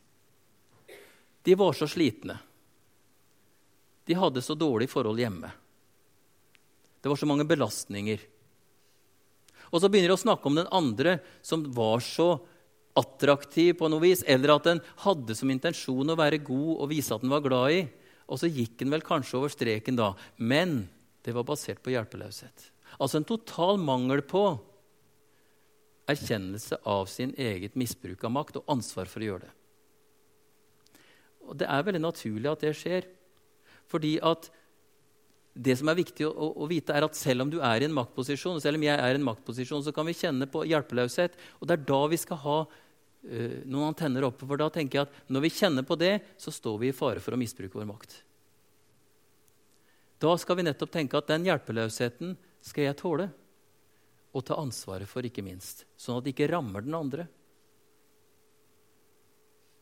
De 1.45 1.55
var 1.55 1.75
så 1.77 1.88
slitne. 1.89 2.39
De 4.05 4.17
hadde 4.17 4.41
så 4.41 4.55
dårlig 4.57 4.89
forhold 4.89 5.21
hjemme. 5.21 5.51
Det 7.01 7.09
var 7.09 7.19
så 7.21 7.29
mange 7.29 7.45
belastninger. 7.45 8.21
Og 9.69 9.81
så 9.81 9.89
begynner 9.89 10.13
de 10.13 10.17
å 10.17 10.23
snakke 10.23 10.49
om 10.49 10.57
den 10.57 10.69
andre 10.73 11.19
som 11.45 11.65
var 11.73 12.01
så 12.05 12.36
attraktiv 12.95 13.75
på 13.77 13.89
noe 13.91 14.01
vis, 14.01 14.23
eller 14.25 14.55
at 14.55 14.69
den 14.69 14.81
hadde 15.03 15.36
som 15.38 15.51
intensjon 15.51 16.13
å 16.13 16.17
være 16.17 16.41
god 16.45 16.71
og 16.79 16.91
vise 16.93 17.13
at 17.13 17.25
den 17.25 17.33
var 17.33 17.43
glad 17.45 17.75
i. 17.75 17.81
Og 18.25 18.41
så 18.41 18.49
gikk 18.49 18.79
den 18.79 18.93
vel 18.93 19.03
kanskje 19.05 19.38
over 19.38 19.53
streken 19.53 19.99
da, 19.99 20.13
men 20.38 20.86
det 21.25 21.33
var 21.36 21.45
basert 21.45 21.81
på 21.83 21.93
hjelpeløshet. 21.93 22.71
Altså 22.97 23.19
en 23.19 23.27
total 23.27 23.77
mangel 23.81 24.23
på 24.25 24.47
erkjennelse 26.09 26.79
av 26.85 27.07
sin 27.09 27.33
eget 27.37 27.75
misbruk 27.79 28.23
av 28.25 28.33
makt 28.33 28.59
og 28.61 28.75
ansvar 28.75 29.09
for 29.09 29.23
å 29.23 29.29
gjøre 29.29 29.47
det. 29.47 29.53
Og 31.45 31.57
Det 31.57 31.67
er 31.69 31.85
veldig 31.85 32.01
naturlig 32.01 32.51
at 32.51 32.63
det 32.65 32.75
skjer. 32.77 33.07
Fordi 33.89 34.15
at 34.25 34.49
det 35.55 35.75
som 35.79 35.89
er 35.89 35.99
viktig 35.99 36.25
å, 36.27 36.33
å, 36.33 36.67
vite, 36.67 36.93
er 36.93 37.05
at 37.05 37.15
selv 37.15 37.45
om 37.45 37.51
du 37.51 37.59
er 37.63 37.81
i 37.83 37.87
en 37.87 37.95
maktposisjon, 37.95 38.59
selv 38.61 38.79
om 38.79 38.85
jeg 38.85 38.97
er 38.97 39.13
i 39.13 39.19
en 39.19 39.27
maktposisjon, 39.27 39.85
så 39.85 39.93
kan 39.95 40.07
vi 40.07 40.17
kjenne 40.17 40.49
på 40.51 40.65
hjelpeløshet. 40.67 41.37
Og 41.61 41.69
det 41.69 41.77
er 41.77 41.85
da 41.87 42.01
vi 42.11 42.19
skal 42.19 42.41
ha 42.43 42.57
uh, 42.65 43.55
noen 43.63 43.91
antenner 43.91 44.25
oppe. 44.27 44.47
For 44.49 44.59
da 44.59 44.71
tenker 44.73 44.99
jeg 44.99 45.07
at 45.07 45.31
når 45.31 45.45
vi 45.45 45.53
kjenner 45.53 45.87
på 45.87 45.97
det, 46.01 46.17
så 46.41 46.53
står 46.53 46.81
vi 46.81 46.91
i 46.91 46.97
fare 46.97 47.23
for 47.23 47.37
å 47.37 47.39
misbruke 47.39 47.77
vår 47.77 47.87
makt. 47.93 48.17
Da 50.25 50.33
skal 50.41 50.59
vi 50.59 50.65
nettopp 50.65 50.91
tenke 50.91 51.19
at 51.19 51.29
den 51.29 51.45
hjelpeløsheten 51.47 52.35
skal 52.65 52.89
jeg 52.89 52.99
tåle 52.99 53.29
og 54.36 54.43
ta 54.43 54.57
ansvaret 54.59 55.07
for, 55.07 55.23
ikke 55.23 55.43
minst. 55.45 55.86
Sånn 55.95 56.19
at 56.19 56.25
det 56.25 56.33
ikke 56.36 56.49
rammer 56.51 56.83
den 56.83 56.97
andre. 56.97 57.27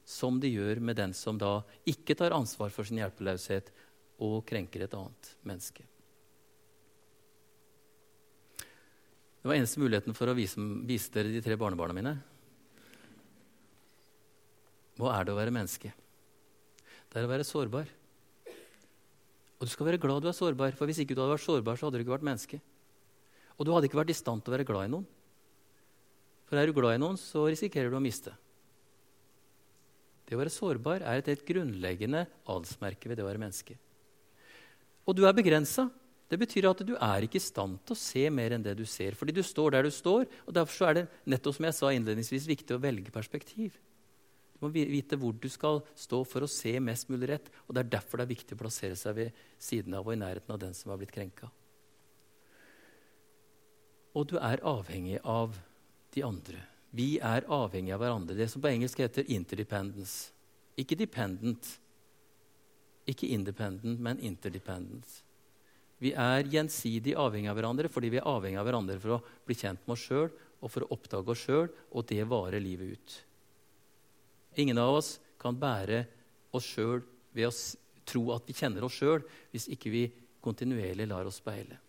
Som 0.06 0.38
det 0.44 0.52
gjør 0.54 0.82
med 0.84 1.00
den 1.00 1.16
som 1.18 1.40
da 1.42 1.62
ikke 1.90 2.16
tar 2.20 2.36
ansvar 2.36 2.74
for 2.76 2.86
sin 2.86 3.00
hjelpeløshet 3.02 3.72
og 4.22 4.44
krenker 4.46 4.86
et 4.86 4.94
annet 4.94 5.32
menneske. 5.48 5.88
Det 9.42 9.50
var 9.50 9.58
eneste 9.58 9.82
muligheten 9.82 10.16
for 10.16 10.30
å 10.32 10.38
vise, 10.38 10.62
vise 10.88 11.12
dere 11.12 11.34
de 11.34 11.42
tre 11.44 11.58
barnebarna 11.60 11.96
mine. 11.98 12.14
Hva 15.00 15.18
er 15.18 15.26
det 15.26 15.34
å 15.34 15.40
være 15.40 15.56
menneske? 15.56 15.90
Det 17.10 17.20
er 17.20 17.26
å 17.26 17.32
være 17.32 17.48
sårbar. 17.48 17.90
Og 19.58 19.66
du 19.66 19.72
skal 19.74 19.90
være 19.90 20.00
glad 20.00 20.24
du 20.24 20.30
er 20.30 20.38
sårbar, 20.38 20.78
for 20.78 20.88
hvis 20.88 21.02
ikke 21.04 21.18
du 21.18 21.24
hadde 21.24 21.36
vært 21.36 21.48
sårbar, 21.48 21.80
så 21.80 21.88
hadde 21.88 22.00
du 22.00 22.06
ikke 22.06 22.16
vært 22.16 22.30
menneske. 22.30 22.62
Og 23.64 23.68
du 23.70 23.72
hadde 23.72 23.88
ikke 23.88 24.02
vært 24.02 24.12
i 24.12 24.18
stand 24.18 24.44
til 24.44 24.52
å 24.52 24.58
være 24.58 24.68
glad 24.68 24.90
i 24.90 24.92
noen. 24.92 25.06
For 26.50 26.60
er 26.60 26.68
du 26.68 26.76
glad 26.76 26.98
i 26.98 27.00
noen, 27.00 27.16
så 27.16 27.46
risikerer 27.48 27.88
du 27.88 27.96
å 27.96 28.04
miste. 28.04 28.34
Det 30.28 30.36
å 30.36 30.42
være 30.42 30.52
sårbar 30.52 31.06
er 31.08 31.22
et 31.22 31.30
helt 31.32 31.46
grunnleggende 31.48 32.26
adelsmerke 32.44 33.08
ved 33.08 33.22
det 33.22 33.24
å 33.24 33.30
være 33.30 33.40
menneske. 33.40 33.78
Og 35.08 35.16
du 35.16 35.24
er 35.24 35.38
begrensa. 35.38 35.88
Det 36.28 36.42
betyr 36.42 36.68
at 36.68 36.84
du 36.84 36.92
er 36.98 37.24
ikke 37.24 37.40
i 37.40 37.46
stand 37.46 37.80
til 37.88 37.96
å 37.96 38.02
se 38.04 38.26
mer 38.36 38.58
enn 38.58 38.68
det 38.68 38.76
du 38.76 38.84
ser. 38.84 39.16
Fordi 39.16 39.38
du 39.40 39.42
står 39.48 39.78
der 39.78 39.88
du 39.88 39.94
står, 39.96 40.28
og 40.44 40.60
derfor 40.60 40.90
er 40.90 41.00
det 41.00 41.08
nettopp 41.24 41.56
som 41.56 41.70
jeg 41.70 41.80
sa 41.80 41.96
innledningsvis, 41.96 42.52
viktig 42.52 42.76
å 42.76 42.84
velge 42.84 43.16
perspektiv. 43.16 43.80
Du 44.60 44.68
må 44.68 44.76
vite 44.76 45.16
hvor 45.24 45.40
du 45.40 45.48
skal 45.48 45.86
stå 45.96 46.26
for 46.28 46.44
å 46.44 46.52
se 46.52 46.76
mest 46.84 47.08
mulig 47.08 47.32
rett. 47.32 47.52
Og 47.70 47.78
det 47.78 47.86
er 47.86 47.96
derfor 47.96 48.20
det 48.20 48.28
er 48.28 48.36
viktig 48.36 48.60
å 48.60 48.64
plassere 48.68 49.00
seg 49.00 49.22
ved 49.24 49.44
siden 49.56 49.96
av 49.96 50.04
og 50.04 50.18
i 50.18 50.24
nærheten 50.28 50.52
av 50.52 50.66
den 50.68 50.76
som 50.76 50.92
har 50.92 51.00
blitt 51.00 51.16
krenka 51.16 51.54
og 54.14 54.30
du 54.30 54.38
er 54.38 54.62
avhengig 54.66 55.18
av 55.24 55.58
de 56.14 56.24
andre. 56.26 56.62
Vi 56.94 57.18
er 57.18 57.48
avhengig 57.50 57.94
av 57.96 58.04
hverandre. 58.04 58.38
Det 58.38 58.50
som 58.52 58.62
på 58.62 58.70
engelsk 58.70 59.02
heter 59.02 59.30
interdependence. 59.34 60.30
Ikke 60.78 60.98
dependent, 60.98 61.68
ikke 63.10 63.30
independent, 63.34 64.00
men 64.02 64.22
interdependent. 64.22 65.20
Vi 66.02 66.14
er 66.20 66.46
gjensidig 66.50 67.16
avhengig 67.18 67.50
av 67.50 67.58
hverandre 67.58 67.90
fordi 67.92 68.12
vi 68.14 68.20
er 68.20 68.30
avhengig 68.30 68.60
av 68.60 68.68
hverandre 68.68 68.98
for 69.02 69.18
å 69.18 69.22
bli 69.48 69.58
kjent 69.58 69.86
med 69.86 69.96
oss 69.96 70.08
sjøl 70.10 70.30
og 70.64 70.72
for 70.72 70.86
å 70.86 70.96
oppdage 70.96 71.34
oss 71.34 71.44
sjøl, 71.44 71.70
og 71.92 72.06
det 72.08 72.24
varer 72.30 72.64
livet 72.64 72.96
ut. 72.96 73.16
Ingen 74.64 74.80
av 74.80 74.96
oss 75.00 75.18
kan 75.42 75.58
bære 75.60 76.06
oss 76.56 76.70
sjøl 76.76 77.02
ved 77.36 77.50
å 77.50 77.54
tro 78.08 78.30
at 78.36 78.48
vi 78.48 78.56
kjenner 78.56 78.86
oss 78.86 78.96
sjøl, 79.02 79.26
hvis 79.52 79.68
ikke 79.74 79.92
vi 79.92 80.06
kontinuerlig 80.44 81.10
lar 81.10 81.28
oss 81.28 81.42
speile 81.44 81.83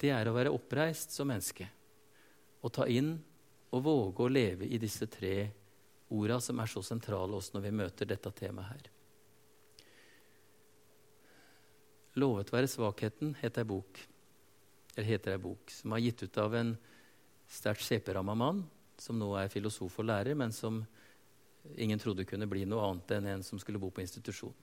det 0.00 0.12
er 0.14 0.28
å 0.28 0.34
være 0.34 0.52
oppreist 0.54 1.12
som 1.12 1.28
menneske. 1.28 1.66
Og 2.64 2.72
ta 2.72 2.86
inn 2.88 3.14
og 3.70 3.84
våge 3.84 4.24
å 4.24 4.32
leve 4.32 4.68
i 4.68 4.80
disse 4.80 5.06
tre 5.10 5.34
orda 6.10 6.40
som 6.42 6.58
er 6.60 6.70
så 6.70 6.82
sentrale 6.82 7.36
oss 7.38 7.52
når 7.54 7.66
vi 7.68 7.76
møter 7.82 8.08
dette 8.08 8.32
temaet 8.34 8.72
her. 8.72 8.88
'Lovet 12.18 12.50
være 12.50 12.66
svakheten' 12.66 13.36
heter 13.38 13.62
ei 13.62 13.68
bok, 13.70 14.00
eller 14.96 15.06
heter 15.06 15.36
ei 15.36 15.42
bok 15.42 15.70
som 15.70 15.92
er 15.94 16.02
gitt 16.02 16.24
ut 16.26 16.38
av 16.42 16.56
en 16.58 16.72
sterkt 17.46 17.86
skjeperamma 17.86 18.34
mann, 18.34 18.64
som 18.98 19.18
nå 19.18 19.30
er 19.38 19.52
filosof 19.52 20.00
og 20.02 20.08
lærer, 20.10 20.34
men 20.34 20.52
som 20.52 20.82
ingen 21.76 22.00
trodde 22.02 22.26
kunne 22.26 22.48
bli 22.50 22.64
noe 22.66 22.82
annet 22.88 23.14
enn 23.14 23.28
en 23.36 23.46
som 23.46 23.60
skulle 23.62 23.78
bo 23.78 23.92
på 23.94 24.02
institusjon. 24.02 24.54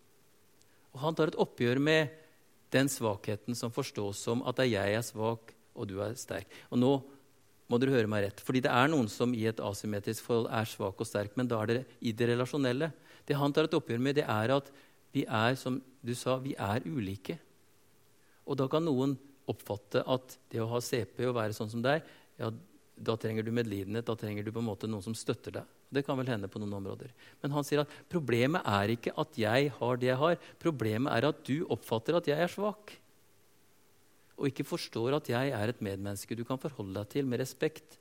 Og 0.92 1.00
Han 1.00 1.16
tar 1.16 1.32
et 1.32 1.40
oppgjør 1.40 1.80
med 1.80 2.27
den 2.74 2.90
svakheten 2.92 3.56
som 3.56 3.74
forstås 3.74 4.24
som 4.28 4.44
at 4.48 4.60
jeg 4.66 4.98
er 4.98 5.06
svak 5.06 5.54
og 5.78 5.88
du 5.90 6.00
er 6.04 6.18
sterk. 6.20 6.50
Og 6.72 6.82
nå 6.82 6.92
må 7.68 7.80
dere 7.80 7.98
høre 7.98 8.10
meg 8.10 8.24
rett, 8.24 8.42
fordi 8.44 8.64
det 8.64 8.72
er 8.72 8.90
noen 8.92 9.10
som 9.12 9.34
i 9.36 9.44
et 9.50 9.60
asymmetrisk 9.64 10.24
forhold 10.26 10.50
er 10.56 10.70
svak 10.70 11.02
og 11.04 11.08
sterk, 11.08 11.36
men 11.36 11.50
da 11.52 11.60
er 11.64 11.72
det 11.72 11.82
i 12.00 12.14
det 12.16 12.30
relasjonelle. 12.32 12.92
Det 13.28 13.36
han 13.36 13.54
tar 13.54 13.68
et 13.68 13.76
oppgjør 13.76 14.00
med, 14.04 14.16
det 14.20 14.24
er 14.24 14.56
at 14.56 14.72
vi 15.16 15.26
er 15.28 15.58
som 15.60 15.82
du 16.04 16.14
sa, 16.16 16.38
vi 16.40 16.56
er 16.56 16.86
ulike. 16.88 17.38
Og 18.48 18.56
da 18.60 18.70
kan 18.72 18.86
noen 18.88 19.18
oppfatte 19.48 20.04
at 20.08 20.38
det 20.52 20.64
å 20.64 20.70
ha 20.72 20.80
CP 20.84 21.26
og 21.28 21.36
være 21.36 21.56
sånn 21.56 21.72
som 21.72 21.84
deg, 21.84 22.04
ja, 22.40 22.52
da 22.98 23.14
trenger 23.20 23.46
du 23.46 23.52
medlidenhet, 23.54 24.06
da 24.08 24.16
trenger 24.18 24.44
du 24.44 24.52
på 24.52 24.62
en 24.62 24.68
måte 24.68 24.90
noen 24.90 25.06
som 25.06 25.16
støtter 25.16 25.60
deg. 25.60 25.74
Det 25.94 26.04
kan 26.06 26.18
vel 26.18 26.32
hende 26.32 26.50
på 26.50 26.60
noen 26.60 26.80
områder. 26.80 27.12
Men 27.44 27.54
han 27.54 27.66
sier 27.66 27.84
at 27.84 27.94
problemet 28.10 28.66
er 28.66 28.94
ikke 28.96 29.14
at 29.22 29.38
jeg 29.38 29.70
har 29.78 30.00
det 30.02 30.10
jeg 30.10 30.20
har. 30.22 30.40
Problemet 30.62 31.14
er 31.14 31.28
at 31.30 31.44
du 31.46 31.62
oppfatter 31.74 32.18
at 32.18 32.30
jeg 32.30 32.42
er 32.42 32.52
svak. 32.52 32.96
Og 34.38 34.50
ikke 34.50 34.66
forstår 34.68 35.18
at 35.18 35.30
jeg 35.32 35.54
er 35.54 35.72
et 35.72 35.84
medmenneske 35.86 36.38
du 36.38 36.44
kan 36.46 36.62
forholde 36.62 36.98
deg 36.98 37.14
til 37.14 37.30
med 37.30 37.42
respekt. 37.42 38.00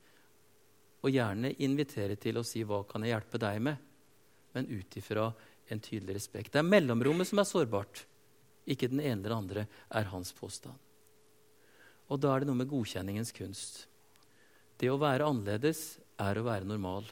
Og 1.05 1.13
gjerne 1.13 1.53
invitere 1.63 2.17
til 2.17 2.37
å 2.37 2.45
si 2.45 2.63
'hva 2.63 2.83
kan 2.89 3.03
jeg 3.03 3.13
hjelpe 3.13 3.37
deg 3.37 3.61
med?' 3.61 3.77
Men 4.53 4.67
ut 4.67 4.97
ifra 4.97 5.33
en 5.69 5.79
tydelig 5.79 6.15
respekt. 6.15 6.51
Det 6.51 6.59
er 6.59 6.63
mellomrommet 6.63 7.27
som 7.27 7.39
er 7.39 7.43
sårbart. 7.43 8.05
Ikke 8.67 8.89
den 8.89 8.99
ene 8.99 9.21
eller 9.23 9.35
andre, 9.35 9.67
er 9.91 10.03
hans 10.03 10.33
påstand. 10.33 10.75
Og 12.09 12.19
da 12.19 12.33
er 12.35 12.39
det 12.39 12.47
noe 12.47 12.55
med 12.55 12.69
godkjenningens 12.69 13.31
kunst. 13.31 13.87
Det 14.77 14.89
å 14.93 14.99
være 15.01 15.25
annerledes 15.25 15.97
er 16.21 16.37
å 16.37 16.45
være 16.45 16.67
normal. 16.69 17.07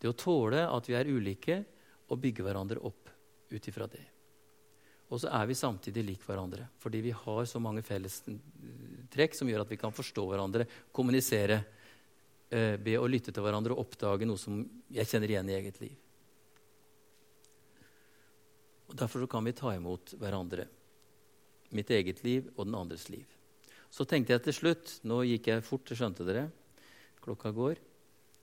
Det 0.00 0.10
å 0.10 0.16
tåle 0.16 0.66
at 0.68 0.88
vi 0.88 0.96
er 0.98 1.08
ulike, 1.08 1.62
og 2.06 2.20
bygge 2.22 2.44
hverandre 2.46 2.82
opp 2.86 3.08
ut 3.50 3.68
ifra 3.68 3.88
det. 3.90 4.04
Og 5.10 5.20
så 5.22 5.30
er 5.34 5.46
vi 5.46 5.54
samtidig 5.58 6.02
lik 6.06 6.24
hverandre, 6.26 6.68
fordi 6.82 7.00
vi 7.04 7.14
har 7.14 7.44
så 7.46 7.60
mange 7.62 7.82
fellestrekk 7.86 9.36
som 9.38 9.50
gjør 9.50 9.62
at 9.62 9.70
vi 9.70 9.78
kan 9.80 9.94
forstå 9.94 10.24
hverandre, 10.26 10.66
kommunisere, 10.94 11.60
eh, 12.50 12.74
be 12.76 12.96
å 12.98 13.06
lytte 13.06 13.32
til 13.32 13.42
hverandre 13.42 13.74
og 13.74 13.84
oppdage 13.86 14.26
noe 14.26 14.38
som 14.38 14.64
jeg 14.90 15.06
kjenner 15.06 15.30
igjen 15.30 15.50
i 15.50 15.56
eget 15.58 15.80
liv. 15.80 15.96
Og 18.86 18.94
Derfor 18.98 19.26
kan 19.26 19.44
vi 19.44 19.52
ta 19.52 19.74
imot 19.74 20.14
hverandre. 20.18 20.66
Mitt 21.70 21.90
eget 21.90 22.22
liv 22.22 22.50
og 22.56 22.66
den 22.66 22.78
andres 22.78 23.08
liv. 23.10 23.26
Så 23.90 24.06
tenkte 24.06 24.34
jeg 24.34 24.42
til 24.42 24.54
slutt 24.54 25.00
Nå 25.02 25.22
gikk 25.26 25.48
jeg 25.50 25.64
fort, 25.66 25.90
skjønte 25.90 26.26
dere. 26.26 26.50
Klokka 27.26 27.50
går 27.50 27.80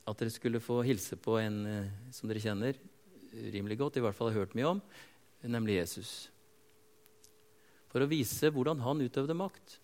at 0.03 0.19
dere 0.19 0.33
skulle 0.33 0.59
få 0.59 0.81
hilse 0.83 1.15
på 1.15 1.37
en 1.39 1.61
eh, 1.69 1.93
som 2.11 2.27
dere 2.27 2.43
kjenner 2.43 2.79
rimelig 3.53 3.79
godt, 3.79 3.97
i 3.97 4.03
hvert 4.03 4.15
fall 4.17 4.29
har 4.29 4.43
hørt 4.43 4.55
mye 4.57 4.73
om, 4.75 4.81
nemlig 5.47 5.79
Jesus. 5.79 6.11
For 7.89 8.03
å 8.03 8.09
vise 8.09 8.51
hvordan 8.53 8.81
han 8.83 9.01
utøvde 9.01 9.37
makt. 9.37 9.77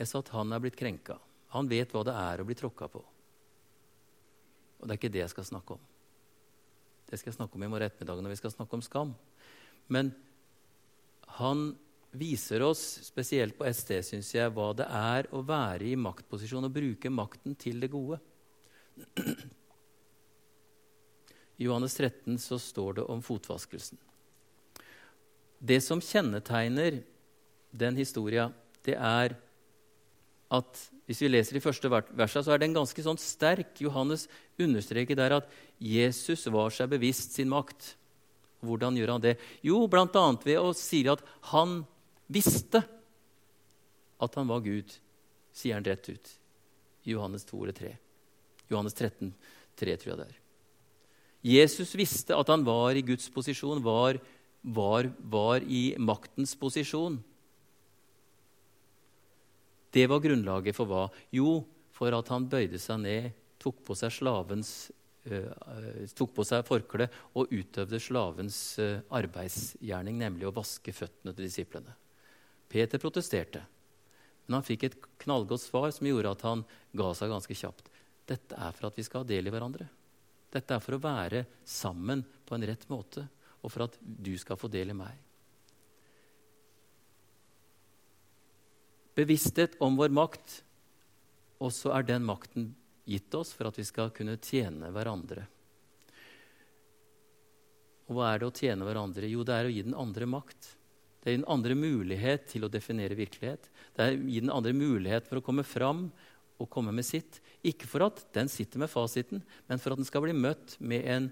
Jeg 0.00 0.08
sa 0.08 0.22
at 0.22 0.32
han 0.34 0.54
er 0.54 0.62
blitt 0.62 0.78
krenka. 0.78 1.18
Han 1.52 1.68
vet 1.70 1.92
hva 1.92 2.02
det 2.06 2.16
er 2.16 2.42
å 2.42 2.46
bli 2.48 2.56
tråkka 2.58 2.88
på. 2.90 3.02
Og 4.80 4.88
det 4.88 4.94
er 4.94 4.98
ikke 4.98 5.12
det 5.14 5.22
jeg 5.22 5.34
skal 5.34 5.46
snakke 5.46 5.76
om. 5.76 5.82
Det 7.06 7.20
skal 7.20 7.30
jeg 7.30 7.36
snakke 7.36 7.58
om 7.58 7.64
i 7.66 7.70
morgen 7.70 7.90
ettermiddag 7.90 8.24
når 8.24 8.32
vi 8.32 8.40
skal 8.40 8.54
snakke 8.54 8.78
om 8.78 8.84
skam. 8.84 9.12
Men 9.92 10.14
han 11.36 11.74
viser 12.12 12.62
oss, 12.66 12.82
spesielt 13.06 13.56
på 13.58 13.66
SD, 13.68 13.96
syns 14.04 14.30
jeg, 14.34 14.52
hva 14.52 14.70
det 14.76 14.86
er 14.88 15.28
å 15.32 15.42
være 15.46 15.88
i 15.88 15.96
maktposisjon 15.96 16.68
og 16.68 16.74
bruke 16.74 17.12
makten 17.12 17.56
til 17.58 17.80
det 17.82 17.90
gode. 17.92 18.20
I 21.58 21.68
Johannes 21.68 21.96
13 21.96 22.38
så 22.42 22.58
står 22.60 23.00
det 23.00 23.06
om 23.12 23.22
fotvaskelsen. 23.24 24.00
Det 25.62 25.78
som 25.84 26.02
kjennetegner 26.02 27.00
den 27.70 27.96
historia, 27.96 28.50
det 28.84 28.96
er 28.98 29.36
at 30.52 30.80
hvis 31.08 31.22
vi 31.24 31.30
leser 31.30 31.56
de 31.56 31.62
første 31.64 31.88
versa, 31.90 32.42
så 32.42 32.54
er 32.54 32.60
den 32.62 32.74
ganske 32.76 33.02
sånn 33.04 33.18
sterk. 33.20 33.74
Johannes 33.80 34.26
understreker 34.60 35.18
der 35.18 35.38
at 35.38 35.48
Jesus 35.80 36.44
var 36.52 36.74
seg 36.74 36.92
bevisst 36.92 37.38
sin 37.38 37.50
makt. 37.52 37.94
Hvordan 38.62 38.98
gjør 38.98 39.16
han 39.16 39.24
det? 39.24 39.36
Jo, 39.66 39.84
bl.a. 39.90 40.26
ved 40.44 40.58
å 40.60 40.70
si 40.76 41.02
at 41.10 41.24
han 41.50 41.82
visste 42.32 42.82
at 44.22 44.38
han 44.38 44.48
var 44.50 44.62
Gud, 44.64 44.92
sier 45.52 45.78
han 45.78 45.86
rett 45.86 46.08
ut. 46.08 46.30
Johannes 47.08 47.44
2 47.48 47.64
eller 47.64 47.76
3. 47.76 47.90
Johannes 48.70 48.94
13, 48.94 49.32
3, 49.78 49.96
tror 49.98 50.12
jeg 50.12 50.20
det 50.20 50.28
er. 50.28 50.38
Jesus 51.42 51.96
visste 51.98 52.38
at 52.38 52.50
han 52.52 52.62
var 52.64 52.94
i 52.94 53.02
Guds 53.02 53.26
posisjon, 53.34 53.82
var, 53.82 54.20
var, 54.62 55.10
var 55.18 55.66
i 55.66 55.92
maktens 55.98 56.54
posisjon. 56.58 57.18
Det 59.92 60.06
var 60.08 60.22
grunnlaget 60.24 60.76
for 60.76 60.88
hva? 60.88 61.06
Jo, 61.34 61.60
for 61.92 62.14
at 62.16 62.30
han 62.32 62.46
bøyde 62.48 62.78
seg 62.80 63.02
ned, 63.02 63.32
tok 63.62 63.82
på 63.86 63.98
seg 63.98 64.14
slavens 64.14 64.90
tok 66.18 66.32
på 66.34 66.44
seg 66.46 66.64
forkleet 66.66 67.12
og 67.38 67.52
utøvde 67.54 68.00
slavens 68.02 68.56
arbeidsgjerning, 69.14 70.16
nemlig 70.18 70.48
å 70.48 70.54
vaske 70.56 70.94
føttene 70.94 71.34
til 71.36 71.46
disiplene. 71.46 71.94
Peter 72.72 72.98
protesterte, 72.98 73.60
men 74.46 74.56
han 74.58 74.64
fikk 74.64 74.86
et 74.86 74.94
knallgodt 75.22 75.60
svar 75.60 75.90
som 75.92 76.08
gjorde 76.08 76.32
at 76.32 76.44
han 76.48 76.62
ga 76.96 77.10
seg 77.14 77.30
ganske 77.30 77.56
kjapt. 77.56 77.90
Dette 78.28 78.56
er 78.56 78.72
for 78.72 78.88
at 78.88 78.96
vi 78.96 79.04
skal 79.04 79.22
ha 79.22 79.28
del 79.28 79.50
i 79.50 79.52
hverandre. 79.52 79.86
Dette 80.52 80.76
er 80.76 80.80
for 80.84 80.96
å 80.96 81.02
være 81.02 81.44
sammen 81.68 82.24
på 82.48 82.56
en 82.56 82.66
rett 82.68 82.88
måte, 82.88 83.26
og 83.60 83.70
for 83.72 83.86
at 83.86 84.00
du 84.00 84.32
skal 84.40 84.58
få 84.58 84.72
del 84.72 84.92
i 84.92 84.96
meg. 84.96 85.20
Bevissthet 89.16 89.76
om 89.84 89.96
vår 90.00 90.12
makt, 90.16 90.62
og 91.60 91.72
så 91.76 91.92
er 91.98 92.08
den 92.08 92.24
makten 92.24 92.70
gitt 93.04 93.34
oss 93.36 93.52
for 93.52 93.68
at 93.68 93.76
vi 93.78 93.84
skal 93.84 94.12
kunne 94.16 94.38
tjene 94.40 94.88
hverandre. 94.94 95.44
Og 98.08 98.16
hva 98.16 98.32
er 98.32 98.40
det 98.40 98.48
å 98.48 98.54
tjene 98.56 98.86
hverandre? 98.88 99.28
Jo, 99.28 99.44
det 99.46 99.56
er 99.56 99.68
å 99.68 99.72
gi 99.72 99.84
den 99.84 99.98
andre 99.98 100.28
makt. 100.28 100.72
Det 101.22 101.30
er 101.30 101.36
gi 101.36 101.40
den 101.44 101.52
andre 101.54 101.76
mulighet 101.78 102.48
til 102.50 102.66
å 102.66 102.70
definere 102.72 103.14
virkelighet. 103.14 103.68
Det 103.94 104.04
er 104.04 104.16
å 104.16 104.26
gi 104.26 104.40
den 104.42 104.50
andre 104.50 104.74
mulighet 104.74 105.28
for 105.28 105.38
å 105.38 105.44
komme 105.46 105.62
fram 105.62 106.08
og 106.58 106.70
komme 106.70 106.94
med 106.94 107.06
sitt. 107.06 107.38
Ikke 107.62 107.86
for 107.86 108.08
at 108.08 108.24
den 108.34 108.50
sitter 108.50 108.82
med 108.82 108.90
fasiten, 108.90 109.44
men 109.70 109.82
for 109.82 109.94
at 109.94 110.02
den 110.02 110.08
skal 110.08 110.24
bli 110.26 110.34
møtt 110.34 110.76
med 110.82 111.06
en 111.06 111.30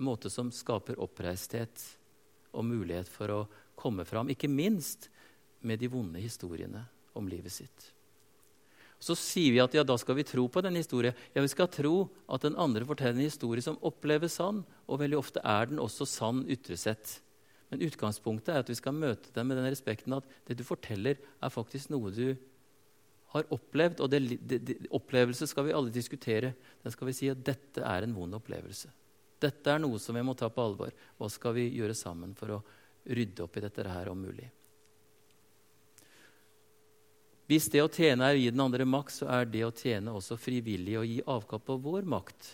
måte 0.00 0.30
som 0.32 0.52
skaper 0.54 1.00
oppreisthet 1.02 1.82
og 2.54 2.66
mulighet 2.66 3.10
for 3.10 3.34
å 3.34 3.40
komme 3.78 4.06
fram, 4.06 4.30
ikke 4.30 4.50
minst 4.50 5.08
med 5.66 5.80
de 5.80 5.90
vonde 5.90 6.22
historiene 6.22 6.84
om 7.18 7.28
livet 7.28 7.52
sitt. 7.52 7.90
Så 9.00 9.16
sier 9.16 9.54
vi 9.54 9.62
at 9.62 9.72
ja, 9.72 9.82
da 9.86 9.96
skal 9.96 10.18
vi 10.18 10.26
tro 10.28 10.44
på 10.52 10.60
den 10.60 10.76
historien. 10.76 11.16
Ja, 11.32 11.40
vi 11.40 11.48
skal 11.48 11.70
tro 11.72 12.10
at 12.28 12.44
den 12.44 12.58
andre 12.60 12.84
forteller 12.84 13.16
en 13.16 13.30
historie 13.30 13.64
som 13.64 13.78
oppleves 13.80 14.36
sann, 14.36 14.60
og 14.84 15.00
veldig 15.00 15.18
ofte 15.18 15.42
er 15.42 15.70
den 15.70 15.80
også 15.80 16.06
sann 16.08 16.42
ytre 16.52 16.76
sett. 16.76 17.16
Men 17.70 17.84
utgangspunktet 17.86 18.52
er 18.52 18.64
at 18.64 18.70
vi 18.70 18.78
skal 18.78 18.96
møte 18.96 19.30
dem 19.34 19.50
med 19.50 19.60
den 19.60 19.70
respekten 19.70 20.16
at 20.16 20.26
det 20.48 20.58
du 20.58 20.64
forteller, 20.66 21.18
er 21.18 21.54
faktisk 21.54 21.92
noe 21.92 22.10
du 22.14 22.34
har 23.34 23.46
opplevd. 23.54 24.02
Og 24.02 24.10
det, 24.10 24.20
det, 24.42 24.58
det, 24.66 24.78
opplevelse 24.96 25.46
skal 25.50 25.68
vi 25.68 25.74
alle 25.76 25.94
diskutere. 25.94 26.52
Den 26.82 26.94
skal 26.94 27.10
vi 27.10 27.16
si 27.16 27.30
at 27.30 27.42
dette 27.46 27.84
er 27.86 28.06
en 28.06 28.16
vond 28.16 28.38
opplevelse. 28.40 28.90
Dette 29.40 29.72
er 29.72 29.80
noe 29.80 30.00
som 30.02 30.18
vi 30.18 30.24
må 30.26 30.34
ta 30.36 30.50
på 30.52 30.64
alvor. 30.66 30.94
Hva 31.16 31.30
skal 31.32 31.54
vi 31.56 31.70
gjøre 31.78 31.96
sammen 31.96 32.34
for 32.36 32.58
å 32.58 32.62
rydde 33.08 33.46
opp 33.46 33.56
i 33.56 33.62
dette 33.64 33.86
her 33.86 34.10
om 34.12 34.18
mulig? 34.26 34.50
Hvis 37.50 37.66
det 37.72 37.80
å 37.82 37.90
tjene 37.90 38.28
er 38.28 38.36
å 38.36 38.38
gi 38.38 38.50
den 38.52 38.62
andre 38.62 38.84
makt, 38.86 39.14
så 39.22 39.26
er 39.34 39.48
det 39.50 39.64
å 39.66 39.72
tjene 39.74 40.12
også 40.14 40.36
frivillig 40.38 40.94
å 40.98 41.06
gi 41.06 41.18
avkall 41.26 41.62
på 41.66 41.78
vår 41.82 42.06
makt. 42.06 42.52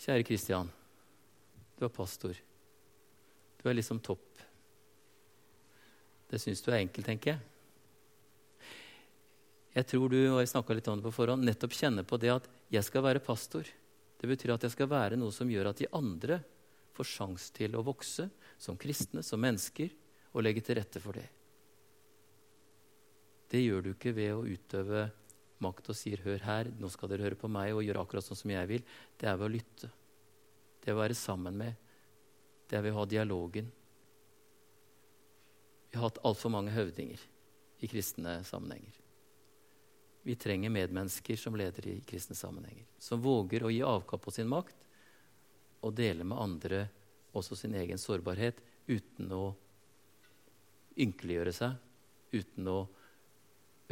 Kjære 0.00 0.24
Kristian, 0.28 0.70
du 1.76 1.84
er 1.84 1.92
pastor. 1.92 2.38
Du 3.66 3.70
er 3.72 3.74
liksom 3.80 3.98
topp. 3.98 4.42
Det 6.30 6.38
syns 6.38 6.60
du 6.62 6.68
er 6.70 6.84
enkelt, 6.84 7.02
tenker 7.08 7.32
jeg. 7.32 8.68
Jeg 9.74 9.88
tror 9.90 10.12
du 10.12 10.20
og 10.20 10.38
jeg 10.38 10.76
litt 10.78 10.90
om 10.92 11.00
det 11.00 11.04
på 11.08 11.12
forhånd, 11.16 11.42
nettopp 11.42 11.74
kjenner 11.74 12.06
på 12.06 12.14
det 12.22 12.30
at 12.30 12.46
jeg 12.70 12.86
skal 12.86 13.02
være 13.02 13.24
pastor. 13.26 13.66
Det 13.66 14.28
betyr 14.30 14.52
at 14.54 14.62
jeg 14.68 14.70
skal 14.70 14.86
være 14.92 15.18
noe 15.18 15.34
som 15.34 15.50
gjør 15.50 15.72
at 15.72 15.82
de 15.82 15.88
andre 15.98 16.38
får 16.94 17.08
sjanse 17.10 17.48
til 17.58 17.74
å 17.74 17.82
vokse 17.82 18.28
som 18.54 18.78
kristne, 18.78 19.24
som 19.26 19.42
mennesker, 19.42 19.90
og 20.30 20.46
legge 20.46 20.62
til 20.62 20.78
rette 20.78 21.02
for 21.02 21.18
det. 21.18 21.26
Det 23.50 23.64
gjør 23.64 23.82
du 23.82 23.90
ikke 23.96 24.14
ved 24.14 24.30
å 24.36 24.46
utøve 24.46 25.08
makt 25.58 25.90
og 25.90 25.98
sier 25.98 26.22
'hør 26.22 26.46
her, 26.46 26.70
nå 26.70 26.86
skal 26.86 27.08
dere 27.08 27.26
høre 27.26 27.42
på 27.42 27.50
meg' 27.50 27.74
og 27.74 27.82
gjøre 27.82 27.98
akkurat 27.98 28.22
sånn 28.22 28.38
som 28.38 28.50
jeg 28.54 28.68
vil. 28.68 28.86
Det 29.18 29.26
er 29.26 29.36
ved 29.36 29.50
å 29.50 29.54
lytte. 29.58 29.90
Det 30.78 30.92
er 30.92 30.94
å 30.94 31.02
være 31.02 31.18
sammen 31.18 31.58
med, 31.58 31.74
det 32.66 32.78
er 32.78 32.84
ved 32.84 32.94
å 32.94 33.00
ha 33.00 33.08
dialogen. 33.08 33.68
Vi 35.90 35.98
har 35.98 36.08
hatt 36.08 36.22
altfor 36.26 36.52
mange 36.52 36.74
høvdinger 36.74 37.20
i 37.78 37.90
kristne 37.90 38.40
sammenhenger. 38.44 39.02
Vi 40.26 40.34
trenger 40.34 40.72
medmennesker 40.74 41.38
som 41.38 41.54
leder 41.56 41.86
i 41.86 42.00
kristne 42.02 42.34
sammenhenger. 42.34 42.86
Som 42.98 43.22
våger 43.22 43.62
å 43.62 43.70
gi 43.70 43.82
avkall 43.86 44.18
på 44.18 44.34
sin 44.34 44.50
makt 44.50 44.82
og 45.86 45.94
dele 45.94 46.26
med 46.26 46.40
andre 46.42 46.80
også 47.36 47.56
sin 47.56 47.76
egen 47.78 48.00
sårbarhet 48.00 48.58
uten 48.88 49.30
å 49.32 49.44
ynkeliggjøre 50.98 51.52
seg, 51.54 51.76
uten 52.32 52.70
å 52.72 52.78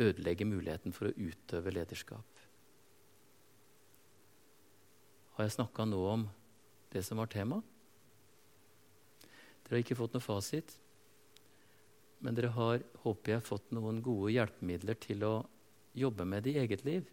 ødelegge 0.01 0.49
muligheten 0.49 0.95
for 0.97 1.11
å 1.11 1.15
utøve 1.15 1.75
lederskap. 1.77 2.27
Har 5.35 5.47
jeg 5.47 5.55
snakka 5.57 5.87
nå 5.87 6.01
om 6.09 6.27
det 6.95 7.03
som 7.07 7.21
var 7.21 7.31
tema? 7.31 7.61
Dere 9.65 9.79
har 9.79 9.83
ikke 9.83 9.99
fått 9.99 10.15
noe 10.17 10.25
fasit, 10.25 10.77
men 12.25 12.37
dere 12.37 12.53
har, 12.55 12.81
håper 13.03 13.35
jeg, 13.35 13.45
fått 13.45 13.73
noen 13.77 14.01
gode 14.05 14.33
hjelpemidler 14.33 14.97
til 15.01 15.25
å 15.27 15.35
jobbe 15.97 16.25
med 16.29 16.45
det 16.45 16.55
i 16.55 16.63
eget 16.63 16.85
liv 16.87 17.05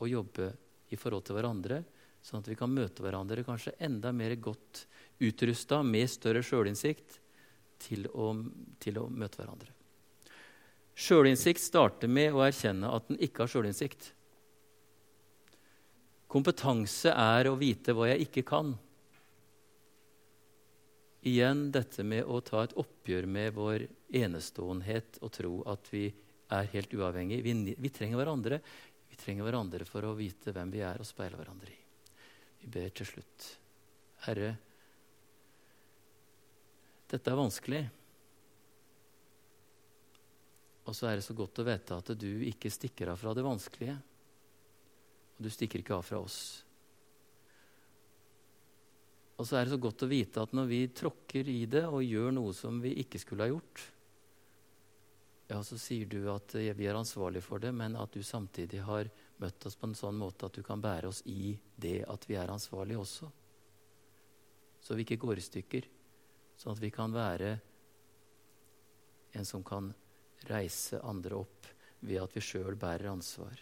og 0.00 0.08
jobbe 0.08 0.50
i 0.90 0.98
forhold 0.98 1.26
til 1.26 1.36
hverandre, 1.36 1.82
sånn 2.24 2.42
at 2.42 2.48
vi 2.50 2.56
kan 2.58 2.72
møte 2.72 3.04
hverandre 3.04 3.44
kanskje 3.46 3.76
enda 3.84 4.12
mer 4.12 4.34
godt 4.40 4.84
utrusta 5.20 5.80
med 5.84 6.08
større 6.12 6.42
sjølinnsikt 6.44 7.20
til 7.80 8.08
til 8.80 8.98
å 9.00 9.06
møte 9.08 9.40
hverandre. 9.40 9.72
Sjølinnsikt 11.00 11.62
starter 11.62 12.10
med 12.12 12.34
å 12.36 12.42
erkjenne 12.44 12.90
at 12.92 13.08
en 13.08 13.20
ikke 13.24 13.44
har 13.44 13.52
sjølinnsikt. 13.54 14.10
Kompetanse 16.30 17.14
er 17.14 17.48
å 17.48 17.56
vite 17.58 17.94
hva 17.96 18.10
jeg 18.10 18.28
ikke 18.28 18.44
kan. 18.50 18.74
Igjen 21.20 21.66
dette 21.72 22.04
med 22.06 22.24
å 22.24 22.38
ta 22.40 22.62
et 22.64 22.76
oppgjør 22.80 23.26
med 23.28 23.52
vår 23.52 23.84
eneståenhet 24.22 25.18
og 25.20 25.32
tro 25.36 25.52
at 25.68 25.90
vi 25.92 26.06
er 26.50 26.70
helt 26.72 26.94
uavhengige. 26.96 27.44
Vi, 27.44 27.74
vi, 27.76 27.90
trenger 27.92 28.22
hverandre. 28.22 28.60
Vi 29.10 29.18
trenger 29.20 29.44
hverandre 29.44 29.84
for 29.88 30.06
å 30.08 30.16
vite 30.16 30.54
hvem 30.56 30.72
vi 30.72 30.80
er 30.86 31.02
og 31.02 31.08
speile 31.08 31.36
hverandre 31.36 31.74
i. 31.74 31.78
Vi 32.62 32.70
ber 32.72 32.88
til 32.96 33.08
slutt. 33.08 33.48
Herre, 34.24 34.54
dette 37.10 37.32
er 37.32 37.40
vanskelig. 37.40 37.82
Og 40.88 40.96
så 40.96 41.10
er 41.10 41.18
det 41.18 41.26
så 41.26 41.36
godt 41.36 41.60
å 41.60 41.68
vite 41.68 42.00
at 42.00 42.14
du 42.16 42.30
ikke 42.48 42.72
stikker 42.72 43.12
av 43.12 43.20
fra 43.20 43.36
det 43.36 43.44
vanskelige. 43.44 43.98
Og 45.36 45.44
du 45.44 45.52
stikker 45.52 45.84
ikke 45.84 46.00
av 46.00 46.08
fra 46.08 46.24
oss. 46.24 46.40
Og 49.40 49.46
så 49.48 49.56
er 49.56 49.64
det 49.64 49.72
så 49.72 49.80
godt 49.80 50.04
å 50.04 50.10
vite 50.10 50.42
at 50.44 50.52
når 50.52 50.66
vi 50.68 50.80
tråkker 50.92 51.48
i 51.48 51.62
det 51.70 51.86
og 51.88 52.04
gjør 52.04 52.34
noe 52.36 52.52
som 52.52 52.76
vi 52.82 52.92
ikke 53.00 53.20
skulle 53.22 53.46
ha 53.46 53.52
gjort, 53.54 53.80
ja, 55.50 55.62
så 55.66 55.78
sier 55.80 56.06
du 56.06 56.28
at 56.30 56.52
vi 56.54 56.86
er 56.86 56.94
ansvarlige 56.94 57.42
for 57.42 57.62
det, 57.62 57.72
men 57.74 57.96
at 57.98 58.12
du 58.14 58.20
samtidig 58.22 58.84
har 58.86 59.08
møtt 59.40 59.64
oss 59.66 59.74
på 59.80 59.88
en 59.88 59.96
sånn 59.98 60.20
måte 60.20 60.46
at 60.46 60.54
du 60.54 60.62
kan 60.62 60.82
bære 60.82 61.08
oss 61.08 61.24
i 61.26 61.56
det 61.74 62.04
at 62.06 62.28
vi 62.28 62.36
er 62.38 62.52
ansvarlige 62.52 63.00
også. 63.00 63.30
Så 64.84 64.94
vi 64.94 65.08
ikke 65.08 65.18
går 65.24 65.40
i 65.40 65.46
stykker. 65.48 65.88
Sånn 66.60 66.76
at 66.76 66.84
vi 66.84 66.92
kan 66.94 67.10
være 67.16 67.50
en 69.40 69.48
som 69.48 69.64
kan 69.66 69.90
reise 70.52 71.00
andre 71.02 71.40
opp 71.40 71.66
ved 72.04 72.20
at 72.22 72.36
vi 72.36 72.44
sjøl 72.44 72.76
bærer 72.78 73.10
ansvar. 73.10 73.56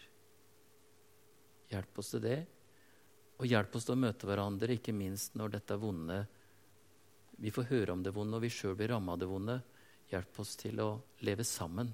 Hjelp 1.71 2.03
oss 2.03 2.13
til 2.13 2.23
det, 2.27 2.39
og 3.39 3.47
hjelp 3.47 3.75
oss 3.75 3.87
til 3.87 3.95
å 3.95 4.03
møte 4.03 4.27
hverandre, 4.27 4.75
ikke 4.75 4.95
minst 4.95 5.37
når 5.39 5.55
dette 5.55 5.75
er 5.75 5.81
vonde 5.81 6.19
Vi 7.39 7.51
får 7.55 7.69
høre 7.69 7.93
om 7.95 8.03
det 8.03 8.11
vonde, 8.11 8.35
og 8.35 8.43
vi 8.43 8.51
sjøl 8.51 8.75
blir 8.75 8.91
ramma 8.91 9.13
av 9.15 9.19
det 9.21 9.29
vonde. 9.31 9.55
Hjelp 10.11 10.39
oss 10.43 10.57
til 10.59 10.81
å 10.83 10.89
leve 11.23 11.45
sammen 11.47 11.93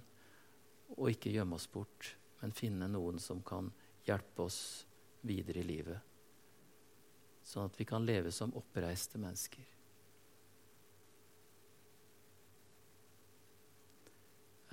og 0.96 1.12
ikke 1.12 1.34
gjemme 1.34 1.58
oss 1.60 1.68
bort, 1.70 2.16
men 2.42 2.56
finne 2.56 2.88
noen 2.90 3.20
som 3.22 3.44
kan 3.46 3.70
hjelpe 4.08 4.46
oss 4.46 4.86
videre 5.26 5.62
i 5.62 5.68
livet, 5.70 6.02
sånn 7.46 7.70
at 7.70 7.80
vi 7.80 7.86
kan 7.90 8.06
leve 8.06 8.34
som 8.34 8.54
oppreiste 8.58 9.22
mennesker. 9.22 9.66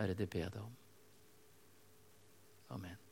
Herre, 0.00 0.16
det 0.16 0.28
ber 0.28 0.46
jeg 0.46 0.52
deg 0.56 0.62
om. 0.64 0.76
Amen. 2.76 3.11